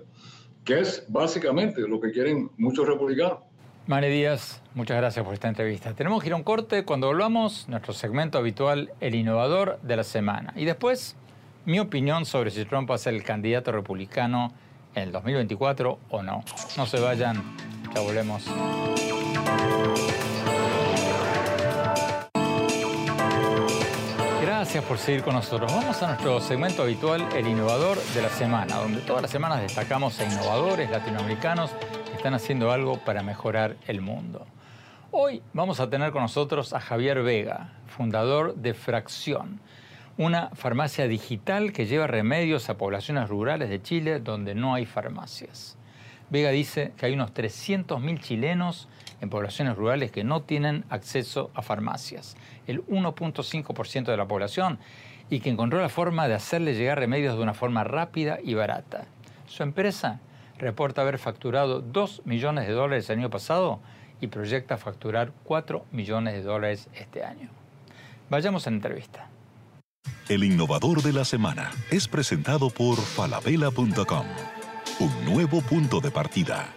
que 0.64 0.80
es 0.80 1.04
básicamente 1.08 1.80
lo 1.82 2.00
que 2.00 2.10
quieren 2.10 2.50
muchos 2.56 2.86
republicanos. 2.86 3.38
Mane 3.86 4.08
Díaz, 4.10 4.62
muchas 4.74 4.96
gracias 4.96 5.24
por 5.24 5.34
esta 5.34 5.48
entrevista. 5.48 5.92
Tenemos 5.94 6.24
un 6.24 6.42
corte 6.44 6.84
cuando 6.84 7.08
volvamos, 7.08 7.68
nuestro 7.68 7.92
segmento 7.92 8.38
habitual, 8.38 8.92
el 9.00 9.16
innovador 9.16 9.80
de 9.82 9.96
la 9.96 10.04
semana. 10.04 10.52
Y 10.54 10.64
después, 10.66 11.16
mi 11.64 11.78
opinión 11.78 12.26
sobre 12.26 12.50
si 12.50 12.64
Trump 12.64 12.90
va 12.90 12.96
a 12.96 12.98
ser 12.98 13.14
el 13.14 13.22
candidato 13.22 13.70
republicano 13.70 14.52
en 14.94 15.04
el 15.04 15.12
2024 15.12 15.98
o 16.10 16.22
no. 16.22 16.44
No 16.76 16.86
se 16.86 17.00
vayan, 17.00 17.42
ya 17.94 18.00
volvemos. 18.00 18.44
Gracias 24.40 24.84
por 24.84 24.98
seguir 24.98 25.22
con 25.22 25.34
nosotros. 25.34 25.72
Vamos 25.72 26.02
a 26.02 26.08
nuestro 26.08 26.40
segmento 26.40 26.82
habitual, 26.82 27.26
el 27.34 27.46
innovador 27.46 27.98
de 28.14 28.22
la 28.22 28.28
semana, 28.28 28.76
donde 28.76 29.00
todas 29.00 29.22
las 29.22 29.30
semanas 29.30 29.60
destacamos 29.60 30.18
a 30.20 30.24
innovadores 30.24 30.90
latinoamericanos 30.90 31.70
que 32.06 32.16
están 32.16 32.34
haciendo 32.34 32.72
algo 32.72 32.98
para 32.98 33.22
mejorar 33.22 33.76
el 33.86 34.00
mundo. 34.00 34.46
Hoy 35.10 35.42
vamos 35.52 35.78
a 35.78 35.90
tener 35.90 36.10
con 36.10 36.22
nosotros 36.22 36.72
a 36.72 36.80
Javier 36.80 37.22
Vega, 37.22 37.72
fundador 37.86 38.54
de 38.54 38.72
Fracción 38.74 39.60
una 40.18 40.50
farmacia 40.50 41.08
digital 41.08 41.72
que 41.72 41.86
lleva 41.86 42.06
remedios 42.06 42.68
a 42.68 42.76
poblaciones 42.76 43.28
rurales 43.28 43.70
de 43.70 43.82
Chile 43.82 44.20
donde 44.20 44.54
no 44.54 44.74
hay 44.74 44.86
farmacias. 44.86 45.76
Vega 46.30 46.50
dice 46.50 46.92
que 46.96 47.06
hay 47.06 47.14
unos 47.14 47.34
300.000 47.34 48.20
chilenos 48.20 48.88
en 49.20 49.30
poblaciones 49.30 49.76
rurales 49.76 50.10
que 50.10 50.24
no 50.24 50.42
tienen 50.42 50.84
acceso 50.88 51.50
a 51.54 51.62
farmacias, 51.62 52.36
el 52.66 52.84
1.5% 52.86 54.04
de 54.04 54.16
la 54.16 54.26
población, 54.26 54.78
y 55.30 55.40
que 55.40 55.50
encontró 55.50 55.80
la 55.80 55.88
forma 55.88 56.28
de 56.28 56.34
hacerle 56.34 56.74
llegar 56.74 56.98
remedios 56.98 57.36
de 57.36 57.42
una 57.42 57.54
forma 57.54 57.84
rápida 57.84 58.38
y 58.42 58.54
barata. 58.54 59.06
Su 59.46 59.62
empresa 59.62 60.20
reporta 60.58 61.02
haber 61.02 61.18
facturado 61.18 61.80
2 61.80 62.22
millones 62.24 62.66
de 62.66 62.72
dólares 62.72 63.08
el 63.10 63.18
año 63.18 63.30
pasado 63.30 63.80
y 64.20 64.28
proyecta 64.28 64.76
facturar 64.76 65.32
4 65.44 65.84
millones 65.90 66.34
de 66.34 66.42
dólares 66.42 66.88
este 66.94 67.24
año. 67.24 67.48
Vayamos 68.30 68.66
a 68.66 68.70
la 68.70 68.76
entrevista. 68.76 69.28
El 70.32 70.44
innovador 70.44 71.02
de 71.02 71.12
la 71.12 71.26
semana 71.26 71.70
es 71.90 72.08
presentado 72.08 72.70
por 72.70 72.96
falabella.com. 72.96 74.26
Un 74.98 75.24
nuevo 75.26 75.60
punto 75.60 76.00
de 76.00 76.10
partida. 76.10 76.72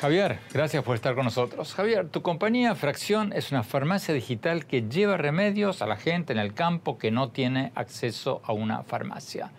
Javier, 0.00 0.38
gracias 0.54 0.82
por 0.82 0.96
estar 0.96 1.14
con 1.14 1.26
nosotros. 1.26 1.74
Javier, 1.74 2.08
tu 2.08 2.22
compañía 2.22 2.74
Fracción 2.74 3.34
es 3.34 3.52
una 3.52 3.64
farmacia 3.64 4.14
digital 4.14 4.64
que 4.64 4.88
lleva 4.88 5.18
remedios 5.18 5.82
a 5.82 5.86
la 5.86 5.96
gente 5.96 6.32
en 6.32 6.38
el 6.38 6.54
campo 6.54 6.96
que 6.96 7.10
no 7.10 7.28
tiene 7.28 7.70
acceso 7.74 8.40
a 8.42 8.54
una 8.54 8.82
farmacia. 8.84 9.52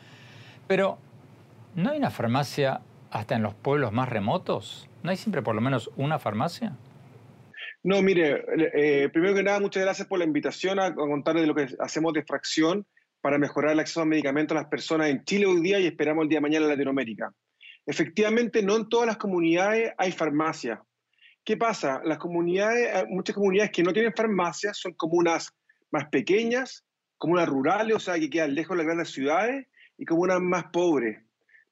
Pero, 0.65 0.97
¿no 1.75 1.91
hay 1.91 1.99
una 1.99 2.09
farmacia 2.09 2.81
hasta 3.11 3.35
en 3.35 3.43
los 3.43 3.53
pueblos 3.53 3.93
más 3.93 4.09
remotos? 4.09 4.89
¿No 5.03 5.11
hay 5.11 5.17
siempre 5.17 5.43
por 5.43 5.53
lo 5.53 5.61
menos 5.61 5.91
una 5.95 6.17
farmacia? 6.17 6.73
No, 7.87 8.01
mire, 8.01 8.43
eh, 8.73 9.07
primero 9.07 9.33
que 9.33 9.43
nada, 9.43 9.61
muchas 9.61 9.81
gracias 9.81 10.09
por 10.09 10.19
la 10.19 10.25
invitación 10.25 10.77
a, 10.77 10.93
contarles 10.93 11.43
de 11.43 11.47
lo 11.47 11.55
que 11.55 11.69
hacemos 11.79 12.11
de 12.11 12.21
fracción 12.21 12.85
para 13.21 13.37
mejorar 13.37 13.71
el 13.71 13.79
acceso 13.79 14.01
a 14.01 14.05
medicamentos 14.05 14.57
a 14.57 14.59
las 14.59 14.69
personas 14.69 15.07
en 15.07 15.23
Chile 15.23 15.45
hoy 15.45 15.61
día 15.61 15.79
y 15.79 15.87
esperamos 15.87 16.23
el 16.23 16.27
día 16.27 16.39
de 16.39 16.41
mañana 16.41 16.65
en 16.65 16.71
Latinoamérica. 16.71 17.33
Efectivamente, 17.85 18.61
no 18.61 18.75
en 18.75 18.89
todas 18.89 19.07
las 19.07 19.15
comunidades 19.15 19.93
hay 19.97 20.11
farmacia. 20.11 20.83
¿Qué 21.45 21.55
pasa? 21.55 22.01
Las 22.03 22.17
comunidades, 22.17 23.05
muchas 23.07 23.33
comunidades 23.33 23.71
que 23.71 23.83
no 23.83 23.93
tienen 23.93 24.11
farmacias 24.13 24.77
son 24.77 24.91
comunas 24.91 25.53
más 25.89 26.09
pequeñas, 26.09 26.83
comunas 27.17 27.47
rurales, 27.47 27.95
o 27.95 27.99
sea, 28.01 28.19
que 28.19 28.29
quedan 28.29 28.53
lejos 28.53 28.75
de 28.75 28.83
las 28.83 28.85
grandes 28.87 29.11
ciudades, 29.11 29.65
y 29.97 30.03
comunas 30.03 30.41
más 30.41 30.65
pobres. 30.73 31.23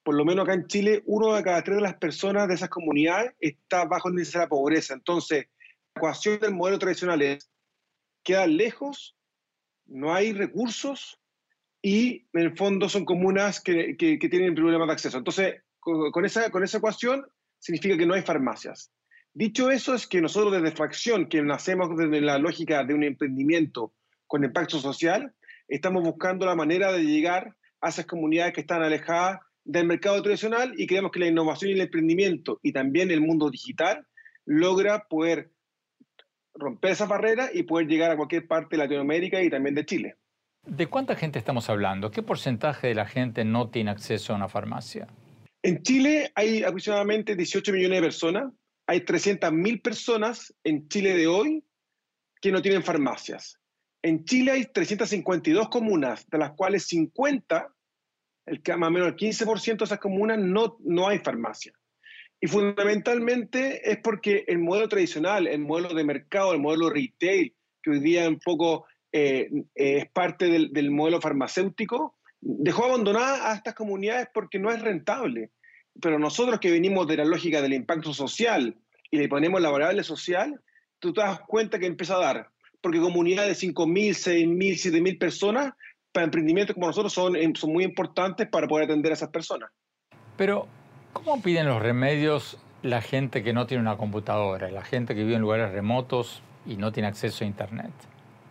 Por 0.01 0.15
lo 0.15 0.23
menos 0.23 0.45
acá 0.45 0.53
en 0.53 0.67
Chile, 0.67 1.03
uno 1.07 1.33
de 1.33 1.43
cada 1.43 1.61
tres 1.61 1.75
de 1.75 1.83
las 1.83 1.97
personas 1.97 2.47
de 2.47 2.53
esas 2.53 2.69
comunidades 2.69 3.33
está 3.41 3.83
bajo 3.83 4.07
el 4.07 4.13
índice 4.13 4.37
de 4.37 4.45
la 4.45 4.49
pobreza. 4.49 4.93
Entonces, 4.93 5.47
ecuación 5.95 6.39
del 6.39 6.53
modelo 6.53 6.77
tradicional 6.77 7.21
es, 7.21 7.49
quedan 8.23 8.57
lejos, 8.57 9.15
no 9.85 10.13
hay 10.13 10.33
recursos 10.33 11.19
y 11.81 12.27
en 12.33 12.41
el 12.41 12.57
fondo 12.57 12.89
son 12.89 13.05
comunas 13.05 13.61
que, 13.61 13.95
que, 13.97 14.17
tienen 14.29 14.55
problemas 14.55 14.87
de 14.87 14.93
acceso. 14.93 15.17
Entonces, 15.17 15.61
con, 15.79 16.25
esa, 16.25 16.49
con 16.49 16.63
esa 16.63 16.79
ecuación 16.79 17.25
significa 17.59 17.97
que 17.97 18.05
no 18.05 18.15
hay 18.15 18.23
farmacias. 18.23 18.91
Dicho 19.33 19.69
eso, 19.69 19.93
es 19.93 20.07
que 20.07 20.21
nosotros 20.21 20.53
desde 20.53 20.75
Fracción, 20.75 21.27
que 21.27 21.41
nacemos 21.41 21.95
desde 21.95 22.21
la 22.21 22.39
lógica 22.39 22.83
de 22.83 22.93
un 22.93 23.03
emprendimiento 23.03 23.93
con 24.27 24.43
impacto 24.43 24.79
social, 24.79 25.33
estamos 25.67 26.03
buscando 26.03 26.45
la 26.45 26.55
manera 26.55 26.91
de 26.91 27.03
llegar 27.03 27.55
a 27.81 27.89
esas 27.89 28.05
comunidades 28.05 28.53
que 28.53 28.61
están 28.61 28.81
alejadas 28.81 29.39
del 29.63 29.87
mercado 29.87 30.21
tradicional 30.21 30.73
y 30.77 30.87
creemos 30.87 31.11
que 31.11 31.19
la 31.19 31.27
innovación 31.27 31.69
y 31.69 31.73
el 31.73 31.81
emprendimiento 31.81 32.59
y 32.63 32.71
también 32.71 33.11
el 33.11 33.21
mundo 33.21 33.49
digital 33.49 34.07
logra 34.45 35.07
poder 35.07 35.51
romper 36.55 36.91
esa 36.91 37.05
barrera 37.05 37.49
y 37.53 37.63
poder 37.63 37.87
llegar 37.87 38.11
a 38.11 38.17
cualquier 38.17 38.47
parte 38.47 38.75
de 38.75 38.83
Latinoamérica 38.83 39.41
y 39.41 39.49
también 39.49 39.75
de 39.75 39.85
Chile. 39.85 40.15
¿De 40.65 40.87
cuánta 40.87 41.15
gente 41.15 41.37
estamos 41.37 41.69
hablando? 41.69 42.09
¿Qué 42.09 42.23
porcentaje 42.23 42.87
de 42.87 42.95
la 42.95 43.05
gente 43.05 43.45
no 43.45 43.69
tiene 43.69 43.91
acceso 43.91 44.33
a 44.33 44.35
una 44.35 44.49
farmacia? 44.49 45.07
En 45.61 45.83
Chile 45.83 46.31
hay 46.35 46.63
aproximadamente 46.63 47.35
18 47.35 47.71
millones 47.71 47.97
de 47.99 48.07
personas. 48.07 48.53
Hay 48.87 48.99
300.000 49.01 49.81
personas 49.81 50.55
en 50.63 50.87
Chile 50.87 51.15
de 51.15 51.27
hoy 51.27 51.63
que 52.41 52.51
no 52.51 52.61
tienen 52.61 52.83
farmacias. 52.83 53.59
En 54.03 54.23
Chile 54.25 54.51
hay 54.51 54.65
352 54.65 55.69
comunas, 55.69 56.27
de 56.29 56.37
las 56.37 56.51
cuales 56.51 56.85
50, 56.87 57.73
el, 58.45 58.61
más 58.77 58.87
o 58.87 58.91
menos 58.91 59.07
el 59.07 59.15
15% 59.15 59.77
de 59.77 59.85
esas 59.85 59.99
comunas 59.99 60.37
no, 60.37 60.77
no 60.81 61.07
hay 61.07 61.19
farmacia. 61.19 61.73
Y 62.41 62.47
fundamentalmente 62.47 63.89
es 63.89 63.97
porque 63.97 64.45
el 64.47 64.59
modelo 64.59 64.87
tradicional, 64.87 65.47
el 65.47 65.59
modelo 65.59 65.93
de 65.93 66.03
mercado, 66.03 66.53
el 66.53 66.59
modelo 66.59 66.89
retail, 66.89 67.55
que 67.81 67.89
hoy 67.91 67.99
día 67.99 68.27
un 68.27 68.39
poco 68.39 68.85
eh, 69.11 69.49
es 69.73 70.09
parte 70.11 70.47
del, 70.47 70.73
del 70.73 70.91
modelo 70.91 71.21
farmacéutico, 71.21 72.17
dejó 72.41 72.85
abandonadas 72.85 73.41
a 73.41 73.53
estas 73.55 73.73
comunidades 73.73 74.27
porque 74.33 74.59
no 74.59 74.71
es 74.71 74.81
rentable. 74.81 75.51
Pero 76.01 76.19
nosotros 76.19 76.59
que 76.59 76.71
venimos 76.71 77.07
de 77.07 77.17
la 77.17 77.25
lógica 77.25 77.61
del 77.61 77.73
impacto 77.73 78.13
social 78.13 78.77
y 79.09 79.17
le 79.17 79.29
ponemos 79.29 79.61
la 79.61 79.71
variable 79.71 80.03
social, 80.03 80.61
tú 80.99 81.13
te 81.13 81.21
das 81.21 81.39
cuenta 81.41 81.79
que 81.79 81.85
empieza 81.85 82.15
a 82.15 82.19
dar. 82.19 82.49
Porque 82.81 82.99
comunidades 82.99 83.59
de 83.59 83.67
5.000, 83.67 84.09
6.000, 84.09 84.91
7.000 84.91 85.17
personas, 85.17 85.73
para 86.11 86.25
emprendimientos 86.25 86.73
como 86.73 86.87
nosotros, 86.87 87.11
son, 87.13 87.35
son 87.55 87.73
muy 87.73 87.83
importantes 87.83 88.47
para 88.47 88.67
poder 88.67 88.85
atender 88.85 89.11
a 89.11 89.15
esas 89.15 89.29
personas. 89.29 89.69
Pero, 90.37 90.67
¿cómo 91.15 91.41
piden 91.41 91.65
los 91.65 91.81
remedios 91.81 92.59
la 92.83 93.01
gente 93.01 93.41
que 93.41 93.53
no 93.53 93.65
tiene 93.65 93.81
una 93.81 93.97
computadora, 93.97 94.69
la 94.69 94.83
gente 94.83 95.15
que 95.15 95.23
vive 95.23 95.35
en 95.35 95.41
lugares 95.41 95.71
remotos 95.71 96.43
y 96.67 96.77
no 96.77 96.91
tiene 96.91 97.07
acceso 97.07 97.43
a 97.43 97.47
Internet? 97.47 97.91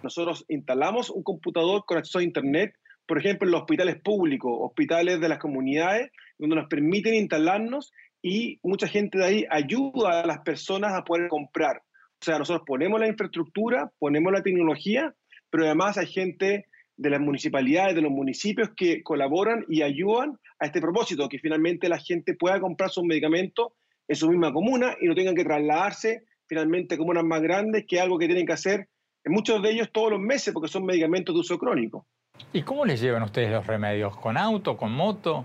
Nosotros 0.03 0.45
instalamos 0.49 1.11
un 1.11 1.23
computador 1.23 1.85
con 1.87 1.99
acceso 1.99 2.19
a 2.19 2.23
Internet 2.23 2.75
por 3.07 3.19
ejemplo, 3.19 3.47
en 3.47 3.53
los 3.53 3.63
hospitales 3.63 4.01
públicos, 4.01 4.53
hospitales 4.61 5.21
de 5.21 5.29
las 5.29 5.39
comunidades, 5.39 6.11
donde 6.39 6.57
nos 6.57 6.69
permiten 6.69 7.15
instalarnos 7.15 7.93
y 8.23 8.59
mucha 8.63 8.89
gente 8.89 9.19
de 9.19 9.25
ahí 9.25 9.45
ayuda 9.51 10.23
a 10.23 10.27
las 10.27 10.39
personas 10.41 10.95
a 10.95 11.05
poder 11.05 11.29
comprar. 11.29 11.83
O 12.21 12.25
sea, 12.25 12.39
nosotros 12.39 12.65
ponemos 12.67 12.99
la 12.99 13.09
infraestructura, 13.09 13.91
ponemos 13.99 14.33
la 14.33 14.43
tecnología, 14.43 15.15
pero 15.51 15.67
además 15.67 15.99
hay 15.99 16.07
gente 16.07 16.67
de 16.97 17.11
las 17.11 17.21
municipalidades, 17.21 17.95
de 17.95 18.01
los 18.01 18.11
municipios 18.11 18.71
que 18.75 19.03
colaboran 19.03 19.67
y 19.69 19.83
ayudan 19.83 20.39
a 20.59 20.67
este 20.67 20.81
propósito, 20.81 21.29
que 21.29 21.39
finalmente 21.39 21.89
la 21.89 21.99
gente 21.99 22.35
pueda 22.35 22.61
comprar 22.61 22.91
sus 22.91 23.05
medicamentos 23.05 23.69
en 24.09 24.17
su 24.17 24.29
misma 24.29 24.53
comuna 24.53 24.97
y 25.01 25.07
no 25.07 25.15
tengan 25.15 25.35
que 25.35 25.45
trasladarse 25.45 26.25
finalmente 26.47 26.95
a 26.95 26.99
comunas 26.99 27.25
más 27.25 27.41
grandes, 27.41 27.85
que 27.87 27.97
es 27.97 28.03
algo 28.03 28.19
que 28.19 28.27
tienen 28.27 28.47
que 28.47 28.53
hacer 28.53 28.89
en 29.25 29.33
muchos 29.33 29.63
de 29.63 29.71
ellos 29.71 29.91
todos 29.93 30.11
los 30.11 30.21
meses, 30.21 30.53
porque 30.53 30.69
son 30.69 30.85
medicamentos 30.85 31.35
de 31.35 31.41
uso 31.41 31.59
crónico. 31.59 32.07
¿Y 32.53 32.63
cómo 32.63 32.85
les 32.85 33.01
llevan 33.01 33.23
ustedes 33.23 33.51
los 33.51 33.67
remedios? 33.67 34.17
¿Con 34.17 34.37
auto, 34.37 34.77
con 34.77 34.93
moto? 34.93 35.45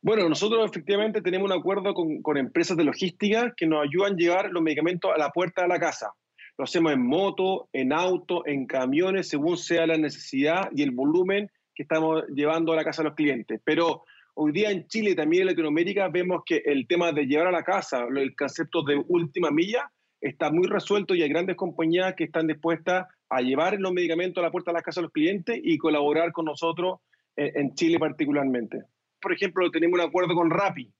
Bueno, 0.00 0.28
nosotros 0.28 0.70
efectivamente 0.70 1.20
tenemos 1.20 1.50
un 1.50 1.58
acuerdo 1.58 1.92
con, 1.92 2.36
empresas 2.36 2.76
de 2.76 2.84
logística 2.84 3.52
que 3.56 3.66
nos 3.66 3.84
ayudan 3.84 4.14
a 4.14 4.16
llevar 4.16 4.50
los 4.50 4.62
medicamentos 4.62 5.10
a 5.14 5.18
la 5.18 5.30
puerta 5.30 5.62
de 5.62 5.68
la 5.68 5.78
casa. 5.78 6.12
Lo 6.56 6.64
hacemos 6.64 6.92
en 6.92 7.06
moto, 7.06 7.68
en 7.72 7.92
auto, 7.92 8.46
en 8.46 8.66
camiones, 8.66 9.28
según 9.28 9.56
sea 9.56 9.86
la 9.86 9.96
necesidad 9.96 10.70
y 10.72 10.82
el 10.82 10.92
volumen 10.92 11.50
que 11.78 11.84
estamos 11.84 12.24
llevando 12.34 12.72
a 12.72 12.76
la 12.76 12.82
casa 12.82 13.02
de 13.02 13.08
los 13.10 13.14
clientes. 13.14 13.60
Pero 13.62 14.02
hoy 14.34 14.50
día 14.50 14.72
en 14.72 14.88
Chile 14.88 15.10
y 15.10 15.14
también 15.14 15.42
en 15.42 15.46
Latinoamérica 15.46 16.08
vemos 16.08 16.42
que 16.44 16.60
el 16.64 16.88
tema 16.88 17.12
de 17.12 17.24
llevar 17.24 17.46
a 17.46 17.52
la 17.52 17.62
casa, 17.62 18.04
el 18.12 18.34
concepto 18.34 18.82
de 18.82 19.00
última 19.06 19.52
milla, 19.52 19.88
está 20.20 20.50
muy 20.50 20.66
resuelto 20.66 21.14
y 21.14 21.22
hay 21.22 21.28
grandes 21.28 21.54
compañías 21.54 22.16
que 22.16 22.24
están 22.24 22.48
dispuestas 22.48 23.06
a 23.30 23.40
llevar 23.42 23.78
los 23.78 23.92
medicamentos 23.92 24.42
a 24.42 24.46
la 24.46 24.50
puerta 24.50 24.72
de 24.72 24.78
la 24.78 24.82
casa 24.82 25.00
de 25.00 25.04
los 25.04 25.12
clientes 25.12 25.56
y 25.62 25.78
colaborar 25.78 26.32
con 26.32 26.46
nosotros 26.46 26.98
en, 27.36 27.72
Chile 27.76 28.00
particularmente. 28.00 28.82
Por 29.20 29.32
ejemplo, 29.32 29.70
tenemos 29.70 30.00
un 30.00 30.04
acuerdo 30.04 30.34
con 30.34 30.50
Rappi. 30.50 30.92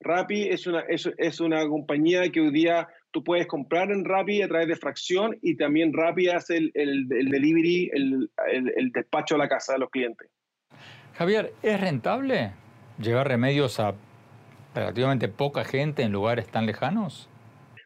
Rappi 0.00 0.44
es 0.44 0.66
una, 0.66 0.80
es, 0.88 1.10
es, 1.18 1.40
una 1.40 1.68
compañía 1.68 2.26
que 2.30 2.40
hoy 2.40 2.52
día 2.52 2.88
tú 3.12 3.22
puedes 3.22 3.46
comprar 3.46 3.90
en 3.92 4.04
Rappi 4.04 4.42
a 4.42 4.48
través 4.48 4.68
de 4.68 4.76
fracción 4.76 5.38
y 5.42 5.56
también 5.56 5.92
Rappi 5.92 6.28
hace 6.28 6.56
el, 6.56 6.70
el, 6.74 7.06
el 7.10 7.30
delivery, 7.30 7.90
el, 7.92 8.30
el, 8.50 8.90
despacho 8.90 9.36
a 9.36 9.38
la 9.38 9.48
casa 9.48 9.74
de 9.74 9.78
los 9.78 9.90
clientes. 9.90 10.28
Javier, 11.14 11.52
¿es 11.62 11.80
rentable 11.80 12.52
llevar 12.98 13.28
remedios 13.28 13.78
a 13.78 13.94
relativamente 14.74 15.28
poca 15.28 15.64
gente 15.64 16.02
en 16.02 16.12
lugares 16.12 16.48
tan 16.48 16.66
lejanos? 16.66 17.28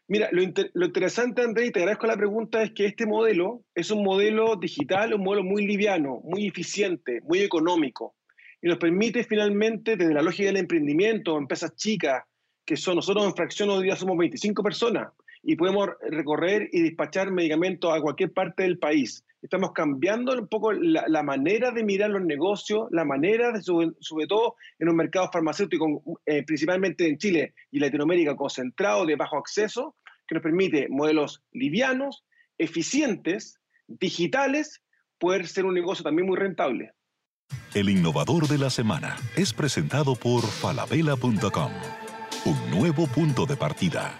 Mira, 0.09 0.29
lo, 0.31 0.41
interesante, 0.85 1.41
André, 1.41 1.65
y 1.65 1.71
te 1.71 1.79
agradezco 1.79 2.07
la 2.07 2.15
pregunta, 2.15 2.63
es 2.63 2.71
que 2.71 2.85
este 2.85 3.05
modelo 3.05 3.63
es 3.75 3.91
un 3.91 4.03
modelo 4.03 4.55
digital, 4.55 5.13
un 5.13 5.21
modelo 5.21 5.43
muy 5.43 5.67
liviano, 5.67 6.21
muy 6.23 6.47
eficiente, 6.47 7.19
muy 7.23 7.39
económico, 7.39 8.15
y 8.61 8.69
nos 8.69 8.77
permite 8.77 9.25
finalmente, 9.25 9.97
desde 9.97 10.13
la 10.13 10.21
lógica 10.21 10.47
del 10.47 10.57
emprendimiento, 10.57 11.37
empresas 11.37 11.75
chicas, 11.75 12.23
que 12.67 12.75
son 12.75 12.97
nosotros 12.97 13.25
en 13.25 13.33
fracción 13.33 13.69
hoy 13.69 13.85
día 13.85 13.95
somos 13.95 14.17
25 14.17 14.61
personas, 14.61 15.07
y 15.41 15.55
podemos 15.55 15.89
recorrer 16.09 16.69
y 16.73 16.81
despachar 16.81 17.31
medicamentos 17.31 17.93
a 17.93 18.01
cualquier 18.01 18.33
parte 18.33 18.63
del 18.63 18.77
país. 18.77 19.23
Estamos 19.41 19.71
cambiando 19.71 20.33
un 20.33 20.47
poco 20.47 20.73
la, 20.73 21.23
manera 21.23 21.71
de 21.71 21.85
mirar 21.85 22.09
los 22.09 22.23
negocios, 22.23 22.87
la 22.91 23.05
manera 23.05 23.53
de, 23.53 23.61
sobre, 23.61 24.27
todo 24.27 24.55
en 24.77 24.89
un 24.89 24.97
mercado 24.97 25.29
farmacéutico, 25.31 26.03
eh, 26.25 26.43
principalmente 26.43 27.07
en 27.07 27.17
Chile 27.17 27.53
y 27.71 27.79
Latinoamérica, 27.79 28.35
concentrado 28.35 29.05
de 29.05 29.15
bajo 29.15 29.37
acceso, 29.37 29.95
que 30.27 30.35
nos 30.35 30.43
permite 30.43 30.87
modelos 30.89 31.43
livianos, 31.53 32.25
eficientes, 32.57 33.61
digitales, 33.87 34.81
poder 35.17 35.47
ser 35.47 35.65
un 35.65 35.75
negocio 35.75 36.03
también 36.03 36.27
muy 36.27 36.35
rentable. 36.35 36.91
El 37.73 37.89
innovador 37.89 38.47
de 38.47 38.57
la 38.57 38.69
semana 38.69 39.15
es 39.35 39.53
presentado 39.53 40.15
por 40.15 40.43
falabella.com, 40.43 41.71
un 42.47 42.71
nuevo 42.71 43.07
punto 43.07 43.45
de 43.45 43.57
partida. 43.57 44.13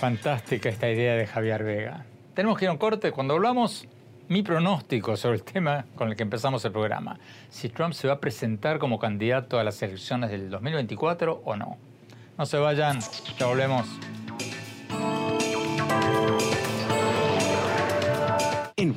Fantástica 0.00 0.68
esta 0.68 0.90
idea 0.90 1.14
de 1.14 1.28
Javier 1.28 1.62
Vega. 1.62 2.04
Tenemos 2.34 2.58
que 2.58 2.64
ir 2.64 2.70
a 2.70 2.72
un 2.72 2.78
corte. 2.78 3.12
Cuando 3.12 3.34
hablamos, 3.34 3.86
mi 4.28 4.42
pronóstico 4.42 5.16
sobre 5.16 5.36
el 5.36 5.44
tema 5.44 5.84
con 5.94 6.08
el 6.08 6.16
que 6.16 6.24
empezamos 6.24 6.64
el 6.64 6.72
programa. 6.72 7.20
Si 7.50 7.68
Trump 7.68 7.94
se 7.94 8.08
va 8.08 8.14
a 8.14 8.20
presentar 8.20 8.80
como 8.80 8.98
candidato 8.98 9.60
a 9.60 9.64
las 9.64 9.80
elecciones 9.80 10.30
del 10.30 10.50
2024 10.50 11.42
o 11.44 11.54
no. 11.54 11.78
No 12.36 12.46
se 12.46 12.58
vayan, 12.58 12.98
ya 13.38 13.46
volvemos. 13.46 13.86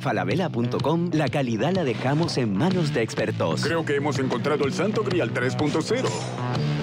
falabella.com 0.06 1.10
la 1.14 1.28
calidad 1.28 1.72
la 1.72 1.82
dejamos 1.82 2.38
en 2.38 2.56
manos 2.56 2.94
de 2.94 3.02
expertos. 3.02 3.60
Creo 3.60 3.84
que 3.84 3.96
hemos 3.96 4.20
encontrado 4.20 4.64
el 4.64 4.72
santo 4.72 5.02
grial 5.02 5.34
3.0. 5.34 6.08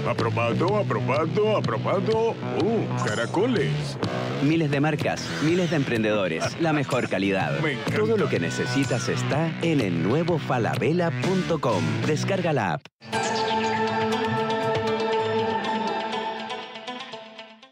Aprobado, 0.05 0.75
aprobado, 0.75 1.55
aprobado. 1.55 2.31
¡Uh, 2.31 3.05
caracoles! 3.05 3.97
Miles 4.43 4.69
de 4.69 4.81
marcas, 4.81 5.25
miles 5.41 5.69
de 5.69 5.77
emprendedores, 5.77 6.59
la 6.59 6.73
mejor 6.73 7.07
calidad. 7.07 7.53
Todo 7.95 8.17
lo 8.17 8.27
que 8.27 8.41
necesitas 8.41 9.07
está 9.07 9.49
en 9.61 9.79
el 9.79 10.03
nuevo 10.03 10.37
falabella.com. 10.37 11.81
Descarga 12.05 12.51
la 12.51 12.73
app. 12.73 12.81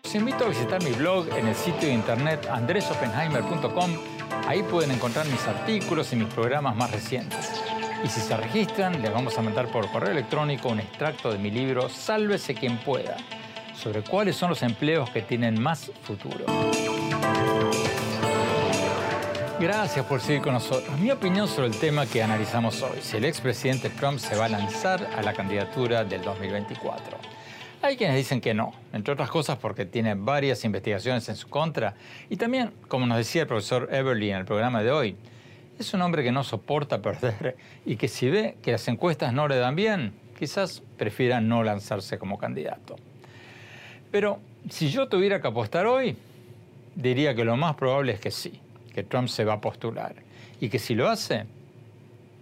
Os 0.06 0.16
invito 0.16 0.46
a 0.46 0.48
visitar 0.48 0.82
mi 0.82 0.92
blog 0.92 1.28
en 1.38 1.48
el 1.48 1.56
sitio 1.56 1.90
de 1.90 1.94
internet 1.94 2.48
andresopenheimer.com 2.50 4.21
Ahí 4.48 4.64
pueden 4.64 4.92
encontrar 4.92 5.26
mis 5.28 5.46
artículos 5.48 6.12
y 6.14 6.16
mis 6.16 6.28
programas 6.28 6.76
más 6.76 6.92
recientes. 6.92 7.62
Y 8.04 8.08
si 8.08 8.20
se 8.20 8.36
registran, 8.36 9.02
les 9.02 9.14
vamos 9.14 9.38
a 9.38 9.42
mandar 9.42 9.68
por 9.68 9.90
correo 9.92 10.12
electrónico 10.12 10.70
un 10.70 10.80
extracto 10.80 11.32
de 11.32 11.38
mi 11.38 11.52
libro 11.52 11.88
Sálvese 11.90 12.56
quien 12.56 12.78
pueda, 12.78 13.18
sobre 13.76 14.02
cuáles 14.02 14.36
son 14.36 14.50
los 14.50 14.64
empleos 14.64 15.10
que 15.12 15.22
tienen 15.22 15.62
más 15.62 15.92
futuro. 16.04 16.46
Gracias 19.60 20.04
por 20.08 20.20
seguir 20.20 20.42
con 20.42 20.54
nosotros. 20.54 20.98
Mi 20.98 21.12
opinión 21.12 21.48
sobre 21.48 21.68
el 21.68 21.80
tema 21.80 22.08
que 22.08 22.24
analizamos 22.24 22.82
hoy, 22.82 23.00
si 23.00 23.18
el 23.18 23.26
expresidente 23.26 23.92
Trump 23.92 24.18
se 24.18 24.36
va 24.36 24.46
a 24.46 24.50
lanzar 24.50 25.08
a 25.16 25.22
la 25.22 25.34
candidatura 25.34 26.04
del 26.04 26.24
2024. 26.24 27.41
Hay 27.84 27.98
quienes 27.98 28.16
dicen 28.16 28.42
que 28.42 28.54
no, 28.54 28.74
entre 28.94 29.14
otras 29.14 29.30
cosas 29.30 29.58
porque 29.58 29.86
tiene 29.86 30.14
varias 30.14 30.64
investigaciones 30.66 31.28
en 31.30 31.36
su 31.36 31.50
contra 31.50 31.96
y 32.30 32.38
también, 32.38 32.72
como 32.88 33.08
nos 33.08 33.18
decía 33.18 33.42
el 33.42 33.48
profesor 33.48 33.90
Everly 33.92 34.30
en 34.30 34.38
el 34.38 34.46
programa 34.46 34.84
de 34.84 34.92
hoy, 34.92 35.16
es 35.80 35.92
un 35.96 36.04
hombre 36.04 36.24
que 36.24 36.32
no 36.32 36.44
soporta 36.44 37.02
perder 37.02 37.58
y 37.86 37.96
que 37.96 38.08
si 38.08 38.30
ve 38.30 38.56
que 38.62 38.72
las 38.72 38.88
encuestas 38.88 39.34
no 39.34 39.48
le 39.48 39.56
dan 39.56 39.76
bien, 39.76 40.14
quizás 40.38 40.84
prefiera 40.98 41.42
no 41.42 41.64
lanzarse 41.64 42.20
como 42.20 42.38
candidato. 42.38 42.98
Pero 44.12 44.40
si 44.70 44.92
yo 44.92 45.08
tuviera 45.08 45.42
que 45.42 45.48
apostar 45.48 45.88
hoy, 45.88 46.16
diría 46.94 47.34
que 47.34 47.44
lo 47.44 47.58
más 47.58 47.76
probable 47.76 48.14
es 48.14 48.20
que 48.20 48.30
sí 48.30 48.62
que 48.94 49.04
Trump 49.04 49.28
se 49.28 49.46
va 49.46 49.54
a 49.54 49.62
postular 49.62 50.16
y 50.60 50.70
que 50.70 50.80
si 50.80 50.94
lo 50.96 51.10
hace, 51.10 51.46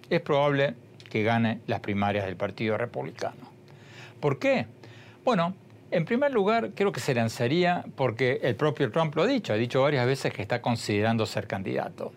es 0.10 0.22
probable 0.22 0.74
que 1.10 1.24
gane 1.24 1.60
las 1.68 1.80
primarias 1.80 2.26
del 2.26 2.36
Partido 2.36 2.78
Republicano. 2.78 3.50
¿Por 4.20 4.40
qué? 4.40 4.66
Bueno, 5.30 5.54
en 5.92 6.06
primer 6.06 6.32
lugar, 6.32 6.72
creo 6.74 6.92
que 6.92 7.00
se 7.00 7.14
lanzaría 7.14 7.86
porque 7.96 8.40
el 8.42 8.56
propio 8.56 8.90
Trump 8.90 9.16
lo 9.16 9.22
ha 9.22 9.28
dicho, 9.28 9.54
ha 9.54 9.58
dicho 9.58 9.84
varias 9.84 10.08
veces 10.08 10.34
que 10.34 10.42
está 10.42 10.60
considerando 10.60 11.28
ser 11.28 11.46
candidato. 11.46 12.14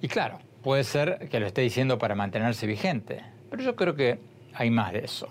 Y 0.00 0.06
claro, 0.06 0.38
puede 0.62 0.84
ser 0.84 1.28
que 1.28 1.40
lo 1.40 1.48
esté 1.48 1.62
diciendo 1.62 1.98
para 1.98 2.14
mantenerse 2.14 2.68
vigente, 2.68 3.24
pero 3.50 3.64
yo 3.64 3.74
creo 3.74 3.96
que 3.96 4.20
hay 4.54 4.70
más 4.70 4.92
de 4.92 5.00
eso. 5.00 5.28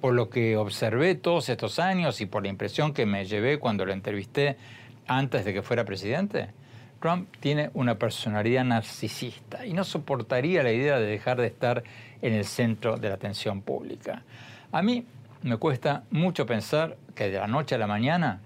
Por 0.00 0.14
lo 0.14 0.30
que 0.30 0.56
observé 0.56 1.16
todos 1.16 1.48
estos 1.48 1.80
años 1.80 2.20
y 2.20 2.26
por 2.26 2.44
la 2.44 2.50
impresión 2.50 2.94
que 2.94 3.04
me 3.04 3.24
llevé 3.24 3.58
cuando 3.58 3.84
lo 3.84 3.92
entrevisté 3.92 4.56
antes 5.08 5.44
de 5.44 5.52
que 5.52 5.62
fuera 5.62 5.84
presidente, 5.84 6.50
Trump 7.00 7.34
tiene 7.40 7.70
una 7.74 7.98
personalidad 7.98 8.62
narcisista 8.62 9.66
y 9.66 9.72
no 9.72 9.82
soportaría 9.82 10.62
la 10.62 10.70
idea 10.70 11.00
de 11.00 11.06
dejar 11.06 11.38
de 11.38 11.48
estar 11.48 11.82
en 12.22 12.32
el 12.32 12.44
centro 12.44 12.96
de 12.96 13.08
la 13.08 13.16
atención 13.16 13.60
pública. 13.60 14.22
A 14.70 14.82
mí 14.82 15.04
me 15.46 15.58
cuesta 15.58 16.02
mucho 16.10 16.44
pensar 16.44 16.96
que 17.14 17.30
de 17.30 17.38
la 17.38 17.46
noche 17.46 17.76
a 17.76 17.78
la 17.78 17.86
mañana 17.86 18.40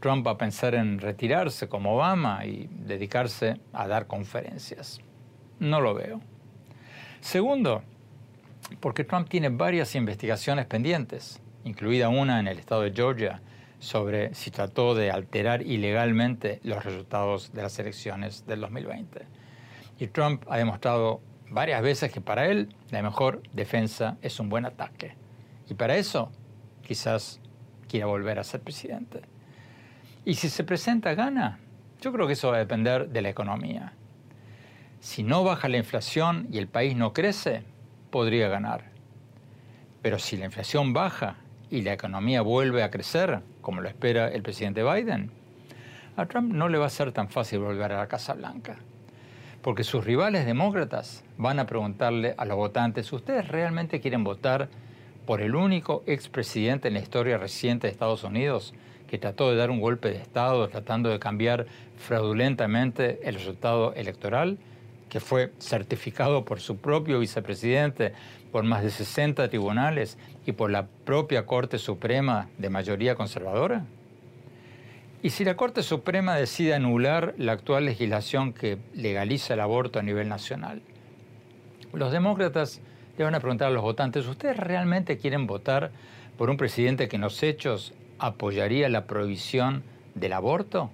Trump 0.00 0.26
va 0.26 0.32
a 0.32 0.38
pensar 0.38 0.74
en 0.74 0.98
retirarse 0.98 1.68
como 1.68 1.94
Obama 1.94 2.46
y 2.46 2.66
dedicarse 2.70 3.60
a 3.74 3.86
dar 3.86 4.06
conferencias. 4.06 5.02
No 5.58 5.82
lo 5.82 5.92
veo. 5.92 6.22
Segundo, 7.20 7.82
porque 8.80 9.04
Trump 9.04 9.28
tiene 9.28 9.50
varias 9.50 9.94
investigaciones 9.94 10.64
pendientes, 10.64 11.42
incluida 11.64 12.08
una 12.08 12.40
en 12.40 12.48
el 12.48 12.58
estado 12.58 12.82
de 12.82 12.92
Georgia, 12.92 13.42
sobre 13.78 14.34
si 14.34 14.50
trató 14.50 14.94
de 14.94 15.10
alterar 15.10 15.60
ilegalmente 15.60 16.60
los 16.62 16.82
resultados 16.82 17.52
de 17.52 17.60
las 17.60 17.78
elecciones 17.78 18.46
del 18.46 18.62
2020. 18.62 19.26
Y 19.98 20.06
Trump 20.06 20.44
ha 20.48 20.56
demostrado 20.56 21.20
varias 21.50 21.82
veces 21.82 22.10
que 22.10 22.22
para 22.22 22.46
él 22.46 22.74
la 22.88 23.02
mejor 23.02 23.42
defensa 23.52 24.16
es 24.22 24.40
un 24.40 24.48
buen 24.48 24.64
ataque. 24.64 25.19
Y 25.70 25.74
para 25.74 25.96
eso 25.96 26.30
quizás 26.82 27.40
quiera 27.88 28.06
volver 28.06 28.40
a 28.40 28.44
ser 28.44 28.60
presidente. 28.60 29.22
Y 30.24 30.34
si 30.34 30.48
se 30.48 30.64
presenta 30.64 31.14
gana, 31.14 31.60
yo 32.00 32.12
creo 32.12 32.26
que 32.26 32.32
eso 32.32 32.48
va 32.50 32.56
a 32.56 32.58
depender 32.58 33.08
de 33.08 33.22
la 33.22 33.30
economía. 33.30 33.92
Si 34.98 35.22
no 35.22 35.44
baja 35.44 35.68
la 35.68 35.78
inflación 35.78 36.48
y 36.50 36.58
el 36.58 36.66
país 36.66 36.96
no 36.96 37.12
crece, 37.12 37.62
podría 38.10 38.48
ganar. 38.48 38.84
Pero 40.02 40.18
si 40.18 40.36
la 40.36 40.46
inflación 40.46 40.92
baja 40.92 41.36
y 41.70 41.82
la 41.82 41.92
economía 41.92 42.42
vuelve 42.42 42.82
a 42.82 42.90
crecer, 42.90 43.40
como 43.60 43.80
lo 43.80 43.88
espera 43.88 44.28
el 44.28 44.42
presidente 44.42 44.82
Biden, 44.82 45.30
a 46.16 46.26
Trump 46.26 46.52
no 46.52 46.68
le 46.68 46.78
va 46.78 46.86
a 46.86 46.90
ser 46.90 47.12
tan 47.12 47.28
fácil 47.28 47.60
volver 47.60 47.92
a 47.92 47.98
la 47.98 48.08
Casa 48.08 48.34
Blanca. 48.34 48.76
Porque 49.62 49.84
sus 49.84 50.04
rivales 50.04 50.46
demócratas 50.46 51.22
van 51.38 51.60
a 51.60 51.66
preguntarle 51.66 52.34
a 52.36 52.44
los 52.44 52.56
votantes, 52.56 53.12
¿ustedes 53.12 53.46
realmente 53.46 54.00
quieren 54.00 54.24
votar 54.24 54.68
por 55.26 55.40
el 55.40 55.54
único 55.54 56.02
expresidente 56.06 56.88
en 56.88 56.94
la 56.94 57.00
historia 57.00 57.38
reciente 57.38 57.86
de 57.86 57.92
Estados 57.92 58.24
Unidos 58.24 58.74
que 59.08 59.18
trató 59.18 59.50
de 59.50 59.56
dar 59.56 59.70
un 59.70 59.80
golpe 59.80 60.10
de 60.10 60.18
Estado 60.18 60.68
tratando 60.68 61.08
de 61.08 61.18
cambiar 61.18 61.66
fraudulentamente 61.96 63.20
el 63.24 63.34
resultado 63.34 63.92
electoral? 63.94 64.58
que 65.10 65.20
fue 65.20 65.52
certificado 65.58 66.46
por 66.46 66.60
su 66.60 66.78
propio 66.78 67.18
vicepresidente, 67.18 68.14
por 68.50 68.64
más 68.64 68.82
de 68.82 68.90
60 68.90 69.48
tribunales 69.50 70.16
y 70.46 70.52
por 70.52 70.70
la 70.70 70.86
propia 70.86 71.44
Corte 71.44 71.78
Suprema 71.78 72.48
de 72.56 72.70
mayoría 72.70 73.16
conservadora? 73.16 73.84
¿Y 75.22 75.30
si 75.30 75.44
la 75.44 75.56
Corte 75.56 75.82
Suprema 75.82 76.36
decide 76.36 76.72
anular 76.72 77.34
la 77.36 77.52
actual 77.52 77.84
legislación 77.84 78.54
que 78.54 78.78
legaliza 78.94 79.52
el 79.52 79.60
aborto 79.60 79.98
a 79.98 80.02
nivel 80.02 80.28
nacional? 80.28 80.80
Los 81.92 82.12
demócratas 82.12 82.80
le 83.20 83.24
van 83.24 83.34
a 83.34 83.40
preguntar 83.40 83.68
a 83.68 83.70
los 83.70 83.82
votantes, 83.82 84.26
¿ustedes 84.26 84.56
realmente 84.56 85.18
quieren 85.18 85.46
votar 85.46 85.90
por 86.38 86.48
un 86.48 86.56
presidente 86.56 87.06
que 87.06 87.16
en 87.16 87.22
los 87.22 87.42
hechos 87.42 87.92
apoyaría 88.18 88.88
la 88.88 89.04
prohibición 89.04 89.82
del 90.14 90.32
aborto? 90.32 90.90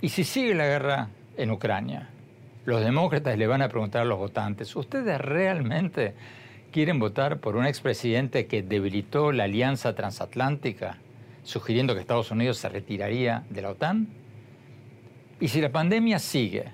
¿Y 0.00 0.08
si 0.08 0.24
sigue 0.24 0.54
la 0.54 0.64
guerra 0.64 1.08
en 1.36 1.50
Ucrania? 1.50 2.08
los 2.64 2.82
demócratas 2.82 3.36
le 3.36 3.46
van 3.46 3.60
a 3.60 3.68
preguntar 3.68 4.02
a 4.02 4.04
los 4.04 4.18
votantes, 4.18 4.74
¿ustedes 4.74 5.20
realmente 5.20 6.14
quieren 6.70 6.98
votar 6.98 7.38
por 7.38 7.56
un 7.56 7.66
expresidente 7.66 8.46
que 8.46 8.62
debilitó 8.62 9.32
la 9.32 9.44
alianza 9.44 9.94
transatlántica, 9.94 10.96
sugiriendo 11.42 11.92
que 11.92 12.00
Estados 12.00 12.30
Unidos 12.30 12.56
se 12.58 12.68
retiraría 12.68 13.44
de 13.50 13.62
la 13.62 13.70
OTAN? 13.70 14.08
Y 15.40 15.48
si 15.48 15.60
la 15.60 15.70
pandemia 15.70 16.18
sigue, 16.18 16.66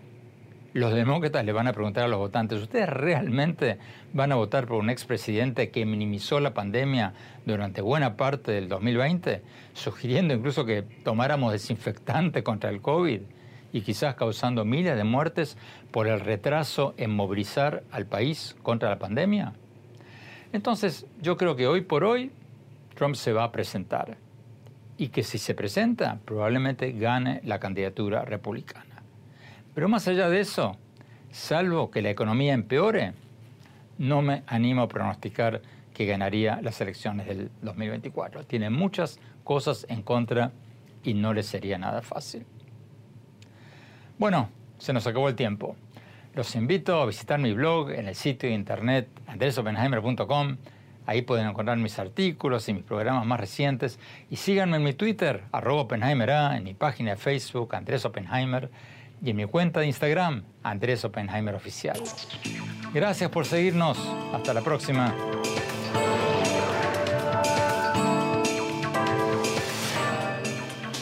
los 0.79 0.95
demócratas 0.95 1.45
le 1.45 1.53
van 1.53 1.67
a 1.67 1.73
preguntar 1.73 2.05
a 2.05 2.09
los 2.09 2.19
votantes, 2.19 2.61
¿ustedes 2.61 2.89
realmente 2.89 3.79
van 4.13 4.33
a 4.33 4.37
votar 4.37 4.67
por 4.67 4.79
un 4.79 4.91
expresidente 4.91 5.71
que 5.71 5.85
minimizó 5.85 6.41
la 6.41 6.55
pandemia 6.55 7.13
durante 7.45 7.81
buena 7.81 8.17
parte 8.17 8.53
del 8.53 8.69
2020, 8.69 9.43
sugiriendo 9.75 10.35
incluso 10.35 10.65
que 10.65 10.83
tomáramos 11.05 11.53
desinfectante 11.53 12.43
contra 12.43 12.71
el 12.71 12.81
COVID? 12.81 13.21
y 13.73 13.83
quizás 13.83 14.15
causando 14.15 14.65
miles 14.65 14.97
de 14.97 15.05
muertes 15.05 15.57
por 15.91 16.07
el 16.07 16.21
retraso 16.21 16.95
en 16.97 17.11
movilizar 17.15 17.83
al 17.91 18.07
país 18.07 18.57
contra 18.63 18.89
la 18.89 18.99
pandemia? 18.99 19.53
Entonces, 20.53 21.07
yo 21.21 21.37
creo 21.37 21.57
que 21.57 21.67
hoy 21.67 21.83
por 21.83 22.05
hoy 22.05 22.33
Trump 22.95 23.15
se 23.15 23.33
va 23.33 23.45
a 23.45 23.53
presentar 23.53 24.17
y 24.97 25.09
que 25.09 25.23
si 25.23 25.39
se 25.39 25.55
presenta 25.55 26.19
probablemente 26.25 26.93
gane 26.93 27.41
la 27.45 27.61
candidatura 27.61 28.25
republicana. 28.25 28.88
Pero 29.79 29.89
más 29.89 30.09
allá 30.09 30.29
de 30.29 30.41
eso, 30.41 30.77
salvo 31.31 31.89
que 31.93 32.03
la 32.03 32.11
economía 32.11 32.53
empeore, 32.53 33.13
no 33.97 34.23
me 34.23 34.43
animo 34.49 34.83
a 34.83 34.89
pronosticar 34.89 35.63
que 35.95 36.05
ganaría 36.05 36.59
las 36.63 36.81
elecciones 36.81 37.29
del 37.29 37.49
2024. 37.63 38.43
Tiene 38.45 38.71
muchas 38.71 39.21
cosas 39.45 39.87
en 39.89 40.03
contra 40.03 40.51
y 41.05 41.15
no 41.15 41.33
le 41.33 41.45
sería 41.45 41.79
nada 41.79 42.03
fácil. 42.03 42.45
Bueno, 44.19 44.49
se 44.79 44.93
nos 44.93 45.07
acabó 45.07 45.29
el 45.29 45.37
tiempo. 45.37 45.77
Los 46.35 46.57
invito 46.57 47.01
a 47.01 47.07
visitar 47.07 47.39
mi 47.39 47.53
blog 47.53 47.93
en 47.93 48.09
el 48.09 48.17
sitio 48.17 48.49
de 48.49 48.57
internet 48.57 49.09
andresopenheimer.com. 49.29 50.57
Ahí 51.07 51.23
pueden 51.23 51.47
encontrar 51.47 51.79
mis 51.79 52.01
artículos 52.01 52.69
y 52.69 52.75
mis 52.75 52.83
programas 52.83 53.25
más 53.25 53.39
recientes. 53.39 54.01
Y 54.29 54.35
síganme 54.35 54.79
en 54.79 54.83
mi 54.83 54.95
Twitter, 54.95 55.45
arroba 55.53 55.87
en 56.57 56.65
mi 56.65 56.75
página 56.75 57.13
de 57.13 57.17
Facebook, 57.17 57.77
Andrés 57.77 58.05
Oppenheimer, 58.05 58.71
y 59.23 59.31
en 59.31 59.37
mi 59.37 59.45
cuenta 59.47 59.81
de 59.81 59.87
Instagram, 59.87 60.45
Andrés 60.63 61.05
Oppenheimer 61.05 61.55
Oficial. 61.55 62.01
Gracias 62.93 63.31
por 63.31 63.45
seguirnos. 63.45 63.99
Hasta 64.33 64.55
la 64.55 64.63
próxima. 64.63 65.15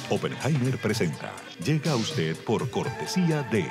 Oppenheimer 0.08 0.78
presenta. 0.78 1.32
Llega 1.64 1.92
a 1.92 1.96
usted 1.96 2.36
por 2.44 2.70
cortesía 2.70 3.42
de 3.44 3.66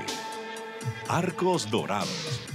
Arcos 1.08 1.70
Dorados. 1.70 2.55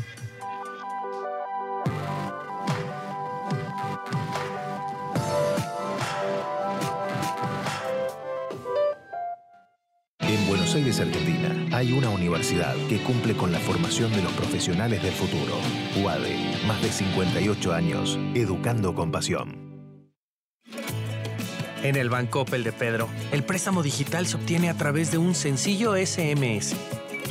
Aires, 10.91 11.01
Argentina, 11.01 11.77
hay 11.77 11.93
una 11.93 12.11
universidad 12.11 12.75
que 12.89 12.99
cumple 12.99 13.37
con 13.37 13.53
la 13.53 13.61
formación 13.61 14.11
de 14.11 14.23
los 14.23 14.33
profesionales 14.33 15.01
del 15.01 15.13
futuro. 15.13 15.55
UADE, 16.03 16.37
más 16.67 16.83
de 16.83 16.91
58 16.91 17.73
años, 17.73 18.19
educando 18.35 18.93
con 18.93 19.13
pasión. 19.13 19.57
En 21.85 21.95
el 21.95 22.11
Banco 22.11 22.41
Opel 22.41 22.65
de 22.65 22.73
Pedro, 22.73 23.09
el 23.31 23.45
préstamo 23.45 23.85
digital 23.85 24.27
se 24.27 24.37
obtiene 24.37 24.69
a 24.69 24.77
través 24.77 25.13
de 25.13 25.19
un 25.19 25.37
sencillo 25.37 25.95
SMS. 25.95 26.75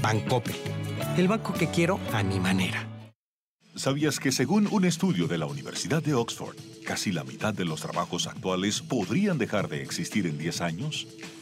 Bancopel, 0.02 0.56
el 1.18 1.28
banco 1.28 1.54
que 1.54 1.68
quiero 1.68 2.00
a 2.14 2.24
mi 2.24 2.40
manera. 2.40 2.88
¿Sabías 3.76 4.20
que 4.20 4.32
según 4.32 4.70
un 4.72 4.86
estudio 4.86 5.28
de 5.28 5.38
la 5.38 5.48
Universidad 5.48 6.02
de 6.02 6.14
Oxford, 6.14 6.56
casi 6.86 7.12
la 7.12 7.26
mitad 7.26 7.54
de 7.54 7.66
los 7.66 7.82
trabajos 7.82 8.26
actuales 8.28 8.82
podrían 8.82 9.38
dejar 9.38 9.68
de 9.68 9.82
existir 9.82 10.28
en 10.28 10.38
10 10.38 10.62
años? 10.62 11.08